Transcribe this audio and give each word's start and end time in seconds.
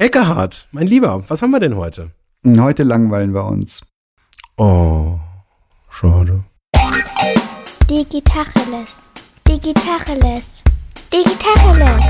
Eckehard, 0.00 0.66
mein 0.72 0.86
Lieber, 0.86 1.24
was 1.28 1.42
haben 1.42 1.50
wir 1.50 1.60
denn 1.60 1.76
heute? 1.76 2.12
Heute 2.42 2.84
langweilen 2.84 3.34
wir 3.34 3.44
uns. 3.44 3.82
Oh, 4.56 5.18
schade. 5.90 6.42
Digitacheles. 7.86 9.00
Digitacheles. 9.46 10.62
Digitacheles. 11.12 12.06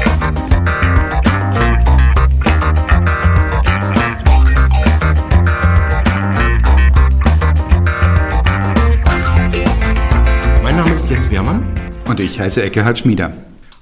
Mein 10.63 10.77
Name 10.77 10.95
ist 10.95 11.11
Jens 11.11 11.29
Wehrmann. 11.29 11.67
Und 12.07 12.21
ich 12.21 12.39
heiße 12.39 12.63
Eckehard 12.63 13.01
Schmieder. 13.01 13.33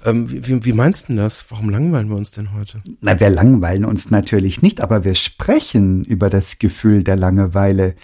Ähm, 0.09 0.31
wie, 0.31 0.65
wie, 0.65 0.73
meinst 0.73 1.09
du 1.09 1.17
das? 1.17 1.47
Warum 1.51 1.71
langweilen 1.71 2.09
wir 2.09 2.17
uns 2.17 2.31
denn 2.31 2.53
heute? 2.53 2.83
Na, 3.01 3.19
wir 3.21 3.31
langweilen 3.31 3.85
uns 3.85 4.11
natürlich 4.11 4.63
nicht, 4.63 4.81
aber 4.81 5.05
wir 5.05 5.15
sprechen 5.15 6.05
über 6.05 6.31
das 6.31 6.59
Gefühl 6.59 7.03
der 7.05 7.17
Langeweile, 7.17 7.95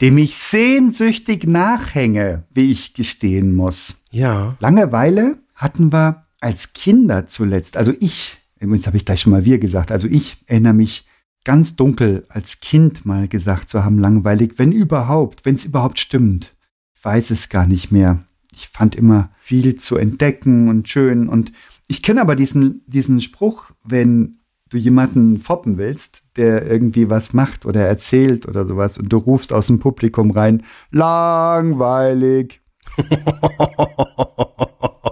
dem 0.00 0.18
ich 0.18 0.36
sehnsüchtig 0.36 1.46
nachhänge, 1.46 2.44
wie 2.52 2.72
ich 2.72 2.94
gestehen 2.94 3.54
muss. 3.54 4.02
Ja. 4.10 4.56
Langeweile 4.60 5.38
hatten 5.54 5.92
wir 5.92 6.26
als 6.40 6.72
Kinder 6.72 7.28
zuletzt. 7.28 7.76
Also 7.76 7.92
ich, 8.00 8.38
übrigens 8.58 8.86
habe 8.86 8.96
ich 8.96 9.04
gleich 9.04 9.20
schon 9.20 9.32
mal 9.32 9.44
wir 9.44 9.58
gesagt, 9.58 9.92
also 9.92 10.08
ich 10.08 10.38
erinnere 10.46 10.74
mich 10.74 11.06
ganz 11.44 11.76
dunkel 11.76 12.24
als 12.28 12.60
Kind 12.60 13.06
mal 13.06 13.28
gesagt 13.28 13.68
zu 13.68 13.84
haben, 13.84 13.98
langweilig, 13.98 14.54
wenn 14.56 14.72
überhaupt, 14.72 15.44
wenn 15.44 15.54
es 15.54 15.64
überhaupt 15.64 15.98
stimmt. 15.98 16.54
Ich 16.96 17.04
weiß 17.04 17.30
es 17.30 17.48
gar 17.48 17.66
nicht 17.66 17.92
mehr. 17.92 18.24
Ich 18.54 18.68
fand 18.68 18.94
immer 18.94 19.30
viel 19.38 19.76
zu 19.76 19.96
entdecken 19.96 20.68
und 20.68 20.88
schön. 20.88 21.28
Und 21.28 21.52
ich 21.88 22.02
kenne 22.02 22.20
aber 22.20 22.36
diesen, 22.36 22.82
diesen 22.86 23.20
Spruch, 23.20 23.70
wenn 23.82 24.38
du 24.70 24.78
jemanden 24.78 25.38
foppen 25.38 25.76
willst, 25.76 26.22
der 26.36 26.70
irgendwie 26.70 27.10
was 27.10 27.32
macht 27.32 27.66
oder 27.66 27.86
erzählt 27.86 28.46
oder 28.46 28.64
sowas 28.64 28.98
und 28.98 29.12
du 29.12 29.18
rufst 29.18 29.52
aus 29.52 29.66
dem 29.66 29.78
Publikum 29.78 30.30
rein, 30.30 30.62
langweilig. 30.90 32.60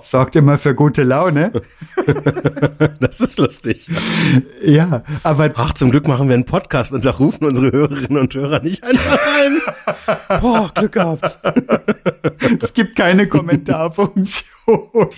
Sorgt 0.00 0.36
immer 0.36 0.58
für 0.58 0.74
gute 0.74 1.02
Laune. 1.02 1.52
das 3.00 3.20
ist 3.20 3.39
lustig. 3.39 3.91
Ja, 4.62 5.03
aber 5.22 5.50
Ach, 5.56 5.75
zum 5.75 5.91
Glück 5.91 6.06
machen 6.06 6.28
wir 6.28 6.34
einen 6.34 6.44
Podcast 6.44 6.92
und 6.92 7.05
da 7.05 7.11
rufen 7.11 7.44
unsere 7.44 7.72
Hörerinnen 7.72 8.19
und 8.19 8.34
Hörer 8.34 8.61
nicht 8.61 8.83
einfach 8.84 9.19
rein. 9.19 10.41
Boah, 10.41 10.70
Glück 10.75 10.92
gehabt. 10.92 11.39
es 12.61 12.72
gibt 12.75 12.97
keine 12.97 13.27
Kommentarfunktion. 13.27 14.59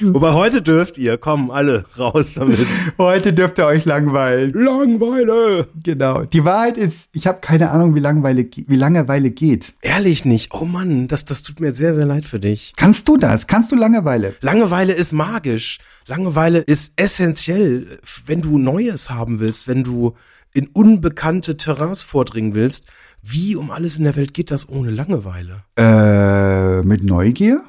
Wobei 0.00 0.33
heute 0.33 0.62
dürft 0.62 0.98
ihr, 0.98 1.19
kommen 1.19 1.50
alle 1.50 1.84
raus 1.98 2.34
damit. 2.34 2.58
Heute 2.98 3.33
dürft 3.33 3.59
ihr 3.59 3.67
euch 3.67 3.84
langweilen. 3.84 4.53
Langweile. 4.53 5.69
Genau. 5.83 6.25
Die 6.25 6.44
Wahrheit 6.44 6.77
ist, 6.77 7.11
ich 7.12 7.27
habe 7.27 7.41
keine 7.41 7.70
Ahnung, 7.70 7.94
wie 7.94 8.00
Langeweile, 8.00 8.44
wie 8.44 8.77
Langeweile 8.77 9.31
geht. 9.31 9.75
Ehrlich 9.83 10.25
nicht. 10.25 10.53
Oh 10.53 10.64
Mann, 10.64 11.09
das, 11.09 11.25
das 11.25 11.42
tut 11.42 11.61
mir 11.61 11.72
sehr, 11.72 11.94
sehr 11.94 12.06
leid 12.06 12.25
für 12.25 12.41
dich. 12.41 12.72
Kannst 12.77 13.09
du 13.09 13.17
das? 13.17 13.47
Kannst 13.47 13.72
du 13.72 13.77
Langeweile? 13.77 14.34
Langeweile 14.41 14.92
ist 14.92 15.12
magisch. 15.12 15.78
Langeweile 16.06 16.59
ist 16.59 16.94
essentiell, 16.97 17.98
wenn 18.27 18.41
du 18.41 18.59
Neues 18.59 19.11
haben 19.11 19.41
willst, 19.41 19.69
wenn 19.69 19.84
du 19.84 20.14
in 20.53 20.66
unbekannte 20.69 21.56
Terrains 21.56 22.03
vordringen 22.03 22.55
willst. 22.55 22.87
Wie 23.22 23.55
um 23.56 23.70
alles 23.70 23.98
in 23.98 24.05
der 24.05 24.16
Welt 24.16 24.34
geht 24.34 24.50
das 24.50 24.69
ohne 24.69 24.91
Langeweile? 24.91 25.62
Äh, 25.77 26.83
mit 26.83 27.05
Neugier? 27.05 27.62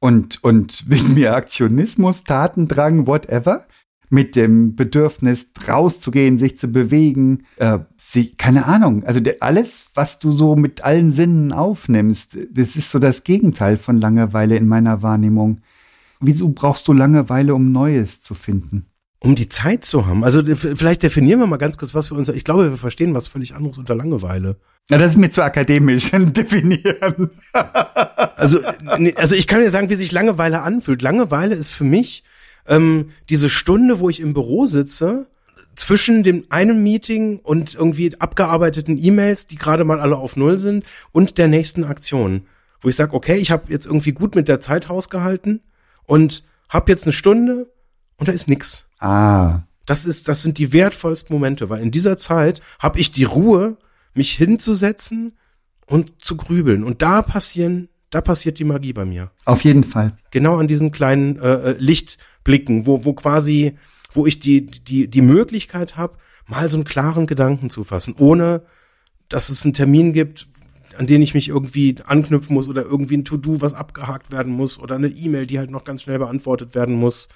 Und, 0.00 0.42
und 0.44 0.84
wegen 0.88 1.14
mir 1.14 1.34
Aktionismus, 1.34 2.24
Tatendrang, 2.24 3.06
whatever? 3.06 3.66
Mit 4.10 4.36
dem 4.36 4.74
Bedürfnis, 4.74 5.52
rauszugehen, 5.68 6.38
sich 6.38 6.58
zu 6.58 6.68
bewegen. 6.68 7.44
Äh, 7.56 7.80
sie, 7.98 8.34
keine 8.36 8.64
Ahnung. 8.64 9.04
Also 9.04 9.20
der, 9.20 9.36
alles, 9.40 9.86
was 9.92 10.18
du 10.18 10.30
so 10.30 10.56
mit 10.56 10.82
allen 10.82 11.10
Sinnen 11.10 11.52
aufnimmst, 11.52 12.38
das 12.50 12.76
ist 12.76 12.90
so 12.90 12.98
das 12.98 13.22
Gegenteil 13.22 13.76
von 13.76 14.00
Langeweile 14.00 14.56
in 14.56 14.66
meiner 14.66 15.02
Wahrnehmung. 15.02 15.60
Wieso 16.20 16.48
brauchst 16.48 16.88
du 16.88 16.94
Langeweile, 16.94 17.54
um 17.54 17.70
Neues 17.70 18.22
zu 18.22 18.34
finden? 18.34 18.86
Um 19.20 19.34
die 19.34 19.48
Zeit 19.48 19.84
zu 19.84 20.06
haben. 20.06 20.24
Also 20.24 20.42
vielleicht 20.54 21.02
definieren 21.02 21.40
wir 21.40 21.46
mal 21.46 21.56
ganz 21.56 21.76
kurz, 21.76 21.94
was 21.94 22.10
wir 22.10 22.16
uns. 22.16 22.28
Ich 22.28 22.44
glaube, 22.44 22.70
wir 22.70 22.76
verstehen 22.76 23.14
was 23.14 23.28
völlig 23.28 23.54
anderes 23.54 23.76
unter 23.76 23.94
Langeweile. 23.94 24.56
Na, 24.90 24.96
das 24.96 25.10
ist 25.10 25.16
mir 25.16 25.30
zu 25.30 25.42
akademisch 25.42 26.10
definieren. 26.12 27.30
Also, 28.38 28.60
also 29.16 29.34
ich 29.34 29.46
kann 29.46 29.60
dir 29.60 29.70
sagen, 29.70 29.90
wie 29.90 29.96
sich 29.96 30.12
Langeweile 30.12 30.62
anfühlt. 30.62 31.02
Langeweile 31.02 31.54
ist 31.54 31.70
für 31.70 31.84
mich 31.84 32.24
ähm, 32.66 33.10
diese 33.28 33.50
Stunde, 33.50 34.00
wo 34.00 34.08
ich 34.08 34.20
im 34.20 34.34
Büro 34.34 34.66
sitze, 34.66 35.26
zwischen 35.74 36.22
dem 36.22 36.44
einen 36.48 36.82
Meeting 36.82 37.38
und 37.38 37.74
irgendwie 37.74 38.18
abgearbeiteten 38.18 38.98
E-Mails, 39.02 39.46
die 39.46 39.56
gerade 39.56 39.84
mal 39.84 40.00
alle 40.00 40.16
auf 40.16 40.36
Null 40.36 40.58
sind, 40.58 40.84
und 41.12 41.38
der 41.38 41.48
nächsten 41.48 41.84
Aktion. 41.84 42.46
Wo 42.80 42.88
ich 42.88 42.96
sage, 42.96 43.14
okay, 43.14 43.36
ich 43.36 43.50
habe 43.50 43.70
jetzt 43.72 43.86
irgendwie 43.86 44.12
gut 44.12 44.34
mit 44.34 44.48
der 44.48 44.60
Zeit 44.60 44.88
hausgehalten 44.88 45.60
und 46.04 46.44
habe 46.68 46.90
jetzt 46.90 47.04
eine 47.04 47.12
Stunde 47.12 47.72
und 48.18 48.28
da 48.28 48.32
ist 48.32 48.48
nix. 48.48 48.86
Ah. 48.98 49.62
Das 49.86 50.04
ist, 50.04 50.28
das 50.28 50.42
sind 50.42 50.58
die 50.58 50.72
wertvollsten 50.72 51.34
Momente, 51.34 51.70
weil 51.70 51.80
in 51.80 51.90
dieser 51.90 52.18
Zeit 52.18 52.60
habe 52.78 53.00
ich 53.00 53.10
die 53.10 53.24
Ruhe, 53.24 53.78
mich 54.14 54.32
hinzusetzen 54.32 55.38
und 55.86 56.22
zu 56.22 56.36
grübeln. 56.36 56.84
Und 56.84 57.02
da 57.02 57.22
passieren, 57.22 57.88
da 58.10 58.20
passiert 58.20 58.58
die 58.58 58.64
Magie 58.64 58.92
bei 58.92 59.04
mir. 59.04 59.30
Auf 59.44 59.64
jeden 59.64 59.84
Fall. 59.84 60.16
Genau 60.30 60.56
an 60.56 60.68
diesen 60.68 60.90
kleinen 60.92 61.38
äh, 61.38 61.72
Lichtblicken, 61.78 62.86
wo, 62.86 63.04
wo 63.04 63.12
quasi, 63.12 63.76
wo 64.12 64.26
ich 64.26 64.40
die, 64.40 64.66
die, 64.66 65.08
die 65.08 65.20
Möglichkeit 65.20 65.96
habe, 65.96 66.16
mal 66.46 66.68
so 66.68 66.78
einen 66.78 66.84
klaren 66.84 67.26
Gedanken 67.26 67.70
zu 67.70 67.84
fassen, 67.84 68.14
ohne 68.18 68.62
dass 69.28 69.50
es 69.50 69.64
einen 69.64 69.74
Termin 69.74 70.14
gibt, 70.14 70.46
an 70.96 71.06
den 71.06 71.22
ich 71.22 71.34
mich 71.34 71.48
irgendwie 71.48 71.96
anknüpfen 72.06 72.54
muss 72.54 72.68
oder 72.68 72.82
irgendwie 72.82 73.18
ein 73.18 73.24
To-Do, 73.24 73.60
was 73.60 73.74
abgehakt 73.74 74.32
werden 74.32 74.52
muss 74.52 74.80
oder 74.80 74.96
eine 74.96 75.08
E-Mail, 75.08 75.46
die 75.46 75.58
halt 75.58 75.70
noch 75.70 75.84
ganz 75.84 76.02
schnell 76.02 76.18
beantwortet 76.18 76.74
werden 76.74 76.94
muss. 76.94 77.28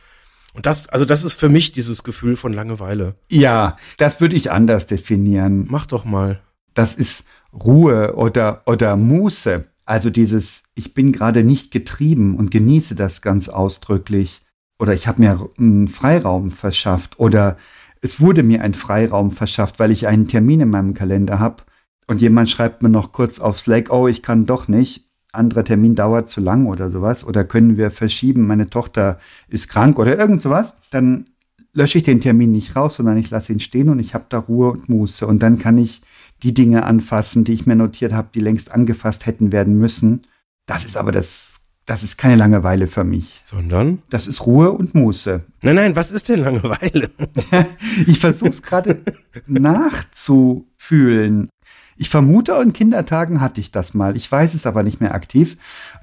Und 0.55 0.67
das, 0.67 0.89
also 0.89 1.05
das 1.05 1.23
ist 1.25 1.35
für 1.35 1.49
mich 1.49 1.73
dieses 1.73 2.03
Gefühl 2.03 2.37
von 2.37 2.53
Langeweile. 2.53 3.15
Ja, 3.31 3.77
das 3.99 4.21
würde 4.21 4.37
ich 4.37 4.51
anders 4.51 4.87
definieren. 4.87 5.67
Mach 5.69 5.87
doch 5.87 6.05
mal. 6.05 6.41
Das 6.75 6.95
ist 6.95 7.27
Ruhe 7.53 8.15
oder, 8.17 8.63
oder 8.67 8.97
Muße. 8.97 9.67
Also 9.93 10.09
dieses, 10.09 10.63
ich 10.75 10.95
bin 10.95 11.13
gerade 11.13 11.45
nicht 11.45 11.71
getrieben 11.71 12.37
und 12.37 12.51
genieße 12.51 12.95
das 12.95 13.21
ganz 13.21 13.51
ausdrücklich. 13.51 14.41
Oder 14.79 14.95
ich 14.95 15.07
habe 15.07 15.21
mir 15.21 15.51
einen 15.59 15.87
Freiraum 15.87 16.51
verschafft. 16.51 17.21
Oder 17.21 17.59
es 18.01 18.19
wurde 18.19 18.43
mir 18.43 18.63
ein 18.63 18.73
Freiraum 18.73 19.33
verschafft, 19.33 19.79
weil 19.79 19.91
ich 19.91 20.07
einen 20.07 20.29
Termin 20.29 20.63
in 20.63 20.71
meinem 20.71 20.95
Kalender 20.95 21.41
habe. 21.41 21.65
Und 22.07 22.23
jemand 22.23 22.49
schreibt 22.49 22.83
mir 22.83 22.89
noch 22.89 23.13
kurz 23.13 23.39
auf 23.39 23.61
Slack, 23.61 23.93
oh, 23.93 24.09
ich 24.09 24.23
kann 24.23 24.47
doch 24.47 24.67
nicht 24.67 25.11
anderer 25.31 25.63
Termin 25.63 25.95
dauert 25.95 26.31
zu 26.31 26.41
lang 26.41 26.65
oder 26.69 26.91
sowas 26.91 27.27
oder 27.27 27.45
können 27.45 27.77
wir 27.77 27.91
verschieben, 27.91 28.47
meine 28.47 28.69
Tochter 28.69 29.19
ist 29.49 29.69
krank 29.69 29.99
oder 29.99 30.19
irgend 30.19 30.43
sowas, 30.43 30.77
dann 30.91 31.27
lösche 31.73 31.97
ich 31.97 32.05
den 32.05 32.21
Termin 32.21 32.53
nicht 32.53 32.77
raus, 32.77 32.97
sondern 32.97 33.17
ich 33.17 33.31
lasse 33.31 33.53
ihn 33.53 33.61
stehen 33.61 33.89
und 33.89 33.99
ich 33.99 34.13
habe 34.15 34.27
da 34.29 34.39
Ruhe 34.39 34.71
und 34.73 34.91
Muße 34.91 35.27
und 35.27 35.43
dann 35.43 35.59
kann 35.59 35.79
ich 35.79 36.03
die 36.43 36.55
Dinge 36.55 36.85
anfassen, 36.85 37.45
die 37.45 37.53
ich 37.53 37.67
mir 37.67 37.77
notiert 37.77 38.13
habe, 38.13 38.29
die 38.35 38.41
längst 38.41 38.73
angefasst 38.73 39.27
hätten 39.27 39.53
werden 39.53 39.79
müssen. 39.79 40.27
Das 40.67 40.85
ist 40.85 40.97
aber 40.97 41.13
das 41.13 41.59
das 41.85 42.05
ist 42.05 42.17
keine 42.17 42.37
Langeweile 42.37 42.87
für 42.87 43.03
mich. 43.03 43.41
Sondern? 43.43 44.03
Das 44.09 44.29
ist 44.29 44.47
Ruhe 44.47 44.71
und 44.71 44.95
Muße. 44.95 45.43
Nein, 45.63 45.75
nein, 45.75 45.97
was 45.97 46.13
ist 46.13 46.29
denn 46.29 46.41
Langeweile? 46.41 47.11
ich 48.07 48.21
versuche 48.21 48.51
es 48.51 48.63
gerade 48.63 49.03
nachzufühlen. 49.47 51.49
Ich 51.97 52.09
vermute, 52.09 52.53
in 52.63 52.73
Kindertagen 52.73 53.41
hatte 53.41 53.61
ich 53.61 53.73
das 53.73 53.95
mal. 53.95 54.17
Ich 54.17 54.31
weiß 54.31 54.55
es 54.55 54.65
aber 54.65 54.85
nicht 54.85 55.01
mehr 55.01 55.15
aktiv. 55.15 55.57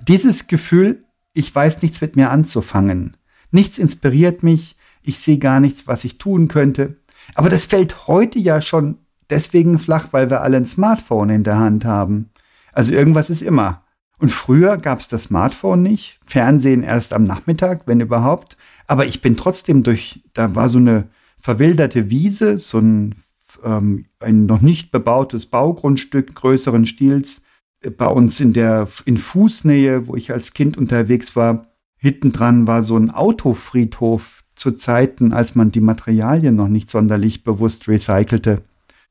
Dieses 0.05 0.47
Gefühl, 0.47 1.05
ich 1.33 1.53
weiß 1.53 1.81
nichts 1.81 2.01
mit 2.01 2.15
mir 2.15 2.29
anzufangen. 2.29 3.15
Nichts 3.51 3.77
inspiriert 3.77 4.43
mich. 4.43 4.75
Ich 5.01 5.19
sehe 5.19 5.39
gar 5.39 5.59
nichts, 5.59 5.87
was 5.87 6.03
ich 6.03 6.17
tun 6.17 6.49
könnte. 6.49 6.97
Aber 7.35 7.49
das 7.49 7.65
fällt 7.65 8.07
heute 8.07 8.37
ja 8.37 8.61
schon 8.61 8.97
deswegen 9.29 9.79
flach, 9.79 10.07
weil 10.11 10.29
wir 10.29 10.41
alle 10.41 10.57
ein 10.57 10.65
Smartphone 10.65 11.29
in 11.29 11.43
der 11.43 11.57
Hand 11.57 11.85
haben. 11.85 12.29
Also 12.73 12.93
irgendwas 12.93 13.29
ist 13.29 13.41
immer. 13.41 13.83
Und 14.17 14.31
früher 14.31 14.77
gab 14.77 14.99
es 14.99 15.07
das 15.07 15.23
Smartphone 15.23 15.81
nicht. 15.81 16.19
Fernsehen 16.25 16.83
erst 16.83 17.13
am 17.13 17.23
Nachmittag, 17.23 17.83
wenn 17.85 18.01
überhaupt. 18.01 18.57
Aber 18.87 19.05
ich 19.05 19.21
bin 19.21 19.37
trotzdem 19.37 19.83
durch, 19.83 20.23
da 20.33 20.55
war 20.55 20.67
so 20.67 20.79
eine 20.79 21.07
verwilderte 21.37 22.09
Wiese, 22.09 22.57
so 22.57 22.79
ein 22.79 23.15
ähm, 23.63 24.05
ein 24.19 24.45
noch 24.45 24.61
nicht 24.61 24.91
bebautes 24.91 25.45
Baugrundstück 25.45 26.35
größeren 26.35 26.85
Stils 26.85 27.43
bei 27.97 28.07
uns 28.07 28.39
in 28.39 28.53
der 28.53 28.87
in 29.05 29.17
Fußnähe, 29.17 30.07
wo 30.07 30.15
ich 30.15 30.31
als 30.31 30.53
Kind 30.53 30.77
unterwegs 30.77 31.35
war. 31.35 31.67
Hinten 31.97 32.31
dran 32.31 32.67
war 32.67 32.83
so 32.83 32.97
ein 32.97 33.09
Autofriedhof 33.09 34.43
zu 34.55 34.71
Zeiten, 34.71 35.33
als 35.33 35.55
man 35.55 35.71
die 35.71 35.81
Materialien 35.81 36.55
noch 36.55 36.67
nicht 36.67 36.89
sonderlich 36.89 37.43
bewusst 37.43 37.87
recycelte. 37.87 38.63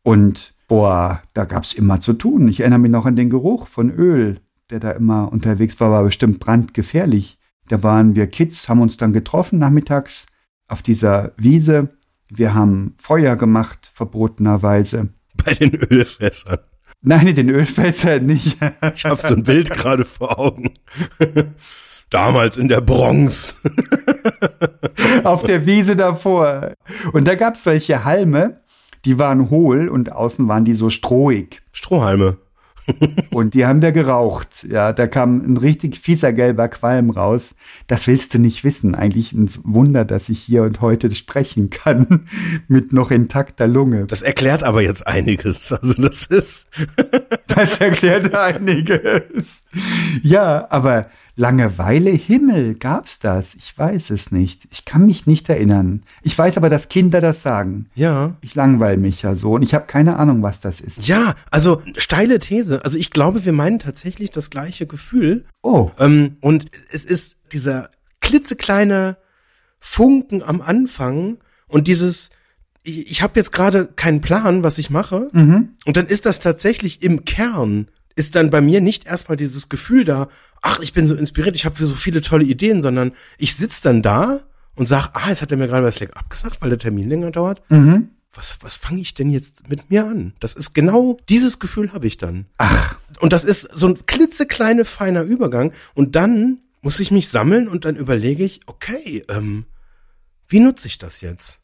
Und 0.02 0.54
boah, 0.68 1.22
da 1.34 1.44
gab's 1.44 1.72
immer 1.72 2.00
zu 2.00 2.12
tun. 2.12 2.48
Ich 2.48 2.60
erinnere 2.60 2.78
mich 2.78 2.90
noch 2.90 3.06
an 3.06 3.16
den 3.16 3.30
Geruch 3.30 3.66
von 3.66 3.90
Öl, 3.90 4.40
der 4.70 4.80
da 4.80 4.90
immer 4.92 5.32
unterwegs 5.32 5.80
war, 5.80 5.90
war 5.90 6.02
bestimmt 6.02 6.40
brandgefährlich. 6.40 7.38
Da 7.68 7.82
waren 7.82 8.14
wir 8.14 8.26
Kids, 8.26 8.68
haben 8.68 8.80
uns 8.80 8.96
dann 8.96 9.12
getroffen 9.12 9.58
nachmittags 9.58 10.26
auf 10.68 10.82
dieser 10.82 11.32
Wiese 11.36 11.90
Wir 12.30 12.54
haben 12.54 12.94
Feuer 12.98 13.36
gemacht, 13.36 13.90
verbotenerweise. 13.94 15.08
Bei 15.44 15.54
den 15.54 15.74
Ölfässern. 15.74 16.58
Nein, 17.00 17.34
den 17.34 17.48
Ölfässer 17.48 18.20
nicht. 18.20 18.58
Ich 18.94 19.04
habe 19.04 19.20
so 19.20 19.34
ein 19.34 19.44
Bild 19.44 19.70
gerade 19.70 20.04
vor 20.04 20.38
Augen. 20.38 20.74
Damals 22.10 22.56
in 22.56 22.68
der 22.68 22.80
Bronx. 22.80 23.56
Auf 25.24 25.44
der 25.44 25.64
Wiese 25.64 25.94
davor. 25.94 26.72
Und 27.12 27.26
da 27.26 27.34
gab's 27.34 27.64
solche 27.64 28.04
Halme, 28.04 28.60
die 29.04 29.18
waren 29.18 29.50
hohl 29.50 29.88
und 29.88 30.12
außen 30.12 30.48
waren 30.48 30.64
die 30.64 30.74
so 30.74 30.90
strohig. 30.90 31.62
Strohhalme. 31.72 32.38
Und 33.30 33.54
die 33.54 33.66
haben 33.66 33.82
wir 33.82 33.92
geraucht. 33.92 34.66
Ja, 34.68 34.92
da 34.92 35.06
kam 35.06 35.40
ein 35.40 35.56
richtig 35.56 35.98
fieser 35.98 36.32
gelber 36.32 36.68
Qualm 36.68 37.10
raus. 37.10 37.54
Das 37.86 38.06
willst 38.06 38.34
du 38.34 38.38
nicht 38.38 38.64
wissen. 38.64 38.94
Eigentlich 38.94 39.32
ein 39.32 39.48
Wunder, 39.64 40.04
dass 40.04 40.28
ich 40.28 40.40
hier 40.40 40.62
und 40.62 40.80
heute 40.80 41.14
sprechen 41.14 41.70
kann 41.70 42.26
mit 42.68 42.92
noch 42.92 43.10
intakter 43.10 43.66
Lunge. 43.66 44.06
Das 44.06 44.22
erklärt 44.22 44.62
aber 44.62 44.82
jetzt 44.82 45.06
einiges. 45.06 45.72
Also 45.72 45.94
das 45.94 46.26
ist. 46.26 46.70
Das 47.46 47.80
erklärt 47.80 48.34
einiges. 48.34 49.64
Ja, 50.22 50.66
aber 50.70 51.06
Langeweile, 51.38 52.10
Himmel, 52.10 52.74
gab's 52.74 53.20
das? 53.20 53.54
Ich 53.54 53.78
weiß 53.78 54.10
es 54.10 54.32
nicht. 54.32 54.66
Ich 54.72 54.84
kann 54.84 55.06
mich 55.06 55.24
nicht 55.28 55.48
erinnern. 55.48 56.02
Ich 56.22 56.36
weiß 56.36 56.56
aber, 56.56 56.68
dass 56.68 56.88
Kinder 56.88 57.20
das 57.20 57.42
sagen. 57.42 57.86
Ja. 57.94 58.36
Ich 58.40 58.56
langweile 58.56 58.96
mich 58.96 59.22
ja 59.22 59.36
so 59.36 59.52
und 59.52 59.62
ich 59.62 59.72
habe 59.72 59.86
keine 59.86 60.16
Ahnung, 60.16 60.42
was 60.42 60.58
das 60.58 60.80
ist. 60.80 61.06
Ja, 61.06 61.36
also 61.52 61.80
steile 61.96 62.40
These. 62.40 62.84
Also 62.84 62.98
ich 62.98 63.10
glaube, 63.10 63.44
wir 63.44 63.52
meinen 63.52 63.78
tatsächlich 63.78 64.32
das 64.32 64.50
gleiche 64.50 64.88
Gefühl. 64.88 65.44
Oh, 65.62 65.92
Ähm, 65.96 66.38
und 66.40 66.72
es 66.90 67.04
ist 67.04 67.38
dieser 67.52 67.90
klitzekleine 68.20 69.16
Funken 69.78 70.42
am 70.42 70.60
Anfang 70.60 71.38
und 71.68 71.86
dieses, 71.86 72.30
ich, 72.82 73.12
ich 73.12 73.22
habe 73.22 73.38
jetzt 73.38 73.52
gerade 73.52 73.86
keinen 73.86 74.20
Plan, 74.20 74.64
was 74.64 74.78
ich 74.78 74.90
mache. 74.90 75.28
Und 75.84 75.96
dann 75.96 76.08
ist 76.08 76.26
das 76.26 76.40
tatsächlich 76.40 77.00
im 77.04 77.24
Kern, 77.24 77.86
ist 78.16 78.34
dann 78.34 78.50
bei 78.50 78.60
mir 78.60 78.80
nicht 78.80 79.06
erstmal 79.06 79.36
dieses 79.36 79.68
Gefühl 79.68 80.04
da, 80.04 80.26
ach, 80.62 80.80
ich 80.80 80.92
bin 80.92 81.06
so 81.06 81.14
inspiriert, 81.14 81.56
ich 81.56 81.64
habe 81.64 81.84
so 81.84 81.94
viele 81.94 82.20
tolle 82.20 82.44
Ideen, 82.44 82.82
sondern 82.82 83.12
ich 83.38 83.54
sitz 83.54 83.80
dann 83.80 84.02
da 84.02 84.40
und 84.74 84.86
sag, 84.86 85.10
ah, 85.14 85.28
jetzt 85.28 85.42
hat 85.42 85.50
er 85.50 85.56
mir 85.56 85.66
gerade 85.66 85.86
was 85.86 86.00
abgesagt, 86.00 86.60
weil 86.60 86.70
der 86.70 86.78
Termin 86.78 87.08
länger 87.08 87.30
dauert. 87.30 87.62
Was, 88.32 88.58
was 88.60 88.76
fange 88.76 89.00
ich 89.00 89.14
denn 89.14 89.30
jetzt 89.30 89.68
mit 89.68 89.90
mir 89.90 90.04
an? 90.06 90.34
Das 90.38 90.54
ist 90.54 90.74
genau 90.74 91.16
dieses 91.28 91.58
Gefühl 91.58 91.92
habe 91.92 92.06
ich 92.06 92.18
dann. 92.18 92.46
ach, 92.58 92.96
Und 93.20 93.32
das 93.32 93.44
ist 93.44 93.62
so 93.74 93.88
ein 93.88 94.06
klitzekleine 94.06 94.84
feiner 94.84 95.22
Übergang. 95.22 95.72
Und 95.94 96.14
dann 96.14 96.60
muss 96.82 97.00
ich 97.00 97.10
mich 97.10 97.28
sammeln 97.28 97.66
und 97.68 97.84
dann 97.84 97.96
überlege 97.96 98.44
ich, 98.44 98.60
okay, 98.66 99.24
ähm, 99.28 99.64
wie 100.46 100.60
nutze 100.60 100.86
ich 100.88 100.98
das 100.98 101.20
jetzt? 101.20 101.58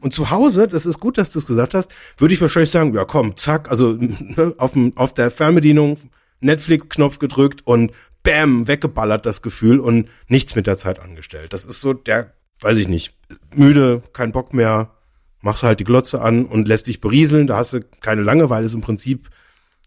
Und 0.00 0.12
zu 0.12 0.30
Hause, 0.30 0.66
das 0.68 0.86
ist 0.86 0.98
gut, 1.00 1.18
dass 1.18 1.30
du 1.30 1.38
es 1.38 1.46
gesagt 1.46 1.72
hast, 1.72 1.94
würde 2.18 2.34
ich 2.34 2.40
wahrscheinlich 2.40 2.70
sagen, 2.70 2.92
ja 2.94 3.04
komm, 3.04 3.36
zack, 3.36 3.70
also 3.70 3.92
ne, 3.98 4.54
auf, 4.58 4.72
dem, 4.72 4.96
auf 4.96 5.14
der 5.14 5.30
Fernbedienung 5.30 5.98
Netflix-Knopf 6.40 7.18
gedrückt 7.18 7.66
und 7.66 7.92
bam, 8.26 8.68
weggeballert 8.68 9.24
das 9.24 9.40
Gefühl 9.40 9.78
und 9.78 10.08
nichts 10.28 10.56
mit 10.56 10.66
der 10.66 10.76
Zeit 10.76 10.98
angestellt. 10.98 11.52
Das 11.52 11.64
ist 11.64 11.80
so 11.80 11.92
der, 11.92 12.32
weiß 12.60 12.76
ich 12.76 12.88
nicht, 12.88 13.14
müde, 13.54 14.02
kein 14.12 14.32
Bock 14.32 14.52
mehr, 14.52 14.90
machst 15.40 15.62
halt 15.62 15.78
die 15.80 15.84
Glotze 15.84 16.20
an 16.20 16.44
und 16.44 16.66
lässt 16.66 16.88
dich 16.88 17.00
berieseln, 17.00 17.46
da 17.46 17.56
hast 17.56 17.72
du 17.72 17.80
keine 18.00 18.22
Langeweile, 18.22 18.64
ist 18.64 18.74
im 18.74 18.80
Prinzip 18.80 19.30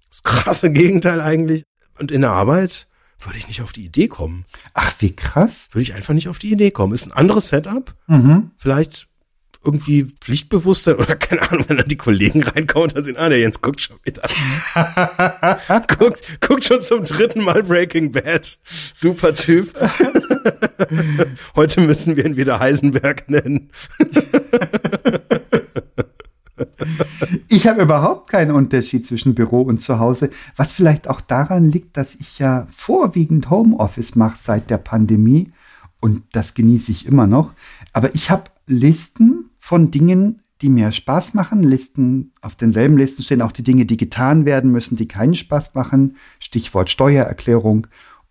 das 0.09 0.24
krasse 0.24 0.71
Gegenteil 0.71 1.21
eigentlich. 1.21 1.63
Und 2.00 2.12
in 2.12 2.21
der 2.21 2.31
Arbeit 2.31 2.88
würde 3.19 3.38
ich 3.38 3.50
nicht 3.50 3.62
auf 3.62 3.74
die 3.74 3.83
Idee 3.83 4.07
kommen. 4.07 4.45
ach, 4.74 4.95
wie 5.00 5.13
krass. 5.13 5.68
Würde 5.74 5.81
ich 5.81 5.94
einfach 5.94 6.13
nicht 6.13 6.30
auf 6.30 6.39
die 6.39 6.51
Idee 6.53 6.71
kommen. 6.71 6.94
Ist 6.94 7.06
ein 7.06 7.12
anderes 7.12 7.50
Setup. 7.50 7.94
Vielleicht 8.57 9.08
irgendwie 9.63 10.13
Pflichtbewusstsein 10.21 10.95
oder 10.95 11.15
keine 11.17 11.50
Ahnung, 11.50 11.65
wenn 11.67 11.77
dann 11.77 11.88
die 11.88 11.97
Kollegen 11.97 12.44
reinkommen 12.44 12.89
und 12.89 12.95
dann 12.95 13.03
sehen, 13.03 13.17
ah, 13.17 13.29
der 13.29 13.39
Jens 13.39 13.61
guckt 13.61 13.81
schon 13.81 13.97
wieder. 14.03 14.21
guckt, 16.00 16.21
guckt 16.41 16.65
schon 16.65 16.81
zum 16.81 17.03
dritten 17.03 17.44
Mal 17.44 17.63
Breaking 17.63 18.11
Bad. 18.11 18.59
Super 18.94 19.33
Typ. 19.33 19.73
Heute 21.56 21.81
müssen 21.81 22.15
wir 22.15 22.25
ihn 22.25 22.38
wieder 22.38 22.59
Heisenberg 22.59 23.29
nennen. 23.29 23.71
Ich 27.47 27.67
habe 27.67 27.81
überhaupt 27.81 28.29
keinen 28.29 28.51
Unterschied 28.51 29.06
zwischen 29.06 29.35
Büro 29.35 29.61
und 29.61 29.79
Zuhause, 29.79 30.29
was 30.56 30.71
vielleicht 30.71 31.09
auch 31.09 31.21
daran 31.21 31.69
liegt, 31.69 31.97
dass 31.97 32.15
ich 32.15 32.39
ja 32.39 32.67
vorwiegend 32.75 33.50
Homeoffice 33.50 34.15
mache 34.15 34.38
seit 34.38 34.69
der 34.69 34.77
Pandemie 34.77 35.51
und 36.00 36.23
das 36.31 36.53
genieße 36.53 36.91
ich 36.91 37.06
immer 37.06 37.27
noch. 37.27 37.53
Aber 37.94 38.13
ich 38.13 38.29
habe 38.29 38.45
Listen 38.67 39.49
von 39.69 39.92
Dingen, 39.92 40.42
die 40.63 40.69
mir 40.69 40.92
Spaß 40.92 41.36
machen. 41.36 41.62
Listen, 41.62 42.31
auf 42.42 42.56
denselben 42.56 42.98
Listen 42.98 43.21
stehen 43.21 43.44
auch 43.44 43.51
die 43.51 43.62
Dinge, 43.62 43.86
die 43.86 43.98
getan 43.98 44.44
werden 44.44 44.71
müssen, 44.71 44.95
die 44.98 45.07
keinen 45.07 45.36
Spaß 45.36 45.75
machen. 45.75 46.18
Stichwort 46.39 46.89
Steuererklärung. 46.89 47.86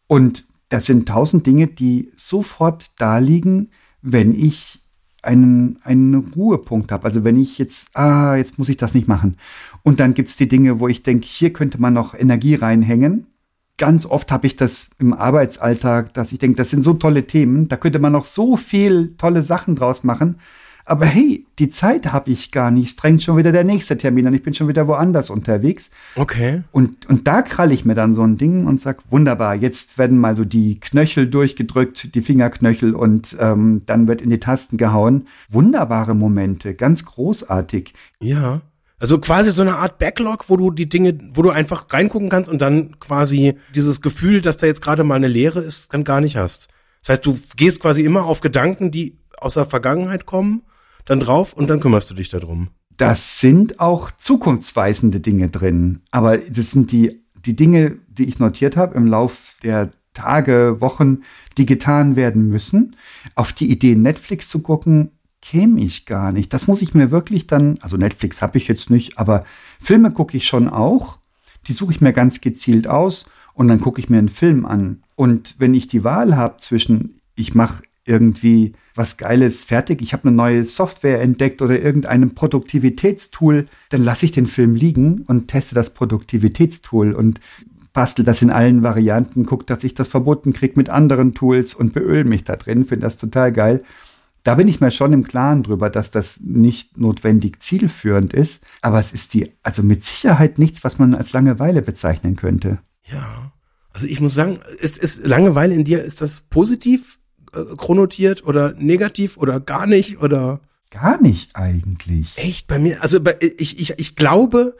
Und 0.08 0.46
das 0.68 0.86
sind 0.86 1.06
tausend 1.06 1.46
Dinge, 1.46 1.68
die 1.68 2.10
sofort 2.16 2.90
da 2.98 3.18
liegen, 3.18 3.70
wenn 4.02 4.34
ich 4.34 4.80
einen, 5.22 5.78
einen 5.84 6.16
Ruhepunkt 6.16 6.90
habe. 6.90 7.04
Also 7.04 7.22
wenn 7.22 7.38
ich 7.38 7.56
jetzt, 7.56 7.96
ah, 7.96 8.34
jetzt 8.34 8.58
muss 8.58 8.68
ich 8.68 8.76
das 8.76 8.94
nicht 8.94 9.06
machen. 9.06 9.36
Und 9.84 10.00
dann 10.00 10.14
gibt's 10.14 10.36
die 10.36 10.48
Dinge, 10.48 10.80
wo 10.80 10.88
ich 10.88 11.04
denke, 11.04 11.24
hier 11.24 11.52
könnte 11.52 11.80
man 11.80 11.94
noch 11.94 12.16
Energie 12.16 12.56
reinhängen. 12.56 13.28
Ganz 13.76 14.06
oft 14.06 14.32
habe 14.32 14.48
ich 14.48 14.56
das 14.56 14.90
im 14.98 15.14
Arbeitsalltag, 15.14 16.14
dass 16.14 16.32
ich 16.32 16.40
denke, 16.40 16.56
das 16.56 16.70
sind 16.70 16.82
so 16.82 16.94
tolle 16.94 17.28
Themen, 17.28 17.68
da 17.68 17.76
könnte 17.76 18.00
man 18.00 18.10
noch 18.10 18.24
so 18.24 18.56
viel 18.56 19.14
tolle 19.18 19.42
Sachen 19.42 19.76
draus 19.76 20.02
machen. 20.02 20.40
Aber 20.88 21.04
hey, 21.04 21.46
die 21.58 21.68
Zeit 21.68 22.12
habe 22.12 22.30
ich 22.30 22.50
gar 22.50 22.70
nicht. 22.70 22.88
Es 22.88 22.96
drängt 22.96 23.22
schon 23.22 23.36
wieder 23.36 23.52
der 23.52 23.62
nächste 23.62 23.98
Termin 23.98 24.26
und 24.26 24.32
ich 24.32 24.42
bin 24.42 24.54
schon 24.54 24.68
wieder 24.68 24.88
woanders 24.88 25.28
unterwegs. 25.28 25.90
Okay. 26.16 26.62
Und, 26.72 27.06
und 27.10 27.28
da 27.28 27.42
kralle 27.42 27.74
ich 27.74 27.84
mir 27.84 27.94
dann 27.94 28.14
so 28.14 28.22
ein 28.22 28.38
Ding 28.38 28.66
und 28.66 28.80
sag, 28.80 29.02
wunderbar, 29.10 29.54
jetzt 29.54 29.98
werden 29.98 30.16
mal 30.16 30.34
so 30.34 30.46
die 30.46 30.80
Knöchel 30.80 31.28
durchgedrückt, 31.28 32.14
die 32.14 32.22
Fingerknöchel 32.22 32.94
und 32.94 33.36
ähm, 33.38 33.82
dann 33.84 34.08
wird 34.08 34.22
in 34.22 34.30
die 34.30 34.40
Tasten 34.40 34.78
gehauen. 34.78 35.28
Wunderbare 35.50 36.14
Momente, 36.14 36.72
ganz 36.74 37.04
großartig. 37.04 37.92
Ja. 38.22 38.62
Also 38.98 39.18
quasi 39.18 39.50
so 39.50 39.60
eine 39.60 39.76
Art 39.76 39.98
Backlog, 39.98 40.48
wo 40.48 40.56
du 40.56 40.70
die 40.70 40.88
Dinge, 40.88 41.18
wo 41.34 41.42
du 41.42 41.50
einfach 41.50 41.86
reingucken 41.90 42.30
kannst 42.30 42.48
und 42.48 42.62
dann 42.62 42.98
quasi 42.98 43.58
dieses 43.74 44.00
Gefühl, 44.00 44.40
dass 44.40 44.56
da 44.56 44.66
jetzt 44.66 44.80
gerade 44.80 45.04
mal 45.04 45.16
eine 45.16 45.28
Leere 45.28 45.60
ist, 45.60 45.92
dann 45.92 46.04
gar 46.04 46.22
nicht 46.22 46.36
hast. 46.36 46.68
Das 47.02 47.10
heißt, 47.10 47.26
du 47.26 47.38
gehst 47.56 47.80
quasi 47.80 48.02
immer 48.02 48.24
auf 48.24 48.40
Gedanken, 48.40 48.90
die 48.90 49.18
aus 49.38 49.54
der 49.54 49.66
Vergangenheit 49.66 50.26
kommen, 50.26 50.62
dann 51.08 51.20
drauf 51.20 51.52
und 51.52 51.68
dann 51.68 51.80
kümmerst 51.80 52.10
du 52.10 52.14
dich 52.14 52.28
darum. 52.28 52.68
Das 52.96 53.40
sind 53.40 53.80
auch 53.80 54.10
zukunftsweisende 54.10 55.20
Dinge 55.20 55.48
drin. 55.48 56.00
Aber 56.10 56.36
das 56.36 56.72
sind 56.72 56.92
die, 56.92 57.22
die 57.44 57.56
Dinge, 57.56 57.98
die 58.08 58.24
ich 58.24 58.38
notiert 58.38 58.76
habe 58.76 58.96
im 58.96 59.06
Lauf 59.06 59.56
der 59.62 59.90
Tage, 60.12 60.80
Wochen, 60.80 61.22
die 61.56 61.66
getan 61.66 62.16
werden 62.16 62.48
müssen. 62.48 62.96
Auf 63.36 63.52
die 63.52 63.70
Idee, 63.70 63.94
Netflix 63.94 64.48
zu 64.48 64.62
gucken, 64.62 65.12
käme 65.40 65.80
ich 65.80 66.06
gar 66.06 66.32
nicht. 66.32 66.52
Das 66.52 66.66
muss 66.66 66.82
ich 66.82 66.92
mir 66.92 67.10
wirklich 67.10 67.46
dann, 67.46 67.78
also 67.80 67.96
Netflix 67.96 68.42
habe 68.42 68.58
ich 68.58 68.66
jetzt 68.66 68.90
nicht, 68.90 69.18
aber 69.18 69.44
Filme 69.80 70.10
gucke 70.10 70.36
ich 70.36 70.46
schon 70.46 70.68
auch. 70.68 71.18
Die 71.68 71.72
suche 71.72 71.92
ich 71.92 72.00
mir 72.00 72.12
ganz 72.12 72.40
gezielt 72.40 72.88
aus 72.88 73.26
und 73.54 73.68
dann 73.68 73.80
gucke 73.80 74.00
ich 74.00 74.08
mir 74.08 74.18
einen 74.18 74.28
Film 74.28 74.66
an. 74.66 75.04
Und 75.14 75.56
wenn 75.58 75.74
ich 75.74 75.86
die 75.86 76.04
Wahl 76.04 76.36
habe 76.36 76.56
zwischen, 76.58 77.20
ich 77.36 77.54
mache 77.54 77.84
irgendwie 78.08 78.72
was 78.94 79.16
Geiles 79.16 79.62
fertig, 79.62 80.02
ich 80.02 80.12
habe 80.12 80.28
eine 80.28 80.36
neue 80.36 80.64
Software 80.64 81.20
entdeckt 81.20 81.62
oder 81.62 81.80
irgendeinem 81.80 82.34
Produktivitätstool, 82.34 83.66
dann 83.90 84.02
lasse 84.02 84.24
ich 84.24 84.32
den 84.32 84.46
Film 84.46 84.74
liegen 84.74 85.20
und 85.28 85.48
teste 85.48 85.74
das 85.74 85.90
Produktivitätstool 85.90 87.12
und 87.12 87.38
bastel 87.92 88.24
das 88.24 88.42
in 88.42 88.50
allen 88.50 88.82
Varianten, 88.82 89.46
gucke, 89.46 89.64
dass 89.64 89.84
ich 89.84 89.94
das 89.94 90.08
verboten 90.08 90.52
kriege 90.52 90.74
mit 90.76 90.88
anderen 90.88 91.34
Tools 91.34 91.74
und 91.74 91.92
beöl 91.92 92.24
mich 92.24 92.44
da 92.44 92.56
drin, 92.56 92.84
finde 92.84 93.06
das 93.06 93.16
total 93.16 93.52
geil. 93.52 93.82
Da 94.42 94.54
bin 94.54 94.68
ich 94.68 94.80
mir 94.80 94.90
schon 94.90 95.12
im 95.12 95.24
Klaren 95.24 95.62
drüber, 95.62 95.90
dass 95.90 96.10
das 96.10 96.40
nicht 96.40 96.96
notwendig 96.96 97.62
zielführend 97.62 98.32
ist, 98.32 98.64
aber 98.82 98.98
es 98.98 99.12
ist 99.12 99.34
die, 99.34 99.52
also 99.62 99.82
mit 99.82 100.04
Sicherheit 100.04 100.58
nichts, 100.58 100.84
was 100.84 100.98
man 100.98 101.14
als 101.14 101.32
Langeweile 101.32 101.82
bezeichnen 101.82 102.36
könnte. 102.36 102.78
Ja. 103.04 103.52
Also 103.92 104.06
ich 104.06 104.20
muss 104.20 104.34
sagen, 104.34 104.60
ist, 104.78 104.96
ist 104.96 105.26
Langeweile 105.26 105.74
in 105.74 105.84
dir, 105.84 106.02
ist 106.02 106.20
das 106.20 106.42
positiv 106.42 107.18
chronotiert 107.76 108.44
oder 108.44 108.74
negativ 108.74 109.36
oder 109.36 109.60
gar 109.60 109.86
nicht 109.86 110.20
oder 110.20 110.60
Gar 110.90 111.20
nicht 111.20 111.54
eigentlich. 111.54 112.38
echt 112.38 112.66
bei 112.66 112.78
mir? 112.78 113.02
Also 113.02 113.20
bei, 113.20 113.36
ich, 113.58 113.78
ich, 113.78 113.98
ich 113.98 114.16
glaube, 114.16 114.74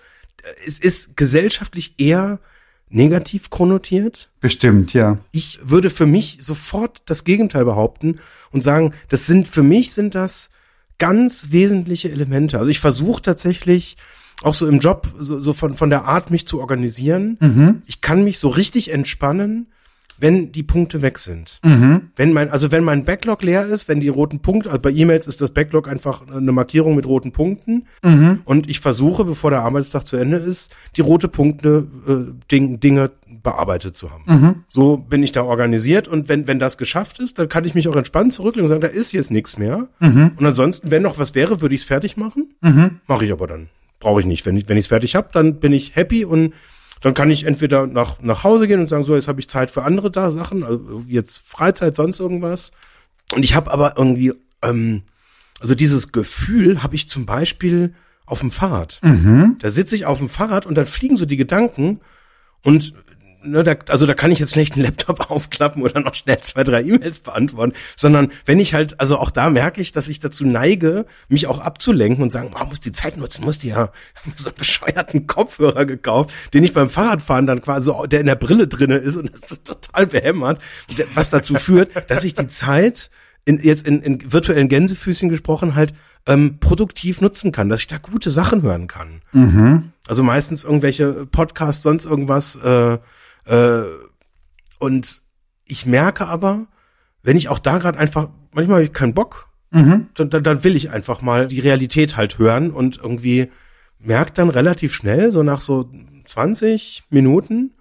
es 0.67 0.79
ist 0.79 1.17
gesellschaftlich 1.19 1.95
eher 1.99 2.41
negativ 2.89 3.51
chronotiert. 3.51 4.31
Bestimmt, 4.41 4.95
ja. 4.95 5.19
Ich 5.33 5.61
würde 5.63 5.91
für 5.91 6.07
mich 6.07 6.39
sofort 6.41 7.03
das 7.05 7.25
Gegenteil 7.25 7.67
behaupten 7.67 8.21
und 8.51 8.63
sagen, 8.63 8.95
das 9.11 9.27
sind 9.27 9.49
für 9.49 9.63
mich 9.63 9.93
sind 9.93 10.15
das 10.15 10.49
ganz 10.97 11.49
wesentliche 11.51 12.11
Elemente. 12.11 12.59
Also 12.59 12.71
ich 12.71 12.81
versuche 12.81 13.21
tatsächlich 13.21 13.97
auch 14.43 14.55
so 14.55 14.67
im 14.67 14.79
Job 14.79 15.13
so, 15.19 15.39
so 15.39 15.53
von 15.53 15.75
von 15.75 15.91
der 15.91 16.05
Art 16.05 16.31
mich 16.31 16.47
zu 16.47 16.59
organisieren. 16.61 17.83
Ich 17.87 18.01
kann 18.01 18.25
mich 18.25 18.39
so 18.39 18.49
richtig 18.49 18.91
entspannen, 18.93 19.67
wenn 20.19 20.53
die 20.53 20.63
Punkte 20.63 21.03
weg 21.03 21.19
sind. 21.19 21.61
Mhm. 21.65 22.11
Wenn 22.17 22.33
mein, 22.33 22.51
also 22.51 22.73
wenn 22.73 22.85
mein 22.85 23.05
Backlog 23.05 23.43
leer 23.43 23.67
ist, 23.67 23.89
wenn 23.89 24.01
die 24.01 24.09
roten 24.09 24.41
Punkte, 24.41 24.71
also 24.71 24.81
bei 24.81 24.91
E-Mails 24.91 25.27
ist 25.27 25.41
das 25.41 25.53
Backlog 25.53 25.89
einfach 25.89 26.27
eine 26.29 26.53
Markierung 26.53 26.97
mit 26.97 27.07
roten 27.07 27.33
Punkten. 27.33 27.87
Mhm. 28.03 28.41
Und 28.45 28.69
ich 28.69 28.81
versuche, 28.81 29.25
bevor 29.25 29.51
der 29.51 29.63
Arbeitstag 29.63 30.05
zu 30.05 30.17
Ende 30.17 30.39
ist, 30.39 30.75
die 30.97 31.01
rote 31.01 31.29
Punkte, 31.29 31.87
äh, 32.07 32.33
Ding, 32.51 32.81
Dinge 32.81 33.11
bearbeitet 33.43 33.97
zu 33.97 34.11
haben. 34.11 34.25
Mhm. 34.27 34.55
So 34.69 34.97
bin 34.97 35.23
ich 35.23 35.33
da 35.33 35.43
organisiert 35.43 36.09
und 36.09 36.29
wenn, 36.29 36.47
wenn 36.47 36.59
das 36.59 36.79
geschafft 36.79 37.21
ist, 37.21 37.39
dann 37.39 37.49
kann 37.49 37.65
ich 37.65 37.75
mich 37.75 37.89
auch 37.89 37.97
entspannt 37.97 38.33
zurücklegen 38.33 38.65
und 38.65 38.69
sagen, 38.69 38.81
da 38.81 38.89
ist 38.89 39.13
jetzt 39.13 39.31
nichts 39.31 39.59
mehr. 39.59 39.89
Mhm. 40.01 40.33
Und 40.39 40.45
ansonsten, 40.45 40.91
wenn 40.91 41.03
noch 41.03 41.19
was 41.19 41.35
wäre, 41.35 41.61
würde 41.61 41.75
ich 41.75 41.83
es 41.83 41.87
fertig 41.87 42.17
machen. 42.17 42.55
Mhm. 42.61 43.01
Mache 43.07 43.25
ich 43.25 43.33
aber 43.33 43.47
dann. 43.47 43.69
Brauche 44.01 44.21
ich 44.21 44.27
nicht. 44.27 44.47
Wenn 44.47 44.57
ich 44.57 44.69
wenn 44.69 44.77
ich 44.77 44.85
es 44.85 44.89
fertig 44.89 45.15
habe, 45.15 45.29
dann 45.33 45.59
bin 45.61 45.73
ich 45.73 45.97
happy 45.97 46.25
und 46.25 46.53
dann 47.01 47.15
kann 47.15 47.31
ich 47.31 47.45
entweder 47.45 47.87
nach, 47.87 48.21
nach 48.21 48.45
Hause 48.45 48.67
gehen 48.67 48.81
und 48.81 48.89
sagen, 48.89 49.05
so, 49.05 49.15
jetzt 49.15 49.29
habe 49.29 49.41
ich 49.41 49.49
Zeit 49.49 49.71
für 49.71 49.85
andere 49.85 50.11
da 50.11 50.31
Sachen, 50.31 50.65
also 50.65 51.05
jetzt 51.07 51.39
Freizeit, 51.39 51.97
sonst 51.97 52.21
irgendwas. 52.21 52.73
Und 53.33 53.43
ich 53.45 53.55
habe 53.55 53.71
aber 53.71 53.95
irgendwie, 53.97 54.33
ähm, 54.63 55.03
also 55.61 55.75
dieses 55.75 56.13
Gefühl 56.13 56.83
habe 56.83 56.97
ich 56.97 57.09
zum 57.09 57.27
Beispiel 57.27 57.95
auf 58.27 58.41
dem 58.41 58.51
Fahrrad. 58.51 59.01
Mhm. 59.03 59.57
Da 59.61 59.71
sitze 59.71 59.97
ich 59.97 60.07
auf 60.07 60.19
dem 60.19 60.29
Fahrrad 60.29 60.67
und 60.67 60.75
dann 60.75 60.87
fliegen 60.87 61.17
so 61.17 61.25
die 61.25 61.37
Gedanken 61.37 62.01
und 62.63 62.95
ne, 63.43 63.63
da, 63.63 63.77
also 63.89 64.07
da 64.07 64.15
kann 64.15 64.31
ich 64.31 64.39
jetzt 64.39 64.53
schlecht 64.53 64.75
einen 64.75 64.85
Laptop 64.85 65.31
aufklappen 65.31 65.83
oder 65.83 66.01
noch 66.01 66.15
schnell 66.15 66.41
zwei, 66.41 66.65
drei 66.65 66.83
E-Mails 66.83 67.21
beantworten, 67.21 67.75
sondern 67.97 68.33
wenn 68.45 68.61
ich 68.61 68.75
halt, 68.75 69.01
also 69.01 69.19
auch 69.19 69.31
da 69.31 69.51
merke 69.51 69.81
ich, 69.81 69.93
dass 69.93 70.09
ich 70.09 70.21
dazu 70.21 70.47
neige, 70.47 71.07
mich 71.29 71.47
auch 71.47 71.61
abzulenken 71.61 72.23
und 72.23 72.31
sagen, 72.31 72.51
man 72.53 72.69
muss 72.69 72.81
die 72.81 72.93
Zeit 72.93 73.17
nutzen, 73.17 73.45
muss 73.45 73.59
die 73.59 73.69
ja, 73.69 73.93
ich 74.15 74.21
hab 74.21 74.27
mir 74.27 74.33
so 74.37 74.49
einen 74.49 74.57
bescheuerten 74.57 75.27
Kopfhörer 75.27 75.87
gekauft, 75.87 76.35
den 76.55 76.65
ich 76.65 76.73
beim 76.73 76.91
Fahrradfahren 76.91 77.47
dann 77.47 77.63
quasi, 77.63 77.93
der 78.09 78.21
in 78.21 78.27
der 78.27 78.37
Brille 78.37 78.69
drinne 78.69 78.97
ist 78.97 79.17
und 79.17 79.31
das 79.41 79.53
ist 79.53 79.65
total 79.65 80.07
behämmert, 80.07 80.61
was 81.15 81.31
dazu 81.31 81.55
führt, 81.55 82.11
dass 82.11 82.25
ich 82.25 82.35
die 82.35 82.49
Zeit 82.49 83.11
in, 83.45 83.63
jetzt 83.63 83.87
in, 83.87 84.03
in 84.03 84.33
virtuellen 84.33 84.69
Gänsefüßchen 84.69 85.31
gesprochen 85.31 85.75
halt 85.75 85.95
ähm, 86.27 86.59
produktiv 86.61 87.23
nutzen 87.23 87.53
kann, 87.53 87.71
dass 87.71 87.81
ich 87.81 87.87
da 87.87 87.97
gute 87.97 88.29
Sachen 88.31 88.63
hören 88.63 88.87
kann. 88.87 89.23
Mhm. 89.33 89.93
Also 90.07 90.23
meistens 90.23 90.65
irgendwelche 90.65 91.27
Podcasts, 91.27 91.83
sonst 91.83 92.05
irgendwas. 92.05 92.57
Äh, 92.57 92.99
äh, 93.49 93.83
und 94.79 95.23
ich 95.67 95.87
merke 95.87 96.27
aber, 96.27 96.67
wenn 97.23 97.37
ich 97.37 97.49
auch 97.49 97.59
da 97.59 97.79
gerade 97.79 97.99
einfach, 97.99 98.31
manchmal 98.53 98.77
habe 98.77 98.85
ich 98.87 98.93
keinen 98.93 99.15
Bock, 99.15 99.47
Mhm. 99.71 100.07
dann, 100.15 100.31
dann, 100.31 100.43
dann 100.43 100.65
will 100.65 100.77
ich 100.77 100.91
einfach 100.93 101.21
mal 101.21 101.47
die 101.47 101.61
Realität 101.61 102.17
halt 102.17 102.39
hören 102.39 102.71
und 102.71 102.97
irgendwie 102.97 103.51
merkt 103.99 104.39
dann 104.39 104.49
relativ 104.49 104.95
schnell, 104.95 105.31
so 105.31 105.43
nach 105.43 105.61
so 105.61 105.91
20 106.27 107.03
Minuten, 107.11 107.75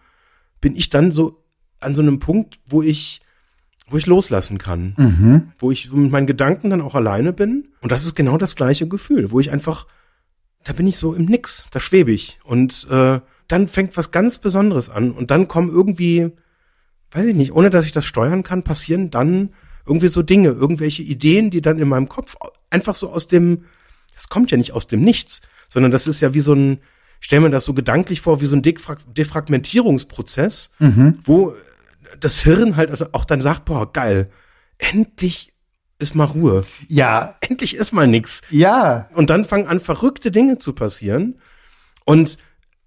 bin 0.59 0.75
ich 0.75 0.89
dann 0.89 1.13
so 1.13 1.43
an 1.79 1.95
so 1.95 2.01
einem 2.01 2.19
Punkt, 2.19 2.59
wo 2.65 2.81
ich, 2.81 3.21
wo 3.89 3.95
ich 3.97 4.05
loslassen 4.05 4.57
kann 4.57 4.95
Mhm. 4.97 5.51
wo 5.59 5.71
ich 5.71 5.87
so 5.89 5.95
mit 5.95 6.11
meinen 6.11 6.27
Gedanken 6.27 6.69
dann 6.71 6.81
auch 6.81 6.93
alleine 6.95 7.31
bin. 7.31 7.69
Und 7.79 7.91
das 7.93 8.03
ist 8.03 8.15
genau 8.15 8.37
das 8.37 8.57
gleiche 8.57 8.87
Gefühl, 8.87 9.31
wo 9.31 9.39
ich 9.39 9.51
einfach, 9.53 9.87
da 10.65 10.73
bin 10.73 10.87
ich 10.87 10.97
so 10.97 11.13
im 11.13 11.23
Nix, 11.25 11.67
da 11.71 11.79
schwebe 11.79 12.11
ich. 12.11 12.39
Und 12.43 12.85
äh, 12.91 13.21
dann 13.47 13.67
fängt 13.67 13.95
was 13.97 14.11
ganz 14.11 14.39
Besonderes 14.39 14.89
an. 14.89 15.11
Und 15.11 15.31
dann 15.31 15.47
kommen 15.47 15.69
irgendwie, 15.69 16.31
weiß 17.11 17.25
ich 17.27 17.35
nicht, 17.35 17.53
ohne 17.53 17.69
dass 17.69 17.85
ich 17.85 17.91
das 17.91 18.05
steuern 18.05 18.43
kann, 18.43 18.63
passieren 18.63 19.09
dann 19.11 19.53
irgendwie 19.85 20.09
so 20.09 20.21
Dinge, 20.21 20.49
irgendwelche 20.49 21.03
Ideen, 21.03 21.49
die 21.49 21.61
dann 21.61 21.79
in 21.79 21.87
meinem 21.87 22.09
Kopf 22.09 22.35
einfach 22.69 22.95
so 22.95 23.09
aus 23.09 23.27
dem, 23.27 23.63
das 24.15 24.27
kommt 24.29 24.51
ja 24.51 24.57
nicht 24.57 24.73
aus 24.73 24.87
dem 24.87 25.01
Nichts, 25.01 25.41
sondern 25.69 25.91
das 25.91 26.07
ist 26.07 26.19
ja 26.21 26.33
wie 26.33 26.41
so 26.41 26.53
ein, 26.53 26.79
stell 27.21 27.39
mir 27.39 27.49
das 27.49 27.63
so 27.65 27.73
gedanklich 27.73 28.19
vor, 28.21 28.41
wie 28.41 28.45
so 28.45 28.55
ein 28.57 28.61
Defrag 28.61 28.99
Defragmentierungsprozess, 29.77 30.71
Mhm. 30.79 31.19
wo 31.23 31.53
das 32.19 32.41
Hirn 32.41 32.75
halt 32.75 33.13
auch 33.13 33.25
dann 33.25 33.41
sagt, 33.41 33.65
boah, 33.65 33.91
geil, 33.91 34.29
endlich 34.77 35.53
ist 35.99 36.15
mal 36.15 36.25
Ruhe. 36.25 36.65
Ja, 36.87 37.35
Endlich 37.41 37.75
ist 37.75 37.91
mal 37.91 38.07
nix. 38.07 38.41
ja. 38.51 39.09
Und 39.15 39.29
dann 39.29 39.45
fangen 39.45 39.67
an, 39.67 39.79
verrückte 39.79 40.31
Dinge 40.31 40.57
zu 40.59 40.73
passieren. 40.73 41.39
Und 42.05 42.37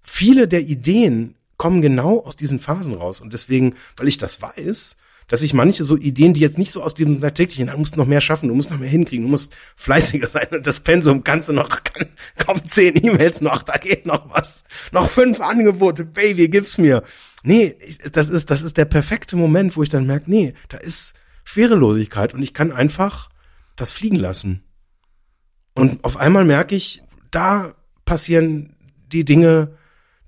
viele 0.01 0.47
der 0.47 0.61
Ideen 0.61 1.35
kommen 1.57 1.81
genau 1.81 2.19
aus 2.19 2.35
diesen 2.35 2.59
Phasen 2.59 2.93
raus. 2.93 3.21
Und 3.21 3.33
deswegen, 3.33 3.75
weil 3.97 4.07
ich 4.07 4.17
das 4.17 4.41
weiß, 4.41 4.97
dass 5.27 5.43
ich 5.43 5.53
manche 5.53 5.85
so 5.85 5.95
Ideen, 5.95 6.33
die 6.33 6.41
jetzt 6.41 6.57
nicht 6.57 6.71
so 6.71 6.83
aus 6.83 6.93
diesem 6.93 7.21
täglichen, 7.21 7.67
du 7.67 7.77
musst 7.77 7.95
noch 7.95 8.05
mehr 8.05 8.19
schaffen, 8.19 8.49
du 8.49 8.55
musst 8.55 8.69
noch 8.69 8.79
mehr 8.79 8.89
hinkriegen, 8.89 9.25
du 9.25 9.31
musst 9.31 9.55
fleißiger 9.77 10.27
sein 10.27 10.47
und 10.51 10.67
das 10.67 10.81
Pensum 10.81 11.23
kannst 11.23 11.47
du 11.47 11.53
noch, 11.53 11.69
kann, 11.69 12.07
kommen 12.45 12.65
zehn 12.65 12.97
E-Mails 13.01 13.39
noch, 13.39 13.63
da 13.63 13.77
geht 13.77 14.05
noch 14.05 14.33
was, 14.33 14.65
noch 14.91 15.07
fünf 15.07 15.39
Angebote, 15.39 16.03
Baby, 16.03 16.49
gib's 16.49 16.77
mir. 16.77 17.03
Nee, 17.43 17.77
das 18.11 18.27
ist, 18.27 18.51
das 18.51 18.61
ist 18.61 18.77
der 18.77 18.85
perfekte 18.85 19.37
Moment, 19.37 19.77
wo 19.77 19.83
ich 19.83 19.89
dann 19.89 20.05
merke, 20.05 20.29
nee, 20.29 20.53
da 20.67 20.77
ist 20.77 21.13
Schwerelosigkeit 21.45 22.33
und 22.33 22.43
ich 22.43 22.53
kann 22.53 22.73
einfach 22.73 23.29
das 23.77 23.93
fliegen 23.93 24.17
lassen. 24.17 24.63
Und 25.75 26.03
auf 26.03 26.17
einmal 26.17 26.43
merke 26.43 26.75
ich, 26.75 27.03
da 27.31 27.73
passieren 28.03 28.75
die 29.07 29.23
Dinge, 29.23 29.77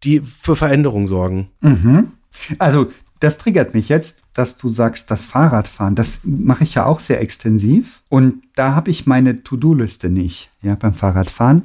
die 0.03 0.22
für 0.22 0.55
Veränderung 0.55 1.07
sorgen. 1.07 1.50
Mhm. 1.62 2.12
Also, 2.60 2.88
das 3.24 3.38
triggert 3.38 3.74
mich 3.74 3.88
jetzt, 3.88 4.24
dass 4.33 4.57
du 4.57 4.67
sagst, 4.67 5.10
das 5.10 5.25
Fahrradfahren, 5.25 5.95
das 5.95 6.22
mache 6.25 6.65
ich 6.65 6.75
ja 6.75 6.86
auch 6.86 7.00
sehr 7.00 7.22
extensiv. 7.22 8.01
Und 8.10 8.41
da 8.55 8.75
habe 8.75 8.91
ich 8.91 9.05
meine 9.05 9.43
To-Do-Liste 9.43 10.10
nicht, 10.10 10.51
ja, 10.62 10.75
beim 10.75 10.93
Fahrradfahren. 10.93 11.62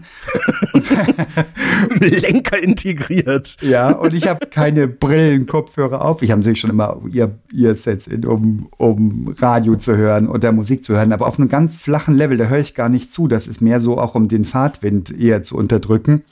Lenker 2.01 2.63
integriert. 2.63 3.57
Ja, 3.61 3.91
und 3.91 4.15
ich 4.15 4.29
habe 4.29 4.47
keine 4.47 4.87
Brillen, 4.87 5.47
Kopfhörer 5.47 6.05
auf. 6.05 6.23
Ich 6.23 6.31
habe 6.31 6.43
natürlich 6.43 6.61
schon 6.61 6.71
immer 6.71 7.01
ihr, 7.11 7.37
ihr 7.53 7.75
Sets 7.75 8.07
in, 8.07 8.25
um, 8.25 8.69
um 8.77 9.35
Radio 9.39 9.75
zu 9.75 9.97
hören 9.97 10.29
oder 10.29 10.53
Musik 10.53 10.85
zu 10.85 10.95
hören, 10.95 11.13
aber 11.13 11.27
auf 11.27 11.41
einem 11.41 11.49
ganz 11.49 11.77
flachen 11.77 12.15
Level, 12.15 12.37
da 12.37 12.45
höre 12.45 12.61
ich 12.61 12.77
gar 12.77 12.89
nicht 12.89 13.11
zu. 13.11 13.27
Das 13.27 13.49
ist 13.49 13.61
mehr 13.61 13.81
so 13.81 13.99
auch, 13.99 14.15
um 14.15 14.29
den 14.29 14.45
Fahrtwind 14.45 15.11
eher 15.11 15.43
zu 15.43 15.57
unterdrücken. 15.57 16.23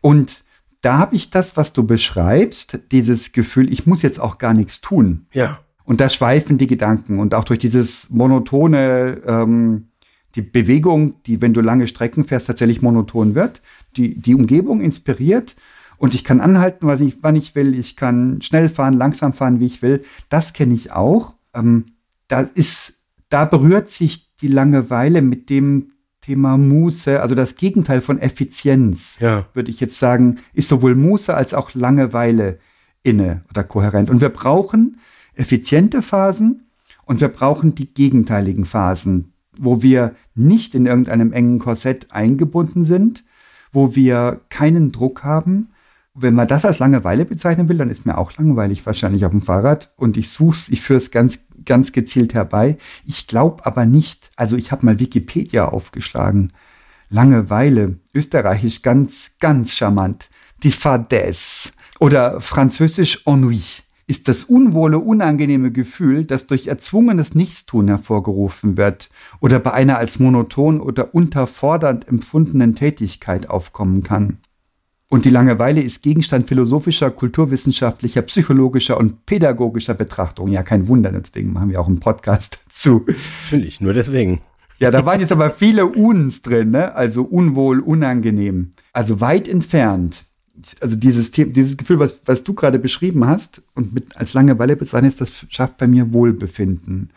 Und 0.00 0.40
da 0.82 0.98
habe 0.98 1.16
ich 1.16 1.30
das, 1.30 1.56
was 1.56 1.72
du 1.72 1.84
beschreibst, 1.84 2.80
dieses 2.90 3.32
Gefühl, 3.32 3.72
ich 3.72 3.86
muss 3.86 4.02
jetzt 4.02 4.18
auch 4.18 4.38
gar 4.38 4.54
nichts 4.54 4.80
tun. 4.80 5.26
Ja. 5.32 5.60
Und 5.84 6.00
da 6.00 6.08
schweifen 6.08 6.58
die 6.58 6.66
Gedanken 6.66 7.18
und 7.18 7.34
auch 7.34 7.44
durch 7.44 7.58
dieses 7.58 8.10
monotone, 8.10 9.22
ähm, 9.26 9.88
die 10.36 10.42
Bewegung, 10.42 11.22
die, 11.24 11.42
wenn 11.42 11.52
du 11.52 11.60
lange 11.60 11.88
Strecken 11.88 12.24
fährst, 12.24 12.46
tatsächlich 12.46 12.82
monoton 12.82 13.34
wird, 13.34 13.60
die, 13.96 14.18
die 14.20 14.34
Umgebung 14.34 14.80
inspiriert 14.80 15.56
und 15.98 16.14
ich 16.14 16.24
kann 16.24 16.40
anhalten, 16.40 16.86
was 16.86 17.00
ich, 17.00 17.22
wann 17.22 17.36
ich 17.36 17.54
will, 17.54 17.78
ich 17.78 17.96
kann 17.96 18.40
schnell 18.40 18.68
fahren, 18.68 18.94
langsam 18.94 19.34
fahren, 19.34 19.60
wie 19.60 19.66
ich 19.66 19.82
will. 19.82 20.02
Das 20.28 20.52
kenne 20.54 20.72
ich 20.72 20.92
auch. 20.92 21.34
Ähm, 21.52 21.86
da 22.28 22.40
ist, 22.40 23.02
da 23.28 23.44
berührt 23.44 23.90
sich 23.90 24.34
die 24.40 24.48
Langeweile 24.48 25.20
mit 25.20 25.50
dem 25.50 25.88
Thema 26.20 26.58
Muße, 26.58 27.20
also 27.20 27.34
das 27.34 27.56
Gegenteil 27.56 28.00
von 28.00 28.18
Effizienz 28.18 29.18
Ja. 29.20 29.46
würde 29.54 29.70
ich 29.70 29.80
jetzt 29.80 29.98
sagen, 29.98 30.38
ist 30.52 30.68
sowohl 30.68 30.94
Muße 30.94 31.34
als 31.34 31.54
auch 31.54 31.74
Langeweile 31.74 32.58
inne 33.02 33.42
oder 33.50 33.64
kohärent. 33.64 34.10
Und 34.10 34.20
wir 34.20 34.28
brauchen 34.28 34.98
effiziente 35.34 36.02
Phasen 36.02 36.66
und 37.04 37.20
wir 37.20 37.28
brauchen 37.28 37.74
die 37.74 37.92
gegenteiligen 37.92 38.66
Phasen, 38.66 39.32
wo 39.56 39.82
wir 39.82 40.14
nicht 40.34 40.74
in 40.74 40.86
irgendeinem 40.86 41.32
engen 41.32 41.58
Korsett 41.58 42.12
eingebunden 42.12 42.84
sind, 42.84 43.24
wo 43.72 43.94
wir 43.94 44.40
keinen 44.50 44.92
Druck 44.92 45.24
haben. 45.24 45.70
Wenn 46.12 46.34
man 46.34 46.48
das 46.48 46.64
als 46.64 46.80
Langeweile 46.80 47.24
bezeichnen 47.24 47.68
will, 47.68 47.78
dann 47.78 47.88
ist 47.88 48.04
mir 48.04 48.18
auch 48.18 48.36
langweilig 48.36 48.84
wahrscheinlich 48.84 49.24
auf 49.24 49.30
dem 49.30 49.42
Fahrrad 49.42 49.92
und 49.96 50.16
ich 50.16 50.28
such's, 50.28 50.68
ich 50.68 50.82
führe 50.82 50.98
es 50.98 51.10
ganz, 51.10 51.46
ganz 51.64 51.92
gezielt 51.92 52.34
herbei. 52.34 52.78
Ich 53.04 53.26
glaube 53.26 53.66
aber 53.66 53.86
nicht, 53.86 54.30
also 54.36 54.56
ich 54.56 54.72
habe 54.72 54.86
mal 54.86 54.98
Wikipedia 54.98 55.66
aufgeschlagen. 55.66 56.52
Langeweile, 57.08 57.98
österreichisch 58.14 58.82
ganz, 58.82 59.36
ganz 59.40 59.74
charmant. 59.74 60.28
Die 60.62 60.72
Fadesse 60.72 61.70
oder 61.98 62.40
französisch 62.40 63.22
Ennui 63.26 63.60
ist 64.06 64.26
das 64.26 64.42
unwohle, 64.42 64.98
unangenehme 64.98 65.70
Gefühl, 65.70 66.24
das 66.24 66.48
durch 66.48 66.66
erzwungenes 66.66 67.36
Nichtstun 67.36 67.86
hervorgerufen 67.86 68.76
wird 68.76 69.08
oder 69.40 69.60
bei 69.60 69.72
einer 69.72 69.98
als 69.98 70.18
monoton 70.18 70.80
oder 70.80 71.14
unterfordernd 71.14 72.08
empfundenen 72.08 72.74
Tätigkeit 72.74 73.48
aufkommen 73.48 74.02
kann. 74.02 74.38
Und 75.10 75.24
die 75.24 75.30
Langeweile 75.30 75.82
ist 75.82 76.04
Gegenstand 76.04 76.46
philosophischer, 76.46 77.10
kulturwissenschaftlicher, 77.10 78.22
psychologischer 78.22 78.96
und 78.96 79.26
pädagogischer 79.26 79.94
Betrachtung. 79.94 80.48
Ja, 80.52 80.62
kein 80.62 80.86
Wunder, 80.86 81.10
deswegen 81.10 81.52
machen 81.52 81.68
wir 81.68 81.80
auch 81.80 81.88
einen 81.88 81.98
Podcast 81.98 82.60
dazu. 82.68 83.04
Natürlich, 83.42 83.80
nur 83.80 83.92
deswegen. 83.92 84.40
Ja, 84.78 84.92
da 84.92 85.04
waren 85.04 85.20
jetzt 85.20 85.32
aber 85.32 85.50
viele 85.50 85.86
Uns 85.86 86.42
drin, 86.42 86.70
ne? 86.70 86.94
Also 86.94 87.24
unwohl, 87.24 87.80
unangenehm. 87.80 88.70
Also 88.92 89.20
weit 89.20 89.48
entfernt. 89.48 90.22
Also 90.80 90.94
dieses, 90.94 91.32
The 91.32 91.52
dieses 91.52 91.76
Gefühl, 91.76 91.98
was, 91.98 92.20
was 92.26 92.44
du 92.44 92.54
gerade 92.54 92.78
beschrieben 92.78 93.26
hast 93.26 93.62
und 93.74 93.92
mit 93.92 94.16
als 94.16 94.32
Langeweile 94.32 94.76
bezeichnest, 94.76 95.20
das 95.20 95.32
schafft 95.48 95.76
bei 95.76 95.88
mir 95.88 96.12
Wohlbefinden. 96.12 97.10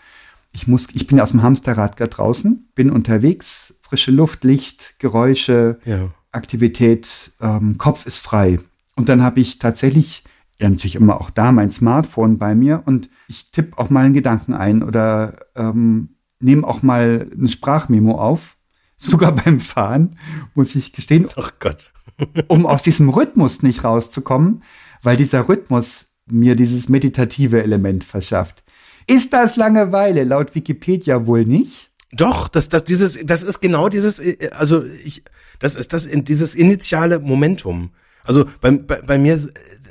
Ich 0.51 0.67
muss, 0.67 0.88
ich 0.93 1.05
bin 1.05 1.19
aus 1.19 1.29
dem 1.29 1.43
Hamsterrad 1.43 1.95
gerade 1.97 2.09
draußen, 2.09 2.67
bin 2.73 2.89
unterwegs, 2.89 3.75
frische 3.81 4.12
Luft, 4.12 4.43
Licht, 4.43 4.95
Geräusche, 4.97 5.77
Ja. 5.85 6.09
Aktivität, 6.33 7.31
ähm, 7.41 7.77
Kopf 7.77 8.05
ist 8.05 8.19
frei. 8.19 8.59
Und 8.95 9.09
dann 9.09 9.21
habe 9.21 9.39
ich 9.39 9.59
tatsächlich 9.59 10.23
ja 10.59 10.69
natürlich 10.69 10.95
immer 10.95 11.19
auch 11.19 11.29
da 11.29 11.51
mein 11.51 11.71
Smartphone 11.71 12.37
bei 12.37 12.55
mir 12.55 12.83
und 12.85 13.09
ich 13.27 13.51
tippe 13.51 13.77
auch 13.77 13.89
mal 13.89 14.05
einen 14.05 14.13
Gedanken 14.13 14.53
ein 14.53 14.83
oder 14.83 15.37
ähm, 15.55 16.09
nehme 16.39 16.67
auch 16.67 16.81
mal 16.81 17.27
ein 17.35 17.47
Sprachmemo 17.47 18.17
auf. 18.19 18.57
Sogar 18.97 19.33
beim 19.33 19.59
Fahren, 19.59 20.17
muss 20.53 20.75
ich 20.75 20.93
gestehen. 20.93 21.27
Ach 21.35 21.51
Gott. 21.59 21.91
um 22.47 22.65
aus 22.65 22.83
diesem 22.83 23.09
Rhythmus 23.09 23.63
nicht 23.63 23.83
rauszukommen, 23.83 24.63
weil 25.01 25.17
dieser 25.17 25.49
Rhythmus 25.49 26.13
mir 26.25 26.55
dieses 26.55 26.89
meditative 26.89 27.61
Element 27.61 28.03
verschafft. 28.03 28.63
Ist 29.07 29.33
das 29.33 29.55
Langeweile? 29.55 30.23
Laut 30.23 30.55
Wikipedia 30.55 31.25
wohl 31.25 31.45
nicht. 31.45 31.91
Doch, 32.13 32.47
das, 32.47 32.69
das, 32.69 32.85
dieses, 32.85 33.19
das 33.25 33.43
ist 33.43 33.59
genau 33.59 33.89
dieses, 33.89 34.19
äh, 34.19 34.51
also 34.53 34.83
ich, 34.83 35.23
das 35.63 35.75
ist 35.77 35.93
das, 35.93 36.10
dieses 36.12 36.55
initiale 36.55 37.20
Momentum. 37.20 37.91
Also 38.25 38.43
bei, 38.60 38.72
bei, 38.72 39.01
bei 39.01 39.17
mir 39.17 39.39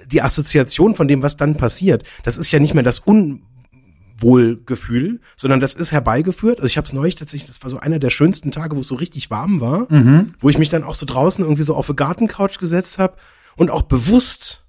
die 0.04 0.20
Assoziation 0.20 0.94
von 0.94 1.08
dem, 1.08 1.22
was 1.22 1.38
dann 1.38 1.56
passiert, 1.56 2.06
das 2.24 2.36
ist 2.36 2.52
ja 2.52 2.58
nicht 2.58 2.74
mehr 2.74 2.82
das 2.82 2.98
Unwohlgefühl, 2.98 5.20
sondern 5.34 5.60
das 5.60 5.72
ist 5.72 5.90
herbeigeführt. 5.90 6.58
Also 6.58 6.66
ich 6.66 6.76
habe 6.76 6.86
es 6.86 6.92
neulich 6.92 7.14
tatsächlich, 7.14 7.48
das 7.48 7.62
war 7.62 7.70
so 7.70 7.78
einer 7.78 7.98
der 7.98 8.10
schönsten 8.10 8.50
Tage, 8.50 8.76
wo 8.76 8.80
es 8.80 8.88
so 8.88 8.96
richtig 8.96 9.30
warm 9.30 9.62
war, 9.62 9.90
mhm. 9.90 10.26
wo 10.40 10.50
ich 10.50 10.58
mich 10.58 10.68
dann 10.68 10.84
auch 10.84 10.94
so 10.94 11.06
draußen 11.06 11.42
irgendwie 11.42 11.62
so 11.62 11.74
auf 11.74 11.88
eine 11.88 11.96
Gartencouch 11.96 12.58
gesetzt 12.58 12.98
habe 12.98 13.16
und 13.56 13.70
auch 13.70 13.80
bewusst 13.80 14.66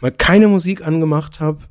mal 0.00 0.12
keine 0.12 0.46
Musik 0.46 0.86
angemacht 0.86 1.40
habe, 1.40 1.64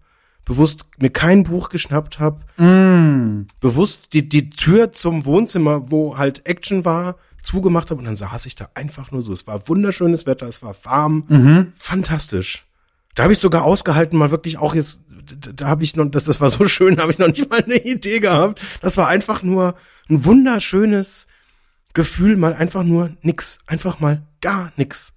bewusst 0.44 0.88
mir 0.98 1.10
kein 1.10 1.44
Buch 1.44 1.70
geschnappt 1.70 2.20
habe, 2.20 2.42
mm. 2.62 3.48
bewusst 3.62 4.12
die, 4.12 4.28
die 4.28 4.50
Tür 4.50 4.92
zum 4.92 5.24
Wohnzimmer, 5.24 5.90
wo 5.90 6.18
halt 6.18 6.46
Action 6.46 6.84
war, 6.84 7.16
zugemacht 7.48 7.89
habe 7.89 8.00
und 8.00 8.06
dann 8.06 8.16
saß 8.16 8.46
ich 8.46 8.56
da 8.56 8.70
einfach 8.75 9.12
nur 9.12 9.22
so. 9.22 9.32
Es 9.32 9.48
war 9.48 9.68
wunderschönes 9.70 10.25
Wetter, 10.25 10.48
es 10.48 10.62
war 10.62 10.75
warm, 10.84 11.24
mhm. 11.30 11.74
fantastisch. 11.77 12.66
Da 13.16 13.24
habe 13.24 13.34
ich 13.34 13.39
sogar 13.39 13.63
ausgehalten, 13.63 14.20
mal 14.20 14.32
wirklich 14.32 14.58
auch 14.58 14.75
jetzt, 14.75 15.01
da 15.56 15.68
habe 15.68 15.84
ich 15.84 15.96
noch, 15.96 16.06
das, 16.06 16.25
das 16.25 16.42
war 16.42 16.50
so 16.50 16.68
schön, 16.68 17.00
habe 17.00 17.12
ich 17.12 17.18
noch 17.18 17.27
nicht 17.27 17.50
mal 17.50 17.63
eine 17.63 17.77
Idee 17.77 18.20
gehabt. 18.20 18.62
Das 18.82 18.98
war 18.98 19.08
einfach 19.08 19.42
nur 19.44 19.75
ein 20.10 20.25
wunderschönes 20.25 21.27
Gefühl, 21.94 22.36
mal 22.36 22.54
einfach 22.54 22.84
nur 22.84 23.16
nix, 23.22 23.60
einfach 23.66 24.00
mal 24.00 24.24
gar 24.42 24.72
nix. 24.75 25.13